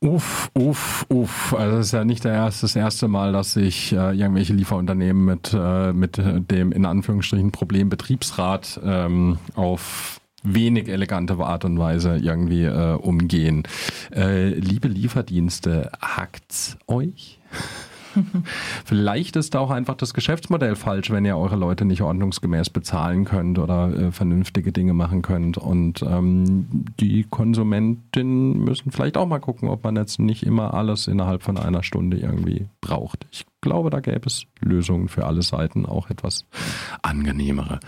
Uff, 0.03 0.49
uff, 0.55 1.05
uff. 1.09 1.53
Also 1.53 1.77
es 1.77 1.87
ist 1.87 1.91
ja 1.91 2.03
nicht 2.03 2.25
erste, 2.25 2.61
das 2.61 2.75
erste 2.75 3.07
Mal, 3.07 3.33
dass 3.33 3.53
sich 3.53 3.91
äh, 3.91 4.17
irgendwelche 4.17 4.53
Lieferunternehmen 4.53 5.25
mit, 5.25 5.53
äh, 5.53 5.93
mit 5.93 6.17
dem 6.17 6.71
in 6.71 6.85
Anführungsstrichen 6.85 7.51
Problem 7.51 7.89
Betriebsrat 7.89 8.79
ähm, 8.83 9.37
auf 9.53 10.19
wenig 10.41 10.87
elegante 10.87 11.37
Art 11.37 11.65
und 11.65 11.77
Weise 11.77 12.17
irgendwie 12.17 12.63
äh, 12.63 12.95
umgehen. 12.95 13.61
Äh, 14.11 14.55
liebe 14.55 14.87
Lieferdienste, 14.87 15.91
hackt's 16.01 16.77
euch? 16.87 17.39
Vielleicht 18.85 19.35
ist 19.35 19.53
da 19.53 19.59
auch 19.59 19.71
einfach 19.71 19.95
das 19.95 20.13
Geschäftsmodell 20.13 20.75
falsch, 20.75 21.11
wenn 21.11 21.25
ihr 21.25 21.37
eure 21.37 21.55
Leute 21.55 21.85
nicht 21.85 22.01
ordnungsgemäß 22.01 22.69
bezahlen 22.69 23.25
könnt 23.25 23.59
oder 23.59 23.93
äh, 23.93 24.11
vernünftige 24.11 24.71
Dinge 24.71 24.93
machen 24.93 25.21
könnt. 25.21 25.57
Und 25.57 26.03
ähm, 26.03 26.85
die 26.99 27.25
Konsumentinnen 27.29 28.63
müssen 28.63 28.91
vielleicht 28.91 29.17
auch 29.17 29.27
mal 29.27 29.39
gucken, 29.39 29.69
ob 29.69 29.83
man 29.83 29.95
jetzt 29.95 30.19
nicht 30.19 30.43
immer 30.43 30.73
alles 30.73 31.07
innerhalb 31.07 31.43
von 31.43 31.57
einer 31.57 31.83
Stunde 31.83 32.17
irgendwie 32.17 32.67
braucht. 32.81 33.25
Ich 33.31 33.45
glaube, 33.61 33.89
da 33.89 33.99
gäbe 33.99 34.25
es 34.25 34.45
Lösungen 34.59 35.07
für 35.07 35.25
alle 35.25 35.41
Seiten, 35.41 35.85
auch 35.85 36.09
etwas 36.09 36.45
angenehmere. 37.01 37.79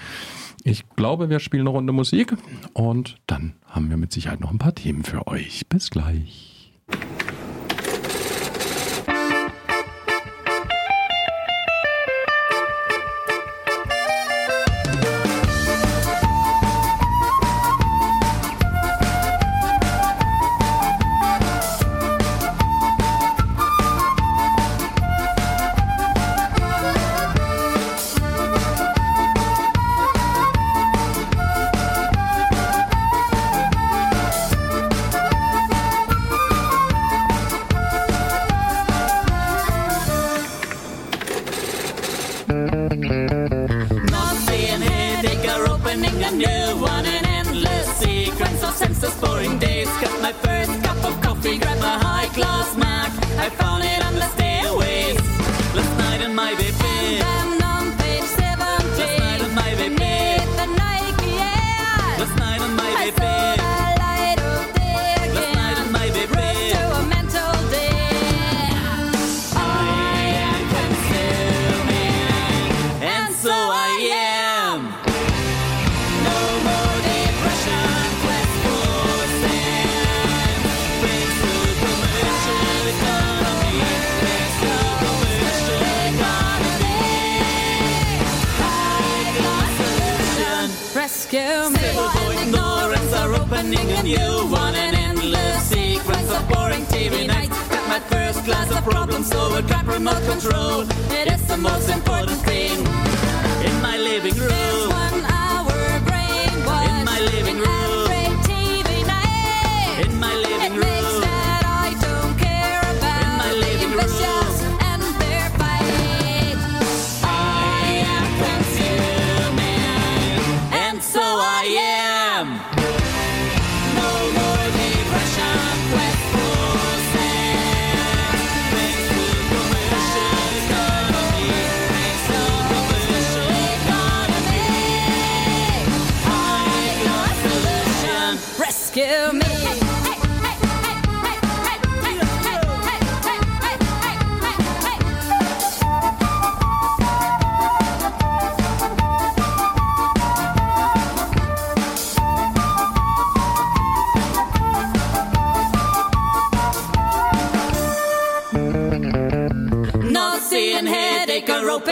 Ich 0.63 0.87
glaube, 0.95 1.29
wir 1.29 1.39
spielen 1.39 1.63
eine 1.63 1.71
Runde 1.71 1.91
Musik 1.91 2.35
und 2.73 3.17
dann 3.27 3.53
haben 3.65 3.89
wir 3.89 3.97
mit 3.97 4.13
Sicherheit 4.13 4.39
noch 4.39 4.51
ein 4.51 4.59
paar 4.59 4.75
Themen 4.75 5.03
für 5.03 5.27
euch. 5.27 5.67
Bis 5.67 5.89
gleich. 5.89 6.71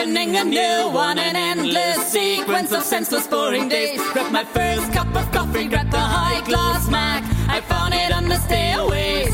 Opening 0.01 0.35
a 0.35 0.43
new 0.43 0.89
one, 0.89 1.19
an 1.19 1.35
endless 1.35 2.11
sequence 2.11 2.71
of 2.71 2.81
senseless 2.81 3.27
boring 3.27 3.69
days. 3.69 4.01
Grab 4.13 4.31
my 4.31 4.43
first 4.43 4.91
cup 4.93 5.07
of 5.15 5.31
coffee, 5.31 5.67
grab 5.67 5.91
the 5.91 5.99
high 5.99 6.41
class 6.41 6.89
Mac. 6.89 7.23
I 7.47 7.61
found 7.61 7.93
it 7.93 8.11
on 8.11 8.27
the 8.27 8.37
stairways. 8.37 9.30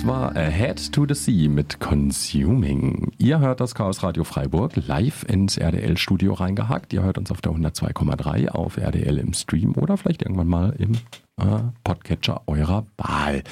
Das 0.00 0.06
war 0.08 0.34
Ahead 0.34 0.92
to 0.92 1.04
the 1.06 1.12
Sea 1.12 1.50
mit 1.50 1.78
Consuming. 1.78 3.12
Ihr 3.18 3.38
hört 3.38 3.60
das 3.60 3.74
Chaos 3.74 4.02
Radio 4.02 4.24
Freiburg 4.24 4.72
live 4.76 5.24
ins 5.28 5.58
RDL-Studio 5.58 6.32
reingehackt. 6.32 6.94
Ihr 6.94 7.02
hört 7.02 7.18
uns 7.18 7.30
auf 7.30 7.42
der 7.42 7.52
102,3 7.52 8.48
auf 8.48 8.78
RDL 8.78 9.18
im 9.18 9.34
Stream 9.34 9.74
oder 9.76 9.98
vielleicht 9.98 10.22
irgendwann 10.22 10.46
mal 10.48 10.74
im 10.78 10.92
äh, 11.36 11.60
Podcatcher 11.84 12.40
eurer 12.46 12.86
Wahl. 12.96 13.42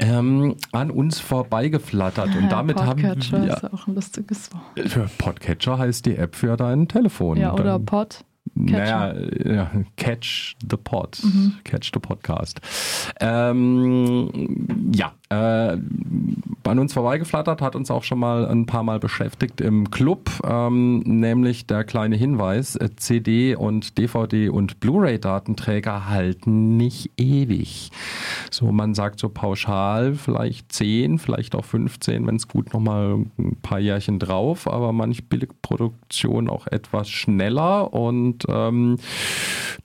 Ähm, 0.00 0.56
an 0.72 0.90
uns 0.90 1.20
vorbeigeflattert 1.20 2.34
und 2.34 2.48
damit 2.50 2.76
haben 2.76 3.00
Podcatcher 3.00 3.40
wir. 3.44 3.54
ist 3.54 3.72
auch 3.72 3.86
ein 3.86 3.94
lustiges 3.94 4.50
Wort. 4.52 5.18
Podcatcher 5.18 5.78
heißt 5.78 6.04
die 6.04 6.16
App 6.16 6.34
für 6.34 6.56
dein 6.56 6.88
Telefon. 6.88 7.36
Ja, 7.36 7.52
oder 7.54 7.62
Dann- 7.64 7.84
Pod. 7.86 8.24
naja, 8.56 9.14
ja, 9.44 9.70
Catch 9.96 10.56
the 10.68 10.76
Pod. 10.76 11.22
Catch 11.62 11.92
the 11.94 12.00
Podcast. 12.00 12.60
Ähm, 13.20 14.90
ja, 14.92 15.12
äh, 15.30 15.78
an 16.64 16.78
uns 16.78 16.92
vorbeigeflattert, 16.92 17.62
hat 17.62 17.74
uns 17.74 17.90
auch 17.90 18.04
schon 18.04 18.18
mal 18.18 18.46
ein 18.46 18.66
paar 18.66 18.82
Mal 18.82 19.00
beschäftigt 19.00 19.60
im 19.60 19.90
Club, 19.90 20.30
ähm, 20.44 21.00
nämlich 21.00 21.66
der 21.66 21.84
kleine 21.84 22.16
Hinweis, 22.16 22.76
äh, 22.76 22.90
CD 22.96 23.56
und 23.56 23.98
DVD 23.98 24.48
und 24.48 24.80
Blu-ray-Datenträger 24.80 26.08
halten 26.08 26.76
nicht 26.76 27.12
ewig. 27.16 27.90
So, 28.50 28.70
man 28.72 28.94
sagt 28.94 29.20
so 29.20 29.28
pauschal 29.28 30.14
vielleicht 30.14 30.72
10, 30.72 31.18
vielleicht 31.18 31.54
auch 31.54 31.64
15, 31.64 32.26
wenn 32.26 32.36
es 32.36 32.46
gut 32.46 32.72
nochmal 32.72 33.24
ein 33.38 33.56
paar 33.62 33.80
Jährchen 33.80 34.18
drauf, 34.18 34.68
aber 34.68 34.92
manch 34.92 35.28
Billigproduktion 35.28 36.48
auch 36.48 36.66
etwas 36.66 37.08
schneller 37.08 37.92
und 37.92 38.44
ähm, 38.48 38.96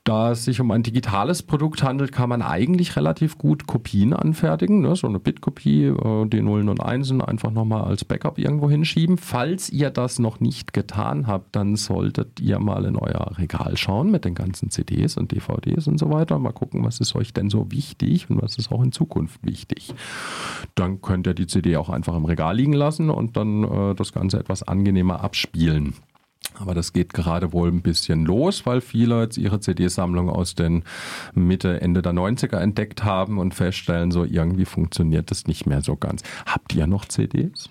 da 0.04 0.32
es 0.32 0.46
sich 0.46 0.62
um 0.62 0.70
ein 0.72 0.84
digitales 0.84 1.42
Produkt 1.42 1.82
handelt, 1.82 2.12
kann 2.12 2.30
man 2.30 2.44
eigentlich 2.44 2.96
relativ 2.96 3.38
gut 3.40 3.66
Kopien 3.66 4.14
anfertigen. 4.14 4.82
Ne? 4.82 4.96
So 4.96 5.08
eine 5.08 5.20
Bitkopie, 5.36 5.86
äh, 5.86 6.26
die 6.28 6.42
Nullen 6.42 6.70
und 6.70 6.82
Einsen 6.82 7.22
einfach 7.22 7.52
nochmal 7.52 7.84
als 7.84 8.06
Backup 8.06 8.40
irgendwo 8.40 8.70
hinschieben. 8.70 9.18
Falls 9.18 9.70
ihr 9.70 9.90
das 9.90 10.20
noch 10.20 10.40
nicht 10.40 10.74
getan 10.74 11.28
habt, 11.28 11.56
dann 11.56 11.76
solltet 11.76 12.40
ihr 12.40 12.60
mal 12.60 12.86
in 12.86 12.96
euer 12.96 13.38
Regal 13.38 13.78
schauen 13.78 14.10
mit 14.12 14.26
den 14.26 14.34
ganzen 14.34 14.72
CDs 14.72 15.18
und 15.18 15.32
DVDs 15.32 15.88
und 15.88 16.00
so 16.00 16.10
weiter. 16.10 16.40
Mal 16.40 16.54
gucken, 16.54 16.84
was 16.84 17.00
ist 17.00 17.16
euch 17.16 17.34
denn 17.34 17.50
so 17.50 17.72
wichtig 17.72 18.30
und 18.30 18.42
was 18.42 18.58
ist 18.58 18.72
auch 18.72 18.82
in 18.82 18.92
Zukunft 18.92 19.46
wichtig. 19.46 19.94
Dann 20.74 21.02
könnt 21.02 21.28
ihr 21.28 21.34
die 21.34 21.48
CD 21.48 21.78
auch 21.78 21.90
einfach 21.90 22.16
im 22.16 22.26
Regal 22.26 22.56
liegen 22.56 22.74
lassen 22.74 23.10
und 23.10 23.38
dann 23.38 23.64
äh, 23.64 23.96
das 23.96 24.14
Ganze 24.14 24.40
etwas 24.40 24.64
angenehmer 24.64 25.22
abspielen. 25.22 25.94
Aber 26.60 26.74
das 26.74 26.94
geht 26.94 27.14
gerade 27.14 27.52
wohl 27.54 27.70
ein 27.70 27.82
bisschen 27.82 28.26
los, 28.26 28.66
weil 28.66 28.80
viele 28.82 29.22
jetzt 29.22 29.38
ihre 29.38 29.60
CD-Sammlung 29.60 30.30
aus 30.30 30.56
den 30.56 30.84
Mitte, 31.34 31.82
Ende 31.82 32.02
der 32.02 32.14
90er 32.14 32.58
entdeckt 32.60 33.04
haben 33.04 33.40
und 33.40 33.54
feststellen, 33.54 34.12
so 34.12 34.24
irgendwie 34.24 34.66
funktioniert 34.66 35.32
das 35.32 35.48
nicht 35.48 35.66
mehr 35.66 35.82
so 35.82 35.96
ganz. 35.96 36.24
Habt 36.46 36.74
ihr 36.74 36.88
noch 36.88 37.06
CDs? 37.06 37.70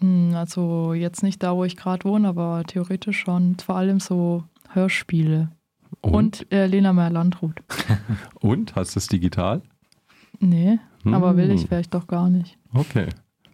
Hm, 0.00 0.32
Also 0.34 0.94
jetzt 0.94 1.22
nicht 1.22 1.42
da, 1.42 1.56
wo 1.56 1.64
ich 1.64 1.76
gerade 1.76 2.04
wohne, 2.04 2.28
aber 2.28 2.62
theoretisch 2.66 3.18
schon. 3.20 3.56
Vor 3.58 3.76
allem 3.76 3.98
so 4.00 4.44
Hörspiele. 4.70 5.50
Und, 6.02 6.46
äh, 6.52 6.66
Lena 6.66 6.92
Meyer-Landrut. 6.92 7.62
Und? 8.40 8.76
Hast 8.76 8.94
du 8.94 8.98
es 8.98 9.06
digital? 9.08 9.62
Nee, 10.38 10.78
aber 11.04 11.36
will 11.36 11.50
ich 11.50 11.62
Hm. 11.62 11.68
vielleicht 11.68 11.94
doch 11.94 12.06
gar 12.06 12.28
nicht. 12.28 12.58
Okay. 12.74 13.06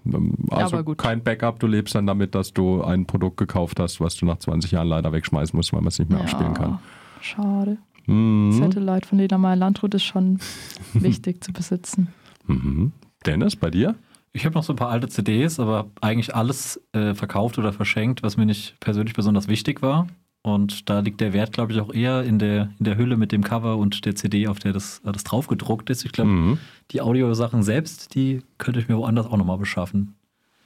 Ähm, 0.07 0.34
Also 0.50 0.82
kein 0.94 1.22
Backup, 1.22 1.61
du 1.61 1.66
lebst 1.66 1.94
dann 1.94 2.07
damit, 2.07 2.34
dass 2.34 2.53
du 2.53 2.82
ein 2.82 3.07
Produkt 3.07 3.36
gekauft 3.36 3.80
hast, 3.80 4.00
was 4.00 4.16
du 4.16 4.26
nach 4.26 4.38
20 4.38 4.72
Jahren 4.72 4.88
leider 4.88 5.12
wegschmeißen 5.12 5.57
musst, 5.57 5.72
weil 5.72 5.80
man 5.80 5.88
es 5.88 5.98
nicht 5.98 6.11
mehr 6.11 6.20
abspielen 6.20 6.55
kann. 6.55 6.78
Schade. 7.20 7.78
Mhm. 8.07 8.53
Satellite 8.53 9.07
von 9.07 9.18
Lena 9.18 9.38
Meyer-Landrut 9.38 9.94
ist 9.94 10.05
schon 10.05 10.38
wichtig 10.92 11.42
zu 11.42 11.53
besitzen. 11.53 12.09
Mhm. 12.46 12.92
Dennis, 13.24 13.57
bei 13.57 13.70
dir? 13.70 13.94
Ich 14.32 14.46
habe 14.46 14.55
noch 14.55 14.64
so 14.64 14.72
ein 14.72 14.76
paar 14.76 14.88
alte 14.88 15.09
CDs, 15.09 15.61
aber 15.61 15.90
eigentlich 16.00 16.34
alles 16.34 16.80
äh, 16.92 17.14
verkauft 17.14 17.59
oder 17.59 17.72
verschenkt, 17.72 18.22
was 18.22 18.36
mir 18.36 18.46
nicht 18.46 18.80
persönlich 18.80 19.14
besonders 19.14 19.46
wichtig 19.46 19.82
war. 19.82 20.07
Und 20.43 20.90
da 20.90 20.99
liegt 21.01 21.20
der 21.20 21.32
Wert, 21.32 21.53
glaube 21.53 21.72
ich, 21.72 21.80
auch 21.80 21.95
eher 21.95 22.24
in 22.24 22.40
der, 22.40 22.70
in 22.78 22.84
der 22.84 22.97
Hülle 22.97 23.16
mit 23.16 23.30
dem 23.30 23.45
Cover 23.45 23.76
und 23.76 24.05
der 24.05 24.16
CD, 24.16 24.49
auf 24.49 24.59
der 24.59 24.72
das, 24.72 25.01
das 25.05 25.22
drauf 25.22 25.47
gedruckt 25.47 25.88
ist. 25.88 26.05
Ich 26.05 26.11
glaube, 26.12 26.30
Mhm. 26.30 26.59
die 26.90 27.01
Audiosachen 27.01 27.62
selbst, 27.62 28.14
die 28.16 28.43
könnte 28.59 28.80
ich 28.80 28.88
mir 28.88 28.97
woanders 28.97 29.26
auch 29.26 29.36
nochmal 29.36 29.59
beschaffen. 29.59 30.14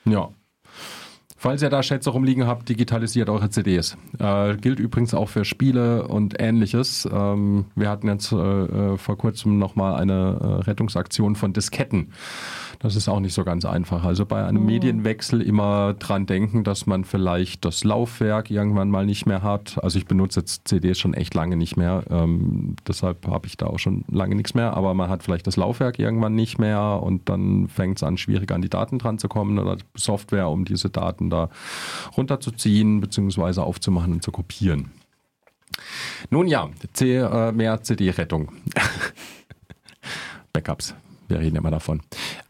Ja. 0.06 0.30
Falls 1.38 1.60
ihr 1.60 1.68
da 1.68 1.82
Schätze 1.82 2.10
rumliegen 2.10 2.46
habt, 2.46 2.68
digitalisiert 2.68 3.28
eure 3.28 3.50
CDs. 3.50 3.98
Äh, 4.18 4.56
gilt 4.56 4.80
übrigens 4.80 5.12
auch 5.12 5.28
für 5.28 5.44
Spiele 5.44 6.08
und 6.08 6.40
ähnliches. 6.40 7.06
Ähm, 7.12 7.66
wir 7.74 7.90
hatten 7.90 8.08
jetzt 8.08 8.32
äh, 8.32 8.36
äh, 8.36 8.96
vor 8.96 9.18
kurzem 9.18 9.58
nochmal 9.58 9.96
eine 10.00 10.38
äh, 10.40 10.46
Rettungsaktion 10.64 11.36
von 11.36 11.52
Disketten. 11.52 12.12
Das 12.78 12.96
ist 12.96 13.08
auch 13.08 13.20
nicht 13.20 13.34
so 13.34 13.44
ganz 13.44 13.64
einfach. 13.64 14.04
Also 14.04 14.26
bei 14.26 14.44
einem 14.44 14.64
Medienwechsel 14.64 15.40
immer 15.40 15.94
dran 15.94 16.26
denken, 16.26 16.64
dass 16.64 16.86
man 16.86 17.04
vielleicht 17.04 17.64
das 17.64 17.84
Laufwerk 17.84 18.50
irgendwann 18.50 18.90
mal 18.90 19.06
nicht 19.06 19.26
mehr 19.26 19.42
hat. 19.42 19.82
Also 19.82 19.98
ich 19.98 20.06
benutze 20.06 20.40
jetzt 20.40 20.68
CDs 20.68 20.98
schon 20.98 21.14
echt 21.14 21.34
lange 21.34 21.56
nicht 21.56 21.76
mehr. 21.76 22.04
Ähm, 22.10 22.76
deshalb 22.86 23.26
habe 23.26 23.46
ich 23.46 23.56
da 23.56 23.66
auch 23.66 23.78
schon 23.78 24.04
lange 24.08 24.34
nichts 24.34 24.54
mehr. 24.54 24.74
Aber 24.76 24.94
man 24.94 25.08
hat 25.08 25.22
vielleicht 25.22 25.46
das 25.46 25.56
Laufwerk 25.56 25.98
irgendwann 25.98 26.34
nicht 26.34 26.58
mehr 26.58 27.00
und 27.02 27.28
dann 27.28 27.68
fängt 27.68 27.98
es 27.98 28.02
an, 28.02 28.18
schwierig 28.18 28.52
an 28.52 28.62
die 28.62 28.70
Daten 28.70 28.98
dran 28.98 29.18
zu 29.18 29.28
kommen 29.28 29.58
oder 29.58 29.78
Software, 29.94 30.48
um 30.48 30.64
diese 30.64 30.90
Daten 30.90 31.25
da 31.30 31.50
runterzuziehen 32.16 33.00
bzw. 33.00 33.60
aufzumachen 33.60 34.12
und 34.14 34.22
zu 34.22 34.32
kopieren. 34.32 34.90
Nun 36.30 36.46
ja, 36.46 36.68
C, 36.92 37.16
äh, 37.16 37.52
mehr 37.52 37.82
CD-Rettung. 37.82 38.52
Backups. 40.52 40.94
Wir 41.28 41.40
reden 41.40 41.56
immer 41.56 41.70
davon. 41.70 42.02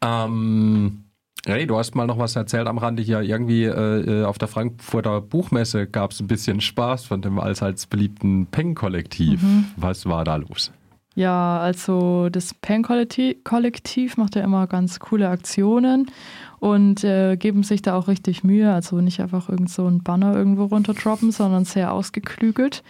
Ähm, 0.03 1.05
Ray, 1.47 1.67
du 1.67 1.79
hast 1.79 1.95
mal 1.95 2.07
noch 2.07 2.19
was 2.19 2.37
erzählt 2.37 2.67
am 2.67 2.79
Rande 2.79 3.03
hier. 3.03 3.21
Irgendwie 3.21 3.65
äh, 3.65 3.71
äh, 3.71 4.25
auf 4.25 4.39
der 4.39 4.49
Frankfurter 4.49 5.21
Buchmesse 5.21 5.87
gab 5.87 6.11
es 6.11 6.21
ein 6.21 6.27
bisschen 6.27 6.61
Spaß 6.61 7.05
von 7.05 7.23
dem 7.23 7.39
allseits 7.39 7.87
beliebten 7.87 8.47
Peng-Kollektiv. 8.47 9.41
Was 9.77 10.07
war 10.07 10.25
da 10.25 10.37
los? 10.37 10.73
Ja, 11.15 11.59
also 11.61 12.29
das 12.29 12.53
Pen-Kollektiv 12.53 14.17
macht 14.19 14.37
ja 14.37 14.43
immer 14.43 14.67
ganz 14.67 15.01
coole 15.01 15.31
Aktionen 15.31 16.11
und 16.59 17.05
äh, 17.05 17.37
geben 17.37 17.63
sich 17.63 17.83
da 17.83 17.97
auch 17.97 18.09
richtig 18.09 18.45
Mühe. 18.45 18.73
Also 18.73 19.01
nicht 19.01 19.21
einfach 19.21 19.49
irgend 19.49 19.71
so 19.71 19.87
ein 19.87 20.03
Banner 20.03 20.35
irgendwo 20.35 20.65
runterdroppen, 20.65 21.31
sondern 21.31 21.65
sehr 21.65 21.93
ausgeklügelt. 21.93 22.83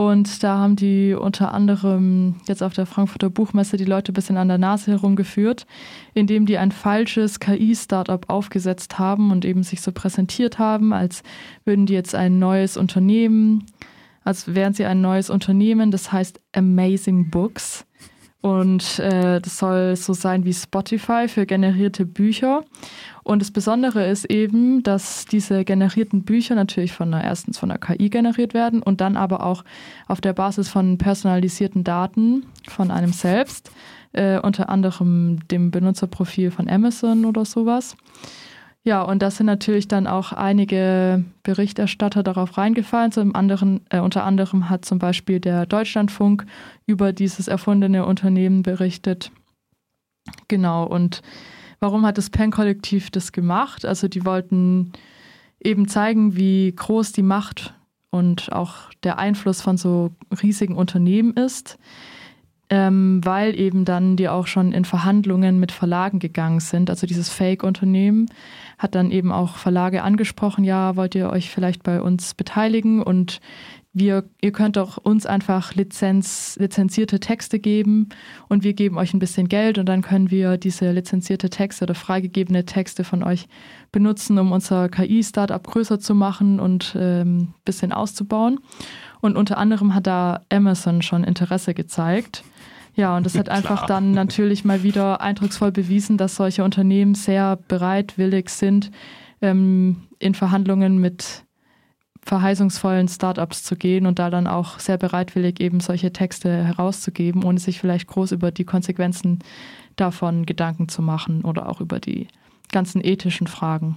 Und 0.00 0.42
da 0.42 0.56
haben 0.56 0.76
die 0.76 1.12
unter 1.12 1.52
anderem 1.52 2.36
jetzt 2.48 2.62
auf 2.62 2.72
der 2.72 2.86
Frankfurter 2.86 3.28
Buchmesse 3.28 3.76
die 3.76 3.84
Leute 3.84 4.12
ein 4.12 4.14
bisschen 4.14 4.38
an 4.38 4.48
der 4.48 4.56
Nase 4.56 4.92
herumgeführt, 4.92 5.66
indem 6.14 6.46
die 6.46 6.56
ein 6.56 6.72
falsches 6.72 7.38
KI-Startup 7.38 8.24
aufgesetzt 8.30 8.98
haben 8.98 9.30
und 9.30 9.44
eben 9.44 9.62
sich 9.62 9.82
so 9.82 9.92
präsentiert 9.92 10.58
haben, 10.58 10.94
als 10.94 11.22
würden 11.66 11.84
die 11.84 11.92
jetzt 11.92 12.14
ein 12.14 12.38
neues 12.38 12.78
Unternehmen, 12.78 13.66
als 14.24 14.54
wären 14.54 14.72
sie 14.72 14.86
ein 14.86 15.02
neues 15.02 15.28
Unternehmen, 15.28 15.90
das 15.90 16.10
heißt 16.10 16.40
Amazing 16.54 17.28
Books. 17.28 17.84
Und 18.42 18.98
äh, 18.98 19.40
das 19.40 19.58
soll 19.58 19.96
so 19.96 20.14
sein 20.14 20.44
wie 20.44 20.54
Spotify 20.54 21.28
für 21.28 21.44
generierte 21.44 22.06
Bücher. 22.06 22.64
Und 23.22 23.42
das 23.42 23.50
Besondere 23.50 24.08
ist 24.08 24.24
eben, 24.24 24.82
dass 24.82 25.26
diese 25.26 25.64
generierten 25.64 26.22
Bücher 26.22 26.54
natürlich 26.54 26.92
von 26.92 27.12
einer, 27.12 27.22
erstens 27.22 27.58
von 27.58 27.68
der 27.68 27.78
KI 27.78 28.08
generiert 28.08 28.54
werden 28.54 28.82
und 28.82 29.02
dann 29.02 29.16
aber 29.18 29.44
auch 29.44 29.62
auf 30.08 30.22
der 30.22 30.32
Basis 30.32 30.70
von 30.70 30.96
personalisierten 30.96 31.84
Daten 31.84 32.46
von 32.66 32.90
einem 32.90 33.12
selbst, 33.12 33.70
äh, 34.12 34.38
unter 34.38 34.70
anderem 34.70 35.46
dem 35.48 35.70
Benutzerprofil 35.70 36.50
von 36.50 36.68
Amazon 36.68 37.26
oder 37.26 37.44
sowas. 37.44 37.94
Ja, 38.82 39.02
und 39.02 39.20
da 39.20 39.30
sind 39.30 39.44
natürlich 39.46 39.88
dann 39.88 40.06
auch 40.06 40.32
einige 40.32 41.22
Berichterstatter 41.42 42.22
darauf 42.22 42.56
reingefallen. 42.56 43.12
Zum 43.12 43.34
anderen, 43.34 43.82
äh, 43.90 44.00
unter 44.00 44.24
anderem 44.24 44.70
hat 44.70 44.86
zum 44.86 44.98
Beispiel 44.98 45.38
der 45.38 45.66
Deutschlandfunk 45.66 46.46
über 46.86 47.12
dieses 47.12 47.46
erfundene 47.46 48.06
Unternehmen 48.06 48.62
berichtet. 48.62 49.32
Genau, 50.48 50.84
und 50.86 51.20
warum 51.78 52.06
hat 52.06 52.16
das 52.16 52.30
PEN-Kollektiv 52.30 53.10
das 53.10 53.32
gemacht? 53.32 53.84
Also 53.84 54.08
die 54.08 54.24
wollten 54.24 54.92
eben 55.62 55.86
zeigen, 55.86 56.36
wie 56.36 56.72
groß 56.74 57.12
die 57.12 57.22
Macht 57.22 57.74
und 58.10 58.50
auch 58.50 58.90
der 59.02 59.18
Einfluss 59.18 59.60
von 59.60 59.76
so 59.76 60.10
riesigen 60.42 60.76
Unternehmen 60.76 61.34
ist 61.34 61.78
ähm, 62.70 63.20
weil 63.24 63.58
eben 63.58 63.84
dann 63.84 64.16
die 64.16 64.28
auch 64.28 64.46
schon 64.46 64.72
in 64.72 64.84
Verhandlungen 64.84 65.58
mit 65.58 65.72
Verlagen 65.72 66.20
gegangen 66.20 66.60
sind. 66.60 66.88
Also 66.88 67.06
dieses 67.06 67.28
Fake-Unternehmen 67.28 68.26
hat 68.78 68.94
dann 68.94 69.10
eben 69.10 69.32
auch 69.32 69.56
Verlage 69.56 70.02
angesprochen, 70.02 70.64
ja, 70.64 70.94
wollt 70.94 71.16
ihr 71.16 71.30
euch 71.30 71.50
vielleicht 71.50 71.82
bei 71.82 72.00
uns 72.00 72.34
beteiligen 72.34 73.02
und 73.02 73.40
wir, 73.92 74.24
ihr 74.40 74.52
könnt 74.52 74.78
auch 74.78 74.98
uns 74.98 75.26
einfach 75.26 75.74
Lizenz, 75.74 76.56
lizenzierte 76.60 77.18
Texte 77.18 77.58
geben 77.58 78.08
und 78.48 78.62
wir 78.62 78.72
geben 78.72 78.98
euch 78.98 79.14
ein 79.14 79.18
bisschen 79.18 79.48
Geld 79.48 79.78
und 79.78 79.86
dann 79.86 80.02
können 80.02 80.30
wir 80.30 80.58
diese 80.58 80.92
lizenzierte 80.92 81.50
Texte 81.50 81.84
oder 81.84 81.96
freigegebene 81.96 82.64
Texte 82.64 83.02
von 83.02 83.24
euch 83.24 83.48
benutzen, 83.90 84.38
um 84.38 84.52
unser 84.52 84.88
KI-Startup 84.88 85.66
größer 85.66 85.98
zu 85.98 86.14
machen 86.14 86.60
und 86.60 86.94
ein 86.94 87.00
ähm, 87.02 87.54
bisschen 87.64 87.92
auszubauen. 87.92 88.60
Und 89.20 89.36
unter 89.36 89.58
anderem 89.58 89.92
hat 89.92 90.06
da 90.06 90.42
Amazon 90.50 91.02
schon 91.02 91.24
Interesse 91.24 91.74
gezeigt. 91.74 92.44
Ja, 92.94 93.16
und 93.16 93.24
das 93.24 93.38
hat 93.38 93.48
einfach 93.48 93.86
dann 93.86 94.12
natürlich 94.12 94.64
mal 94.64 94.82
wieder 94.82 95.20
eindrucksvoll 95.20 95.72
bewiesen, 95.72 96.16
dass 96.16 96.36
solche 96.36 96.64
Unternehmen 96.64 97.14
sehr 97.14 97.56
bereitwillig 97.68 98.50
sind, 98.50 98.90
ähm, 99.40 100.08
in 100.18 100.34
Verhandlungen 100.34 100.98
mit 100.98 101.44
verheißungsvollen 102.22 103.08
Startups 103.08 103.62
zu 103.64 103.76
gehen 103.76 104.06
und 104.06 104.18
da 104.18 104.28
dann 104.30 104.46
auch 104.46 104.78
sehr 104.78 104.98
bereitwillig 104.98 105.60
eben 105.60 105.80
solche 105.80 106.12
Texte 106.12 106.64
herauszugeben, 106.64 107.44
ohne 107.44 107.58
sich 107.58 107.80
vielleicht 107.80 108.08
groß 108.08 108.32
über 108.32 108.50
die 108.50 108.64
Konsequenzen 108.64 109.38
davon 109.96 110.44
Gedanken 110.44 110.88
zu 110.88 111.02
machen 111.02 111.44
oder 111.44 111.68
auch 111.68 111.80
über 111.80 111.98
die 111.98 112.28
ganzen 112.70 113.02
ethischen 113.04 113.46
Fragen. 113.46 113.96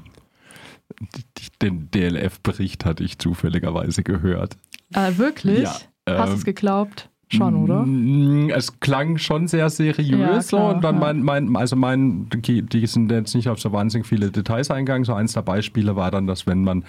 Den 1.61 1.89
DLF-Bericht 1.91 2.85
hatte 2.85 3.03
ich 3.03 3.19
zufälligerweise 3.19 4.03
gehört. 4.03 4.57
Äh, 4.93 5.17
wirklich? 5.17 5.63
Ja, 5.63 5.79
Hast 6.07 6.27
du 6.27 6.33
ähm, 6.33 6.37
es 6.37 6.45
geglaubt? 6.45 7.09
Schon, 7.33 7.55
oder? 7.55 7.83
Mm, 7.85 8.49
Es 8.49 8.79
klang 8.79 9.17
schon 9.17 9.47
sehr 9.47 9.69
seriös 9.69 10.19
Ja, 10.19 10.41
so 10.41 10.57
klar, 10.57 10.75
und 10.75 10.83
dann 10.83 10.95
ja. 10.95 11.01
mein, 11.01 11.23
mein, 11.23 11.55
also 11.55 11.75
mein, 11.75 12.27
die 12.29 12.87
sind 12.87 13.11
jetzt 13.11 13.35
nicht 13.35 13.49
auf 13.49 13.59
so 13.59 13.71
wahnsinnig 13.71 14.07
viele 14.07 14.31
Details 14.31 14.69
eingegangen. 14.71 15.03
So 15.05 15.13
eins 15.13 15.33
der 15.33 15.41
Beispiele 15.41 15.95
war 15.95 16.11
dann, 16.11 16.27
dass 16.27 16.45
wenn 16.47 16.63
man 16.63 16.83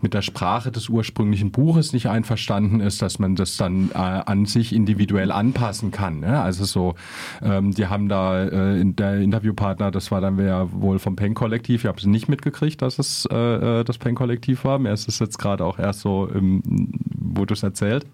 mit 0.00 0.14
der 0.14 0.22
Sprache 0.22 0.70
des 0.70 0.88
ursprünglichen 0.88 1.50
Buches 1.50 1.92
nicht 1.92 2.08
einverstanden 2.08 2.80
ist, 2.80 3.02
dass 3.02 3.18
man 3.18 3.36
das 3.36 3.56
dann 3.56 3.90
äh, 3.94 3.96
an 3.98 4.46
sich 4.46 4.74
individuell 4.74 5.32
anpassen 5.32 5.90
kann. 5.90 6.20
Ne? 6.20 6.40
Also 6.40 6.64
so, 6.64 6.94
ähm, 7.42 7.72
die 7.72 7.86
haben 7.86 8.08
da 8.08 8.44
äh, 8.44 8.80
in 8.80 8.96
der 8.96 9.20
Interviewpartner, 9.20 9.90
das 9.90 10.10
war 10.10 10.20
dann 10.20 10.36
wer 10.36 10.68
wohl 10.72 10.98
vom 10.98 11.16
Pen-Kollektiv, 11.16 11.84
ich 11.84 11.88
habe 11.88 11.98
es 11.98 12.06
nicht 12.06 12.28
mitgekriegt, 12.28 12.82
dass 12.82 12.98
es 12.98 13.26
äh, 13.30 13.80
äh, 13.80 13.84
das 13.84 13.98
Pen-Kollektiv 13.98 14.64
war. 14.64 14.78
Mir 14.78 14.92
ist 14.92 15.08
es 15.08 15.18
jetzt 15.18 15.38
gerade 15.38 15.64
auch 15.64 15.78
erst 15.78 16.00
so, 16.00 16.28
im, 16.32 16.62
wo 16.64 17.44
du 17.44 17.54
es 17.54 17.62
erzählt, 17.62 18.06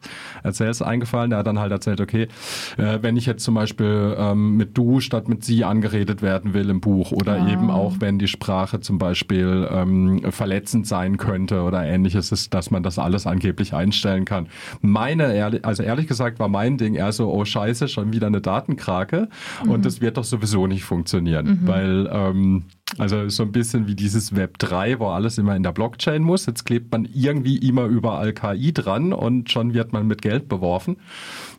erzählst, 0.42 0.82
eingefallen. 0.82 1.30
Der 1.30 1.40
hat 1.40 1.46
dann 1.46 1.58
halt 1.58 1.71
erzählt, 1.72 2.00
okay, 2.00 2.28
äh, 2.76 2.98
wenn 3.02 3.16
ich 3.16 3.26
jetzt 3.26 3.42
zum 3.44 3.54
Beispiel 3.54 4.14
ähm, 4.18 4.56
mit 4.56 4.76
du 4.78 5.00
statt 5.00 5.28
mit 5.28 5.44
sie 5.44 5.64
angeredet 5.64 6.22
werden 6.22 6.54
will 6.54 6.70
im 6.70 6.80
Buch 6.80 7.12
oder 7.12 7.32
Ah. 7.40 7.48
eben 7.50 7.70
auch, 7.70 7.96
wenn 7.98 8.18
die 8.18 8.28
Sprache 8.28 8.80
zum 8.80 8.98
Beispiel 8.98 9.68
ähm, 9.70 10.20
verletzend 10.30 10.86
sein 10.86 11.16
könnte 11.16 11.62
oder 11.62 11.84
ähnliches, 11.84 12.30
ist, 12.32 12.54
dass 12.54 12.70
man 12.70 12.82
das 12.82 12.98
alles 12.98 13.26
angeblich 13.26 13.74
einstellen 13.74 14.24
kann. 14.24 14.46
Meine, 14.80 15.34
ehrlich, 15.34 15.64
also 15.64 15.82
ehrlich 15.82 16.06
gesagt, 16.06 16.38
war 16.38 16.48
mein 16.48 16.76
Ding 16.78 16.94
eher 16.94 17.12
so, 17.12 17.32
oh 17.32 17.44
scheiße, 17.44 17.88
schon 17.88 18.12
wieder 18.12 18.26
eine 18.26 18.40
Datenkrake 18.40 19.28
und 19.66 19.84
das 19.84 20.00
wird 20.00 20.16
doch 20.16 20.24
sowieso 20.24 20.66
nicht 20.66 20.84
funktionieren, 20.84 21.60
weil 21.64 22.08
ähm, 22.12 22.64
also 22.98 23.28
so 23.28 23.42
ein 23.42 23.52
bisschen 23.52 23.86
wie 23.86 23.94
dieses 23.94 24.36
Web 24.36 24.58
3, 24.58 24.98
wo 24.98 25.08
alles 25.08 25.38
immer 25.38 25.56
in 25.56 25.62
der 25.62 25.72
Blockchain 25.72 26.22
muss. 26.22 26.46
Jetzt 26.46 26.64
klebt 26.64 26.92
man 26.92 27.08
irgendwie 27.12 27.56
immer 27.56 27.86
überall 27.86 28.32
KI 28.32 28.72
dran 28.72 29.12
und 29.12 29.50
schon 29.50 29.72
wird 29.72 29.92
man 29.92 30.06
mit 30.06 30.20
Geld 30.20 30.48
beworfen. 30.48 30.96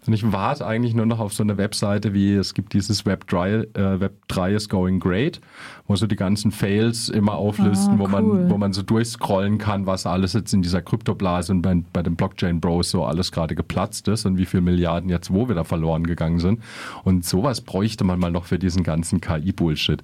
Und 0.05 0.13
ich 0.13 0.31
warte 0.31 0.65
eigentlich 0.67 0.93
nur 0.93 1.05
noch 1.05 1.19
auf 1.19 1.33
so 1.33 1.43
eine 1.43 1.57
Webseite 1.57 2.13
wie 2.13 2.33
es 2.33 2.53
gibt 2.53 2.73
dieses 2.73 3.05
Web 3.05 3.27
3, 3.27 3.51
äh, 3.51 3.99
Web 3.99 4.27
3 4.27 4.53
is 4.53 4.67
going 4.67 4.99
great, 4.99 5.39
wo 5.87 5.95
so 5.95 6.07
die 6.07 6.15
ganzen 6.15 6.51
Fails 6.51 7.09
immer 7.09 7.35
auflisten, 7.35 7.95
Ah, 7.95 7.99
wo 7.99 8.07
man 8.07 8.49
wo 8.49 8.57
man 8.57 8.73
so 8.73 8.81
durchscrollen 8.81 9.57
kann, 9.57 9.85
was 9.85 10.05
alles 10.05 10.33
jetzt 10.33 10.53
in 10.53 10.61
dieser 10.61 10.81
Kryptoblase 10.81 11.53
und 11.53 11.61
bei, 11.61 11.81
bei 11.93 12.03
den 12.03 12.15
Blockchain 12.15 12.59
Bros 12.59 12.91
so 12.91 13.05
alles 13.05 13.31
gerade 13.31 13.55
geplatzt 13.55 14.07
ist 14.07 14.25
und 14.25 14.37
wie 14.37 14.45
viele 14.45 14.61
Milliarden 14.61 15.09
jetzt 15.09 15.33
wo 15.33 15.47
wieder 15.49 15.63
verloren 15.63 16.05
gegangen 16.05 16.39
sind. 16.39 16.61
Und 17.03 17.25
sowas 17.25 17.61
bräuchte 17.61 18.03
man 18.03 18.19
mal 18.19 18.31
noch 18.31 18.45
für 18.45 18.59
diesen 18.59 18.83
ganzen 18.83 19.21
KI-Bullshit. 19.21 20.03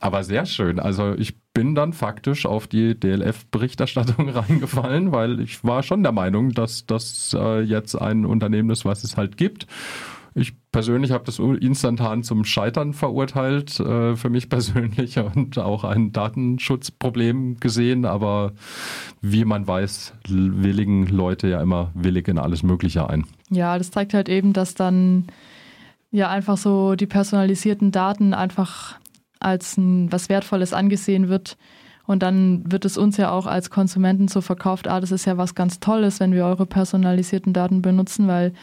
Aber 0.00 0.22
sehr 0.22 0.46
schön. 0.68 0.78
Also 0.78 1.14
ich 1.14 1.34
bin 1.54 1.74
dann 1.74 1.92
faktisch 1.92 2.46
auf 2.46 2.66
die 2.66 2.98
DLF-Berichterstattung 2.98 4.28
reingefallen, 4.28 5.12
weil 5.12 5.40
ich 5.40 5.64
war 5.64 5.82
schon 5.82 6.02
der 6.02 6.12
Meinung, 6.12 6.52
dass 6.52 6.86
das 6.86 7.34
äh, 7.38 7.60
jetzt 7.60 7.94
ein 7.94 8.24
Unternehmen 8.26 8.70
ist, 8.70 8.84
was 8.84 9.04
es 9.04 9.16
halt 9.16 9.36
gibt. 9.36 9.66
Ich 10.34 10.52
persönlich 10.70 11.10
habe 11.10 11.24
das 11.24 11.38
instantan 11.38 12.22
zum 12.22 12.44
Scheitern 12.44 12.92
verurteilt, 12.92 13.80
äh, 13.80 14.14
für 14.14 14.30
mich 14.30 14.48
persönlich 14.50 15.18
und 15.18 15.58
auch 15.58 15.84
ein 15.84 16.12
Datenschutzproblem 16.12 17.58
gesehen. 17.58 18.04
Aber 18.04 18.52
wie 19.20 19.44
man 19.44 19.66
weiß, 19.66 20.12
willigen 20.28 21.06
Leute 21.06 21.48
ja 21.48 21.62
immer 21.62 21.90
willig 21.94 22.28
in 22.28 22.38
alles 22.38 22.62
Mögliche 22.62 23.08
ein. 23.08 23.24
Ja, 23.50 23.78
das 23.78 23.90
zeigt 23.90 24.14
halt 24.14 24.28
eben, 24.28 24.52
dass 24.52 24.74
dann 24.74 25.24
ja 26.10 26.28
einfach 26.28 26.56
so 26.56 26.94
die 26.94 27.06
personalisierten 27.06 27.90
Daten 27.90 28.32
einfach 28.32 28.98
als 29.40 29.76
ein, 29.76 30.10
was 30.12 30.28
Wertvolles 30.28 30.72
angesehen 30.72 31.28
wird. 31.28 31.56
Und 32.06 32.22
dann 32.22 32.70
wird 32.70 32.84
es 32.84 32.96
uns 32.96 33.18
ja 33.18 33.30
auch 33.30 33.46
als 33.46 33.68
Konsumenten 33.68 34.28
so 34.28 34.40
verkauft, 34.40 34.88
ah, 34.88 35.00
das 35.00 35.12
ist 35.12 35.26
ja 35.26 35.36
was 35.36 35.54
ganz 35.54 35.78
Tolles, 35.78 36.20
wenn 36.20 36.32
wir 36.32 36.46
eure 36.46 36.64
personalisierten 36.64 37.52
Daten 37.52 37.82
benutzen, 37.82 38.28
weil 38.28 38.54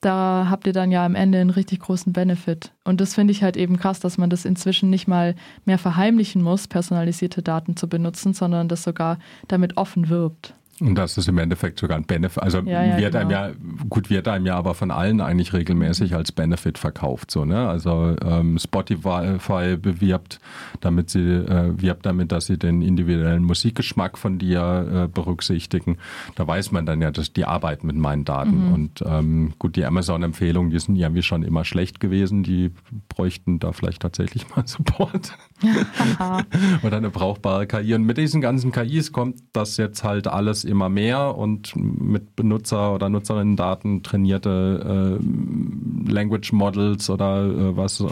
da 0.00 0.48
habt 0.50 0.66
ihr 0.66 0.72
dann 0.72 0.90
ja 0.90 1.04
am 1.04 1.14
Ende 1.14 1.40
einen 1.40 1.50
richtig 1.50 1.80
großen 1.80 2.12
Benefit. 2.12 2.72
Und 2.84 3.00
das 3.00 3.14
finde 3.14 3.32
ich 3.32 3.42
halt 3.42 3.56
eben 3.56 3.76
krass, 3.76 4.00
dass 4.00 4.18
man 4.18 4.30
das 4.30 4.44
inzwischen 4.44 4.90
nicht 4.90 5.06
mal 5.06 5.36
mehr 5.64 5.78
verheimlichen 5.78 6.42
muss, 6.42 6.66
personalisierte 6.66 7.42
Daten 7.42 7.76
zu 7.76 7.88
benutzen, 7.88 8.34
sondern 8.34 8.68
das 8.68 8.82
sogar 8.82 9.18
damit 9.48 9.76
offen 9.76 10.08
wirbt. 10.08 10.54
Und 10.80 10.96
das 10.96 11.16
ist 11.18 11.28
im 11.28 11.38
Endeffekt 11.38 11.78
sogar 11.78 11.96
ein 11.96 12.04
Benefit. 12.04 12.42
Also 12.42 12.58
Ja, 12.60 12.84
ja, 12.84 12.98
wird 12.98 13.14
einem 13.14 13.28
genau. 13.28 13.40
ja, 13.46 13.52
gut, 13.88 14.10
wird 14.10 14.26
einem 14.28 14.46
ja 14.46 14.56
aber 14.56 14.74
von 14.74 14.90
allen 14.90 15.20
eigentlich 15.20 15.52
regelmäßig 15.52 16.14
als 16.14 16.32
Benefit 16.32 16.78
verkauft. 16.78 17.30
So, 17.30 17.44
ne? 17.44 17.68
Also 17.68 18.16
ähm, 18.24 18.58
Spotify 18.58 19.76
bewirbt 19.76 20.40
damit 20.82 21.10
sie, 21.10 21.20
äh, 21.20 21.72
wirbt 21.80 22.06
damit, 22.06 22.32
dass 22.32 22.46
sie 22.46 22.58
den 22.58 22.82
individuellen 22.82 23.44
Musikgeschmack 23.44 24.18
von 24.18 24.38
dir 24.38 25.04
äh, 25.04 25.08
berücksichtigen. 25.08 25.98
Da 26.34 26.46
weiß 26.46 26.72
man 26.72 26.86
dann 26.86 27.00
ja, 27.00 27.10
dass 27.10 27.32
die 27.32 27.44
arbeiten 27.44 27.86
mit 27.86 27.96
meinen 27.96 28.24
Daten. 28.24 28.66
Mhm. 28.66 28.72
Und 28.72 29.04
ähm, 29.06 29.54
gut, 29.58 29.76
die 29.76 29.84
Amazon-Empfehlungen, 29.84 30.70
die 30.70 30.78
sind 30.78 30.96
irgendwie 30.96 31.22
schon 31.22 31.42
immer 31.42 31.64
schlecht 31.64 32.00
gewesen. 32.00 32.42
Die 32.42 32.72
bräuchten 33.08 33.58
da 33.58 33.72
vielleicht 33.72 34.02
tatsächlich 34.02 34.48
mal 34.54 34.62
Support. 34.66 35.36
Oder 36.82 36.96
eine 36.96 37.10
brauchbare 37.10 37.66
KI. 37.66 37.94
Und 37.94 38.04
mit 38.04 38.18
diesen 38.18 38.40
ganzen 38.40 38.72
KIs 38.72 39.12
kommt 39.12 39.40
das 39.52 39.76
jetzt 39.76 40.04
halt 40.04 40.26
alles 40.26 40.61
immer 40.64 40.88
mehr 40.88 41.36
und 41.36 41.74
mit 41.76 42.36
Benutzer- 42.36 42.94
oder 42.94 43.08
Nutzerinnen-Daten 43.08 44.02
trainierte 44.02 45.18
äh, 45.20 46.10
Language 46.10 46.52
Models 46.52 47.10
oder 47.10 47.44
äh, 47.44 47.76
was, 47.76 48.00
äh, 48.00 48.06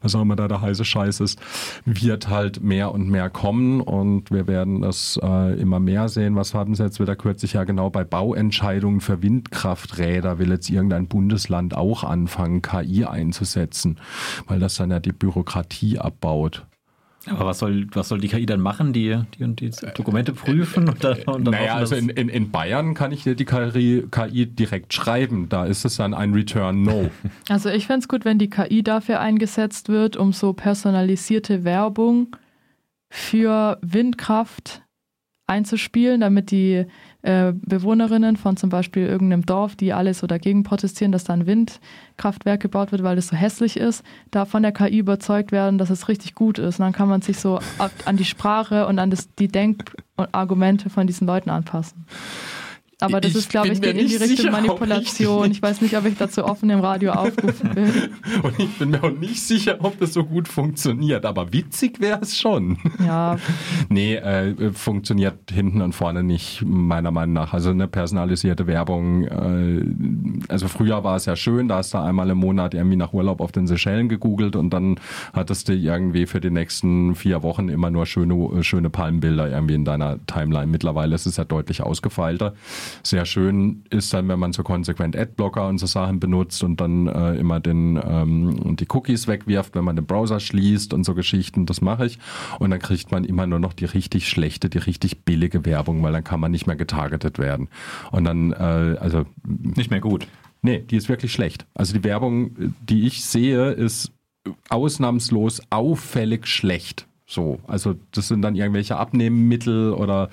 was 0.00 0.14
auch 0.14 0.22
immer 0.22 0.36
da 0.36 0.48
der 0.48 0.60
heiße 0.60 0.84
Scheiß 0.84 1.20
ist, 1.20 1.40
wird 1.84 2.28
halt 2.28 2.62
mehr 2.62 2.92
und 2.92 3.08
mehr 3.08 3.30
kommen 3.30 3.80
und 3.80 4.30
wir 4.30 4.46
werden 4.46 4.82
das 4.82 5.18
äh, 5.22 5.60
immer 5.60 5.80
mehr 5.80 6.08
sehen. 6.08 6.36
Was 6.36 6.54
haben 6.54 6.74
sie 6.74 6.84
jetzt 6.84 7.00
wieder 7.00 7.16
kürzlich 7.16 7.54
ja 7.54 7.64
genau 7.64 7.90
bei 7.90 8.04
Bauentscheidungen 8.04 9.00
für 9.00 9.22
Windkrafträder 9.22 10.38
will 10.38 10.50
jetzt 10.50 10.70
irgendein 10.70 11.08
Bundesland 11.08 11.76
auch 11.76 12.04
anfangen, 12.04 12.62
KI 12.62 13.04
einzusetzen, 13.04 13.98
weil 14.46 14.60
das 14.60 14.76
dann 14.76 14.90
ja 14.90 15.00
die 15.00 15.12
Bürokratie 15.12 15.98
abbaut. 15.98 16.67
Aber 17.30 17.46
was 17.46 17.58
soll, 17.58 17.86
was 17.92 18.08
soll 18.08 18.20
die 18.20 18.28
KI 18.28 18.46
dann 18.46 18.60
machen? 18.60 18.92
Die, 18.92 19.18
die, 19.38 19.44
und 19.44 19.60
die 19.60 19.70
Dokumente 19.94 20.32
prüfen 20.32 20.88
und 20.88 21.02
dann, 21.02 21.18
und 21.22 21.44
dann 21.44 21.54
Naja, 21.54 21.74
also 21.74 21.94
in, 21.94 22.08
in, 22.08 22.28
in 22.28 22.50
Bayern 22.50 22.94
kann 22.94 23.12
ich 23.12 23.24
dir 23.24 23.34
die 23.34 23.44
KI, 23.44 24.04
KI 24.10 24.46
direkt 24.46 24.92
schreiben. 24.94 25.48
Da 25.48 25.64
ist 25.66 25.84
es 25.84 25.96
dann 25.96 26.14
ein 26.14 26.32
Return 26.32 26.82
No. 26.82 27.10
Also 27.48 27.70
ich 27.70 27.86
fände 27.86 28.00
es 28.00 28.08
gut, 28.08 28.24
wenn 28.24 28.38
die 28.38 28.50
KI 28.50 28.82
dafür 28.82 29.20
eingesetzt 29.20 29.88
wird, 29.88 30.16
um 30.16 30.32
so 30.32 30.52
personalisierte 30.52 31.64
Werbung 31.64 32.36
für 33.10 33.78
Windkraft 33.82 34.82
einzuspielen, 35.46 36.20
damit 36.20 36.50
die 36.50 36.84
äh, 37.28 37.52
Bewohnerinnen 37.54 38.38
von 38.38 38.56
zum 38.56 38.70
Beispiel 38.70 39.06
irgendeinem 39.06 39.44
Dorf, 39.44 39.76
die 39.76 39.92
alle 39.92 40.14
so 40.14 40.26
dagegen 40.26 40.62
protestieren, 40.62 41.12
dass 41.12 41.24
da 41.24 41.34
ein 41.34 41.46
Windkraftwerk 41.46 42.62
gebaut 42.62 42.90
wird, 42.90 43.02
weil 43.02 43.16
das 43.16 43.28
so 43.28 43.36
hässlich 43.36 43.76
ist, 43.76 44.02
da 44.30 44.46
von 44.46 44.62
der 44.62 44.72
KI 44.72 44.96
überzeugt 44.96 45.52
werden, 45.52 45.76
dass 45.76 45.90
es 45.90 46.08
richtig 46.08 46.34
gut 46.34 46.58
ist. 46.58 46.78
Und 46.78 46.86
dann 46.86 46.94
kann 46.94 47.06
man 47.06 47.20
sich 47.20 47.38
so 47.38 47.60
an 48.06 48.16
die 48.16 48.24
Sprache 48.24 48.86
und 48.86 48.98
an 48.98 49.10
das, 49.10 49.28
die 49.34 49.48
Denkargumente 49.48 50.88
von 50.88 51.06
diesen 51.06 51.26
Leuten 51.26 51.50
anpassen. 51.50 52.06
Aber 53.00 53.20
das 53.20 53.30
Ich 53.32 53.36
ist, 53.38 53.50
glaube 53.50 53.68
ich, 53.68 53.80
nicht 53.80 53.94
Richtung 53.94 54.18
sicher, 54.28 54.42
ob 54.42 54.46
ich- 54.48 54.50
Manipulation. 54.66 55.50
Ich 55.52 55.62
weiß 55.62 55.80
nicht, 55.82 55.96
ob 55.96 56.04
ich 56.06 56.16
dazu 56.16 56.44
offen 56.44 56.68
im 56.70 56.80
Radio 56.80 57.12
aufrufen 57.12 57.76
will. 57.76 58.10
Und 58.42 58.58
ich 58.58 58.76
bin 58.76 58.90
mir 58.90 59.04
auch 59.04 59.10
nicht 59.12 59.40
sicher, 59.40 59.76
ob 59.80 60.00
das 60.00 60.12
so 60.14 60.24
gut 60.24 60.48
funktioniert. 60.48 61.24
Aber 61.24 61.52
witzig 61.52 62.00
wäre 62.00 62.20
es 62.22 62.36
schon. 62.36 62.76
Ja, 63.04 63.36
Nee, 63.88 64.16
äh, 64.16 64.72
funktioniert 64.72 65.50
hinten 65.50 65.80
und 65.80 65.94
vorne 65.94 66.22
nicht, 66.24 66.62
meiner 66.66 67.10
Meinung 67.12 67.34
nach. 67.34 67.54
Also 67.54 67.70
eine 67.70 67.86
personalisierte 67.88 68.66
Werbung, 68.66 69.24
äh, 69.24 69.84
also 70.48 70.66
früher 70.68 71.04
war 71.04 71.16
es 71.16 71.26
ja 71.26 71.36
schön, 71.36 71.68
da 71.68 71.76
hast 71.76 71.94
du 71.94 71.98
einmal 71.98 72.28
im 72.30 72.38
Monat 72.38 72.74
irgendwie 72.74 72.96
nach 72.96 73.12
Urlaub 73.12 73.40
auf 73.40 73.52
den 73.52 73.66
Seychellen 73.66 74.08
gegoogelt 74.08 74.56
und 74.56 74.70
dann 74.70 74.96
hattest 75.32 75.68
du 75.68 75.72
irgendwie 75.74 76.26
für 76.26 76.40
die 76.40 76.50
nächsten 76.50 77.14
vier 77.14 77.42
Wochen 77.42 77.68
immer 77.68 77.90
nur 77.90 78.06
schöne, 78.06 78.62
schöne 78.64 78.90
Palmbilder 78.90 79.48
irgendwie 79.50 79.74
in 79.74 79.84
deiner 79.84 80.18
Timeline. 80.26 80.66
Mittlerweile 80.66 81.14
ist 81.14 81.26
es 81.26 81.36
ja 81.36 81.44
deutlich 81.44 81.82
ausgefeilter. 81.82 82.54
Sehr 83.02 83.24
schön 83.26 83.84
ist 83.90 84.12
dann, 84.12 84.28
wenn 84.28 84.38
man 84.38 84.52
so 84.52 84.62
konsequent 84.62 85.16
Adblocker 85.16 85.68
und 85.68 85.78
so 85.78 85.86
Sachen 85.86 86.20
benutzt 86.20 86.62
und 86.62 86.80
dann 86.80 87.06
äh, 87.06 87.34
immer 87.34 87.60
den 87.60 88.00
ähm, 88.02 88.76
die 88.76 88.86
Cookies 88.88 89.28
wegwirft, 89.28 89.74
wenn 89.74 89.84
man 89.84 89.96
den 89.96 90.06
Browser 90.06 90.40
schließt 90.40 90.92
und 90.92 91.04
so 91.04 91.14
Geschichten. 91.14 91.66
Das 91.66 91.80
mache 91.80 92.06
ich. 92.06 92.18
Und 92.58 92.70
dann 92.70 92.80
kriegt 92.80 93.10
man 93.10 93.24
immer 93.24 93.46
nur 93.46 93.58
noch 93.58 93.72
die 93.72 93.86
richtig 93.86 94.28
schlechte, 94.28 94.68
die 94.68 94.78
richtig 94.78 95.24
billige 95.24 95.64
Werbung, 95.64 96.02
weil 96.02 96.12
dann 96.12 96.24
kann 96.24 96.40
man 96.40 96.50
nicht 96.50 96.66
mehr 96.66 96.76
getargetet 96.76 97.38
werden. 97.38 97.68
Und 98.10 98.24
dann, 98.24 98.52
äh, 98.52 98.96
also 99.00 99.24
nicht 99.46 99.90
mehr 99.90 100.00
gut. 100.00 100.26
Nee, 100.62 100.80
die 100.80 100.96
ist 100.96 101.08
wirklich 101.08 101.32
schlecht. 101.32 101.66
Also 101.74 101.94
die 101.94 102.04
Werbung, 102.04 102.74
die 102.80 103.06
ich 103.06 103.24
sehe, 103.24 103.70
ist 103.70 104.12
ausnahmslos 104.68 105.62
auffällig 105.70 106.46
schlecht. 106.46 107.07
So, 107.30 107.60
also 107.66 107.94
das 108.12 108.28
sind 108.28 108.40
dann 108.40 108.56
irgendwelche 108.56 108.96
Abnehmmittel 108.96 109.92
oder 109.92 110.30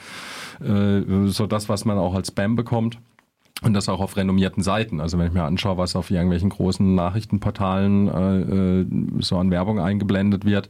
äh, 0.62 1.02
so 1.28 1.46
das, 1.46 1.68
was 1.68 1.84
man 1.84 1.98
auch 1.98 2.16
als 2.16 2.30
Spam 2.30 2.56
bekommt. 2.56 3.00
Und 3.62 3.74
das 3.74 3.90
auch 3.90 4.00
auf 4.00 4.18
renommierten 4.18 4.64
Seiten. 4.64 5.00
Also 5.00 5.18
wenn 5.18 5.28
ich 5.28 5.34
mir 5.34 5.44
anschaue, 5.44 5.78
was 5.78 5.96
auf 5.96 6.12
irgendwelchen 6.12 6.50
großen 6.50 6.96
Nachrichtenportalen 6.96 8.08
äh, 8.08 8.82
äh, 8.82 8.86
so 9.20 9.38
an 9.38 9.52
Werbung 9.52 9.80
eingeblendet 9.80 10.46
wird, 10.46 10.70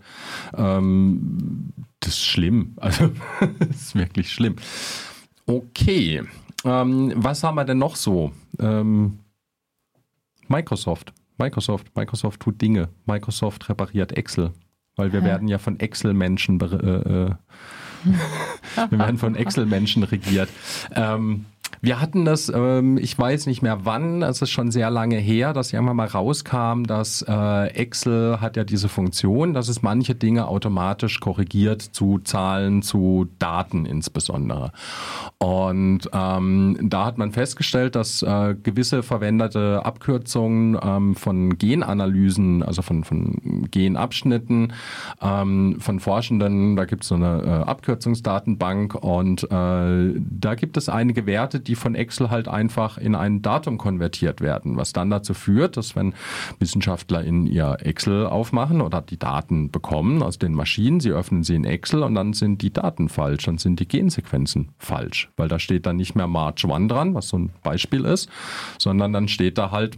ähm, 0.56 1.72
das 2.00 2.14
ist 2.14 2.26
schlimm. 2.26 2.76
Also 2.82 3.12
das 3.60 3.70
ist 3.70 3.96
wirklich 3.96 4.32
schlimm. 4.32 4.56
Okay, 5.46 6.24
ähm, 6.64 7.14
was 7.16 7.44
haben 7.44 7.56
wir 7.56 7.66
denn 7.66 7.80
noch 7.80 7.96
so? 7.96 8.32
Ähm, 8.60 9.20
Microsoft. 10.48 11.14
Microsoft. 11.38 11.96
Microsoft 11.96 12.40
tut 12.40 12.62
Dinge. 12.62 12.90
Microsoft 13.06 13.68
repariert 13.70 14.12
Excel. 14.14 14.52
Weil 14.96 15.12
wir 15.12 15.24
werden 15.24 15.48
ja 15.48 15.58
von 15.58 15.80
Excel-Menschen 15.80 16.60
äh, 16.62 16.66
äh, 16.66 17.32
wir 18.90 19.00
werden 19.00 19.18
von 19.18 19.36
Excel-Menschen 19.36 20.04
regiert. 20.04 20.50
Ähm, 20.96 21.46
wir 21.82 22.02
hatten 22.02 22.26
das, 22.26 22.52
ähm, 22.54 22.98
ich 22.98 23.18
weiß 23.18 23.46
nicht 23.48 23.62
mehr 23.62 23.86
wann, 23.86 24.22
es 24.22 24.42
ist 24.42 24.52
schon 24.52 24.72
sehr 24.72 24.90
lange 24.90 25.18
her, 25.18 25.54
dass 25.54 25.74
irgendwann 25.74 25.98
mal 25.98 26.08
rauskam, 26.08 26.84
dass 26.84 27.24
äh, 27.28 27.68
Excel 27.68 28.40
hat 28.42 28.58
ja 28.58 28.64
diese 28.64 28.90
Funktion, 28.90 29.54
dass 29.54 29.68
es 29.68 29.82
manche 29.82 30.16
Dinge 30.16 30.48
automatisch 30.48 31.20
korrigiert 31.20 31.82
zu 31.82 32.20
Zahlen, 32.20 32.82
zu 32.82 33.28
Daten 33.40 33.86
insbesondere. 33.86 34.72
Und 35.38 36.10
ähm, 36.14 36.78
da 36.82 37.06
hat 37.06 37.18
man 37.18 37.32
festgestellt, 37.32 37.96
dass 37.96 38.22
äh, 38.22 38.56
gewisse 38.62 39.04
verwendete 39.04 39.86
Abkürzungen 39.86 40.78
ähm, 40.82 41.16
von 41.16 41.58
Genanalysen, 41.58 42.64
also 42.64 42.82
von, 42.82 43.04
von 43.04 43.68
Genabschnitten, 43.72 44.74
ähm, 45.22 45.78
von 45.80 46.00
Forschenden, 46.00 46.76
da 46.76 46.86
gibt 46.86 47.04
es 47.04 47.10
so 47.10 47.16
eine 47.16 47.42
äh, 47.44 47.70
Abkürzungsdatenbank 47.70 48.96
und 48.96 49.44
äh, 49.44 49.48
da 49.50 50.56
gibt 50.56 50.78
es 50.78 50.90
einige 50.90 51.26
Werte, 51.26 51.60
die 51.68 51.76
von 51.76 51.96
Excel 51.96 52.30
halt 52.30 52.48
einfach 52.48 52.98
in 52.98 53.16
ein 53.16 53.42
Datum 53.42 53.78
konvertiert 53.78 54.42
werden, 54.42 54.78
was 54.78 54.94
dann 54.94 55.10
dazu 55.10 55.34
führt, 55.34 55.78
dass 55.78 55.96
wenn 55.96 56.14
Wissenschaftler 56.60 57.24
in 57.24 57.46
ihr 57.48 57.78
Excel 57.82 58.26
aufmachen 58.26 58.82
oder 58.82 59.02
die 59.02 59.20
Daten 59.20 59.72
bekommen 59.72 60.24
aus 60.24 60.40
den 60.40 60.54
Maschinen, 60.54 61.00
sie 61.00 61.12
öffnen 61.12 61.44
sie 61.44 61.56
in 61.56 61.66
Excel 61.66 62.04
und 62.04 62.16
dann 62.16 62.34
sind 62.34 62.62
die 62.62 62.72
Daten 62.72 63.10
falsch, 63.10 63.46
dann 63.46 63.58
sind 63.58 63.80
die 63.80 63.88
Gensequenzen 63.88 64.72
falsch, 64.78 65.30
weil 65.38 65.48
da 65.48 65.60
steht 65.60 65.86
dann 65.86 65.98
nicht 65.98 66.16
mehr 66.16 66.28
March 66.28 66.66
1 66.66 66.92
dran, 66.92 67.14
was 67.14 67.30
so 67.30 67.38
ein 67.38 67.52
Beispiel 67.64 68.06
ist, 68.06 68.30
sondern 68.78 69.14
dann 69.14 69.28
steht 69.28 69.58
da 69.58 69.72
halt 69.72 69.98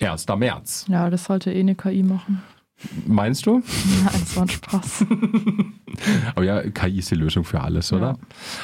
1. 0.00 0.26
März. 0.36 0.86
ja, 0.88 1.10
das 1.10 1.24
sollte 1.24 1.52
eh 1.52 1.60
eine 1.60 1.74
KI 1.74 2.02
machen. 2.02 2.42
Meinst 3.06 3.46
du? 3.46 3.54
Nein, 4.04 4.20
das 4.20 4.36
war 4.36 4.42
ein 4.44 4.48
Spaß. 4.48 5.06
Aber 6.34 6.44
ja, 6.44 6.62
KI 6.62 6.98
ist 6.98 7.10
die 7.10 7.14
Lösung 7.14 7.44
für 7.44 7.60
alles, 7.60 7.92
oder? 7.92 8.18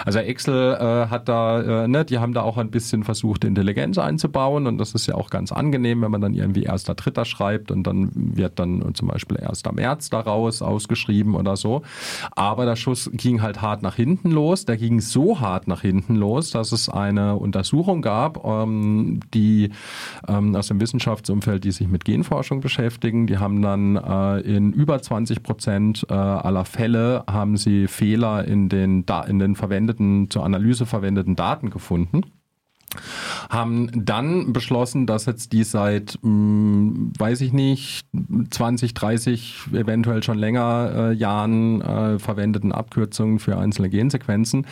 Also 0.04 0.18
Excel 0.18 0.74
äh, 0.74 1.10
hat 1.10 1.28
da, 1.28 1.84
äh, 1.84 1.88
ne, 1.88 2.04
die 2.04 2.18
haben 2.18 2.32
da 2.32 2.42
auch 2.42 2.58
ein 2.58 2.70
bisschen 2.70 3.04
versucht, 3.04 3.44
Intelligenz 3.44 3.98
einzubauen 3.98 4.66
und 4.66 4.78
das 4.78 4.94
ist 4.94 5.06
ja 5.06 5.14
auch 5.14 5.30
ganz 5.30 5.52
angenehm, 5.52 6.02
wenn 6.02 6.10
man 6.10 6.20
dann 6.20 6.34
irgendwie 6.34 6.64
erster 6.64 6.94
Dritter 6.94 7.24
schreibt 7.24 7.70
und 7.70 7.84
dann 7.86 8.10
wird 8.14 8.58
dann 8.58 8.94
zum 8.94 9.08
Beispiel 9.08 9.38
1. 9.38 9.62
März 9.72 10.10
daraus 10.10 10.62
ausgeschrieben 10.62 11.34
oder 11.34 11.56
so. 11.56 11.82
Aber 12.32 12.64
der 12.64 12.76
Schuss 12.76 13.10
ging 13.12 13.42
halt 13.42 13.62
hart 13.62 13.82
nach 13.82 13.96
hinten 13.96 14.30
los. 14.30 14.64
Der 14.64 14.76
ging 14.76 15.00
so 15.00 15.40
hart 15.40 15.68
nach 15.68 15.82
hinten 15.82 16.16
los, 16.16 16.50
dass 16.50 16.72
es 16.72 16.88
eine 16.88 17.36
Untersuchung 17.36 18.02
gab, 18.02 18.44
ähm, 18.44 19.20
die 19.32 19.70
ähm, 20.28 20.54
aus 20.54 20.68
dem 20.68 20.80
Wissenschaftsumfeld, 20.80 21.64
die 21.64 21.72
sich 21.72 21.88
mit 21.88 22.04
Genforschung 22.04 22.60
beschäftigen, 22.60 23.26
die 23.26 23.38
haben 23.38 23.62
dann 23.62 23.96
äh, 23.96 24.40
in 24.40 24.72
über 24.72 25.00
20 25.00 25.42
Prozent 25.42 26.06
äh, 26.08 26.14
aller 26.14 26.64
Fälle 26.64 27.13
haben 27.28 27.56
sie 27.56 27.86
Fehler 27.86 28.44
in 28.44 28.68
den, 28.68 29.04
in 29.28 29.38
den 29.38 29.54
verwendeten, 29.54 30.30
zur 30.30 30.44
Analyse 30.44 30.86
verwendeten 30.86 31.36
Daten 31.36 31.70
gefunden 31.70 32.22
haben 33.50 33.90
dann 33.94 34.52
beschlossen, 34.52 35.06
dass 35.06 35.26
jetzt 35.26 35.52
die 35.52 35.64
seit, 35.64 36.18
mh, 36.22 37.12
weiß 37.18 37.40
ich 37.40 37.52
nicht, 37.52 38.06
20, 38.50 38.94
30, 38.94 39.60
eventuell 39.72 40.22
schon 40.22 40.38
länger 40.38 40.92
äh, 40.94 41.12
Jahren 41.12 41.80
äh, 41.80 42.18
verwendeten 42.18 42.72
Abkürzungen 42.72 43.38
für 43.38 43.58
einzelne 43.58 43.90
Gensequenzen, 43.90 44.66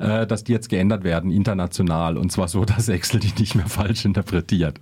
äh, 0.00 0.26
dass 0.26 0.44
die 0.44 0.52
jetzt 0.52 0.68
geändert 0.68 1.04
werden, 1.04 1.30
international. 1.30 2.16
Und 2.16 2.32
zwar 2.32 2.48
so, 2.48 2.64
dass 2.76 2.88
Excel 2.88 3.20
die 3.20 3.32
nicht 3.38 3.54
mehr 3.54 3.66
falsch 3.66 4.04
interpretiert. 4.04 4.80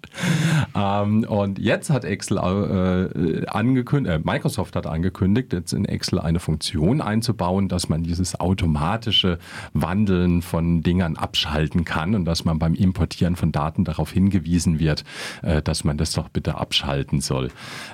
Ähm, 0.74 1.24
und 1.24 1.58
jetzt 1.58 1.90
hat 1.90 2.04
Excel 2.04 2.38
äh, 2.38 3.46
angekündigt, 3.46 4.14
äh, 4.14 4.20
Microsoft 4.22 4.76
hat 4.76 4.86
angekündigt, 4.86 5.52
jetzt 5.52 5.72
in 5.72 5.84
Excel 5.84 6.18
eine 6.18 6.40
Funktion 6.40 7.00
einzubauen, 7.00 7.68
dass 7.68 7.88
man 7.88 8.02
dieses 8.02 8.38
automatische 8.40 9.38
Wandeln 9.72 10.42
von 10.42 10.82
Dingern 10.82 11.16
abschalten 11.16 11.84
kann 11.84 12.14
und 12.14 12.24
dass 12.24 12.44
man 12.44 12.58
beim 12.58 12.74
Importieren 12.84 13.34
von 13.34 13.50
Daten 13.50 13.84
darauf 13.84 14.12
hingewiesen 14.12 14.78
wird, 14.78 15.04
äh, 15.42 15.62
dass 15.62 15.82
man 15.82 15.98
das 15.98 16.12
doch 16.12 16.28
bitte 16.28 16.56
abschalten 16.56 17.20
soll. 17.20 17.50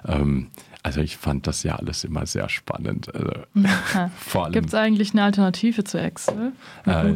Ähm, 0.06 0.48
also 0.82 1.00
ich 1.00 1.16
fand 1.16 1.46
das 1.46 1.62
ja 1.62 1.76
alles 1.76 2.04
immer 2.04 2.26
sehr 2.26 2.48
spannend. 2.48 3.14
Also, 3.14 3.32
vor 4.18 4.44
allem, 4.44 4.52
Gibt 4.52 4.68
es 4.68 4.74
eigentlich 4.74 5.12
eine 5.12 5.24
Alternative 5.24 5.84
zu 5.84 6.00
Excel? 6.00 6.52
Äh, 6.86 7.14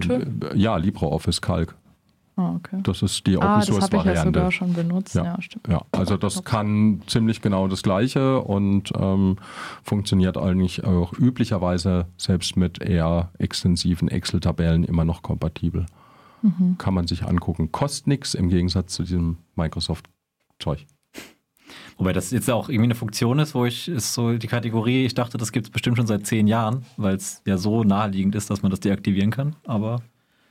ja, 0.54 0.76
LibreOffice 0.76 1.40
Calc. 1.40 1.74
Ah, 2.36 2.56
okay. 2.56 2.80
Das 2.82 3.00
ist 3.02 3.26
die 3.26 3.36
Open 3.36 3.48
ah, 3.48 3.56
das 3.58 3.66
Source 3.66 3.84
habe 3.84 3.96
ich 3.96 4.04
ja 4.04 4.10
Variante. 4.10 4.38
sogar 4.40 4.52
schon 4.52 4.72
benutzt. 4.72 5.14
Ja, 5.14 5.24
Ja. 5.24 5.38
Ja, 5.68 5.82
also 5.92 6.16
das 6.16 6.42
kann 6.42 7.00
ziemlich 7.06 7.42
genau 7.42 7.68
das 7.68 7.84
Gleiche 7.84 8.40
und 8.40 8.92
ähm, 8.98 9.36
funktioniert 9.84 10.36
eigentlich 10.36 10.84
auch 10.84 11.12
üblicherweise 11.12 12.06
selbst 12.16 12.56
mit 12.56 12.82
eher 12.82 13.30
extensiven 13.38 14.08
Excel-Tabellen 14.08 14.82
immer 14.82 15.04
noch 15.04 15.22
kompatibel. 15.22 15.86
Mhm. 16.44 16.76
Kann 16.78 16.92
man 16.94 17.06
sich 17.06 17.24
angucken. 17.24 17.72
Kostet 17.72 18.06
nichts 18.06 18.34
im 18.34 18.48
Gegensatz 18.50 18.92
zu 18.94 19.02
diesem 19.02 19.38
Microsoft-Zeug. 19.56 20.84
Wobei 21.96 22.12
das 22.12 22.30
jetzt 22.32 22.50
auch 22.50 22.68
irgendwie 22.68 22.84
eine 22.88 22.94
Funktion 22.94 23.38
ist, 23.38 23.54
wo 23.54 23.64
ich 23.64 23.88
ist 23.88 24.12
so 24.14 24.36
die 24.36 24.46
Kategorie, 24.46 25.04
ich 25.06 25.14
dachte, 25.14 25.38
das 25.38 25.52
gibt 25.52 25.66
es 25.66 25.70
bestimmt 25.70 25.96
schon 25.96 26.06
seit 26.06 26.26
zehn 26.26 26.46
Jahren, 26.46 26.84
weil 26.96 27.16
es 27.16 27.40
ja 27.46 27.56
so 27.56 27.82
naheliegend 27.84 28.34
ist, 28.34 28.50
dass 28.50 28.62
man 28.62 28.70
das 28.70 28.80
deaktivieren 28.80 29.30
kann. 29.30 29.56
Aber 29.64 30.02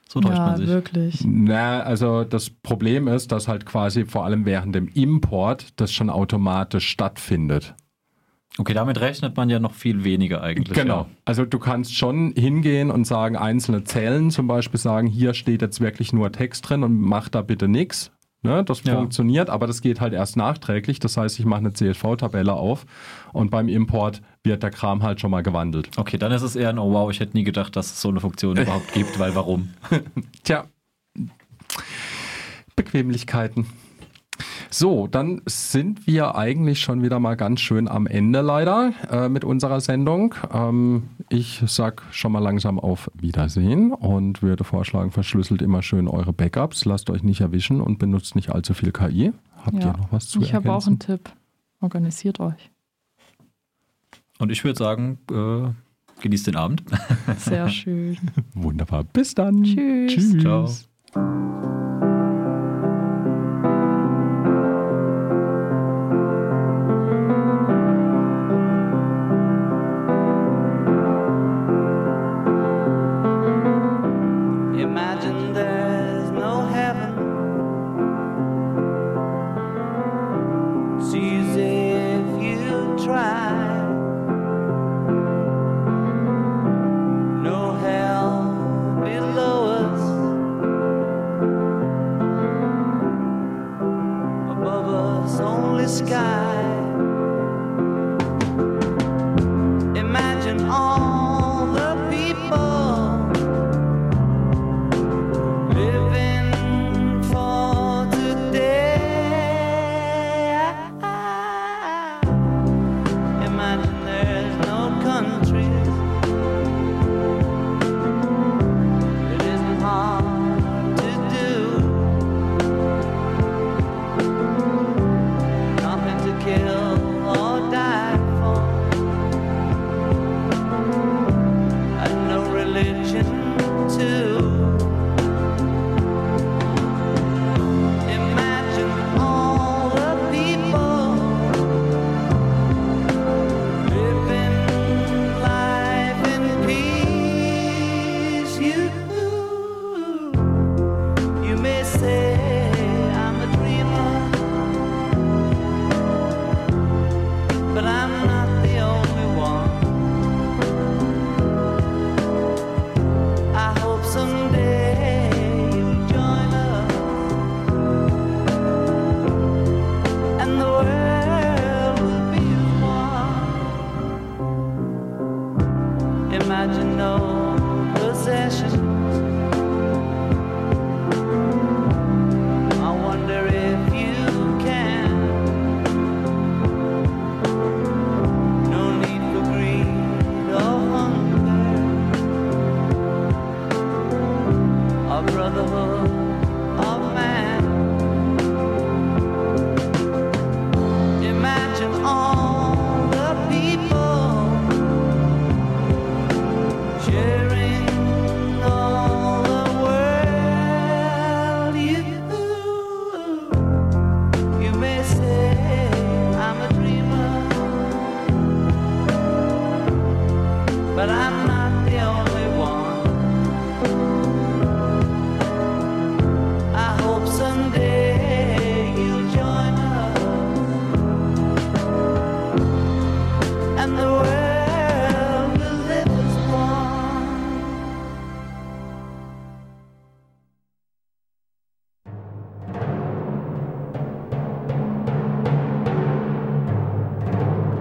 so 0.10 0.20
täuscht 0.20 0.38
Ja, 0.38 0.46
man 0.48 0.58
sich. 0.58 0.68
wirklich. 0.68 1.24
Na, 1.26 1.82
also 1.82 2.24
das 2.24 2.50
Problem 2.50 3.08
ist, 3.08 3.32
dass 3.32 3.48
halt 3.48 3.66
quasi 3.66 4.06
vor 4.06 4.26
allem 4.26 4.46
während 4.46 4.74
dem 4.74 4.88
Import 4.88 5.74
das 5.80 5.92
schon 5.94 6.10
automatisch 6.10 6.88
stattfindet. 6.88 7.76
Okay, 8.60 8.74
damit 8.74 9.00
rechnet 9.02 9.36
man 9.36 9.50
ja 9.50 9.60
noch 9.60 9.74
viel 9.74 10.04
weniger 10.04 10.44
eigentlich. 10.44 10.78
Genau. 10.78 11.02
Ja. 11.02 11.06
Also 11.26 11.44
du 11.46 11.58
kannst 11.58 11.96
schon 11.98 12.34
hingehen 12.38 12.92
und 12.92 13.06
sagen, 13.06 13.36
einzelne 13.36 13.84
Zellen 13.84 14.30
zum 14.30 14.46
Beispiel 14.48 14.80
sagen, 14.80 15.08
hier 15.08 15.34
steht 15.34 15.62
jetzt 15.64 15.82
wirklich 15.82 16.14
nur 16.14 16.32
Text 16.32 16.70
drin 16.70 16.84
und 16.84 17.00
mach 17.00 17.30
da 17.30 17.42
bitte 17.42 17.68
nichts. 17.68 18.12
Ne, 18.46 18.62
das 18.64 18.84
Ja. 18.84 18.96
funktioniert, 18.98 19.50
aber 19.50 19.68
das 19.68 19.80
geht 19.82 20.02
halt 20.02 20.12
erst 20.14 20.36
nachträglich. 20.36 21.00
Das 21.00 21.16
heißt, 21.16 21.40
ich 21.40 21.46
mache 21.46 21.60
eine 21.62 21.72
CSV-Tabelle 21.72 22.52
auf 22.54 22.86
und 23.32 23.50
beim 23.52 23.70
Import 23.70 24.22
wird 24.44 24.62
der 24.64 24.70
Kram 24.70 25.02
halt 25.02 25.22
schon 25.22 25.32
mal 25.32 25.44
gewandelt. 25.44 25.90
Okay, 25.96 26.18
dann 26.18 26.34
ist 26.34 26.42
es 26.42 26.58
eher 26.58 26.68
ein 26.70 26.78
Oh 26.78 26.92
wow, 26.92 27.10
ich 27.10 27.22
hätte 27.22 27.38
nie 27.38 27.46
gedacht, 27.46 27.76
dass 27.78 27.94
es 27.94 28.02
so 28.02 28.10
eine 28.10 28.20
Funktion 28.20 28.58
überhaupt 28.58 28.92
gibt, 28.94 29.18
weil 29.18 29.34
warum? 29.34 29.70
Tja, 30.44 30.66
Bequemlichkeiten. 32.76 33.66
So, 34.74 35.06
dann 35.06 35.40
sind 35.46 36.08
wir 36.08 36.34
eigentlich 36.36 36.80
schon 36.82 37.04
wieder 37.04 37.20
mal 37.20 37.36
ganz 37.36 37.60
schön 37.62 37.88
am 37.88 38.08
Ende 38.08 38.42
leider 38.42 38.92
äh, 39.12 39.30
mit 39.30 39.44
unserer 39.46 39.80
Sendung. 39.82 40.34
Ähm, 40.52 41.04
ich 41.30 41.62
sag 41.68 42.02
schon 42.12 42.32
mal 42.32 42.40
langsam 42.40 42.80
auf 42.80 43.12
Wiedersehen 43.14 43.92
und 43.94 44.42
würde 44.42 44.64
vorschlagen, 44.64 45.12
verschlüsselt 45.12 45.62
immer 45.62 45.84
schön 45.84 46.08
eure 46.08 46.34
Backups, 46.34 46.86
lasst 46.86 47.12
euch 47.12 47.22
nicht 47.22 47.40
erwischen 47.42 47.82
und 47.82 48.00
benutzt 48.00 48.36
nicht 48.36 48.50
allzu 48.50 48.74
viel 48.74 48.92
KI. 48.92 49.32
Habt 49.64 49.84
Ja. 49.84 49.92
ihr 49.92 49.98
noch 49.98 50.12
was 50.12 50.28
zu 50.28 50.42
Ich 50.42 50.56
habe 50.56 50.74
auch 50.74 50.88
einen 50.88 50.98
Tipp. 50.98 51.30
Organisiert 51.80 52.40
euch. 52.40 52.72
Und 54.40 54.52
ich 54.52 54.64
würde 54.64 54.80
sagen, 54.80 55.20
äh, 55.32 55.70
genießt 56.24 56.48
den 56.48 56.56
Abend. 56.56 56.84
Sehr 57.38 57.70
schön. 57.70 58.18
Wunderbar. 58.56 59.04
Bis 59.04 59.36
dann. 59.36 59.62
Tschüss. 59.64 60.34
Tschüss. 60.34 60.88
Ciao. 61.14 61.93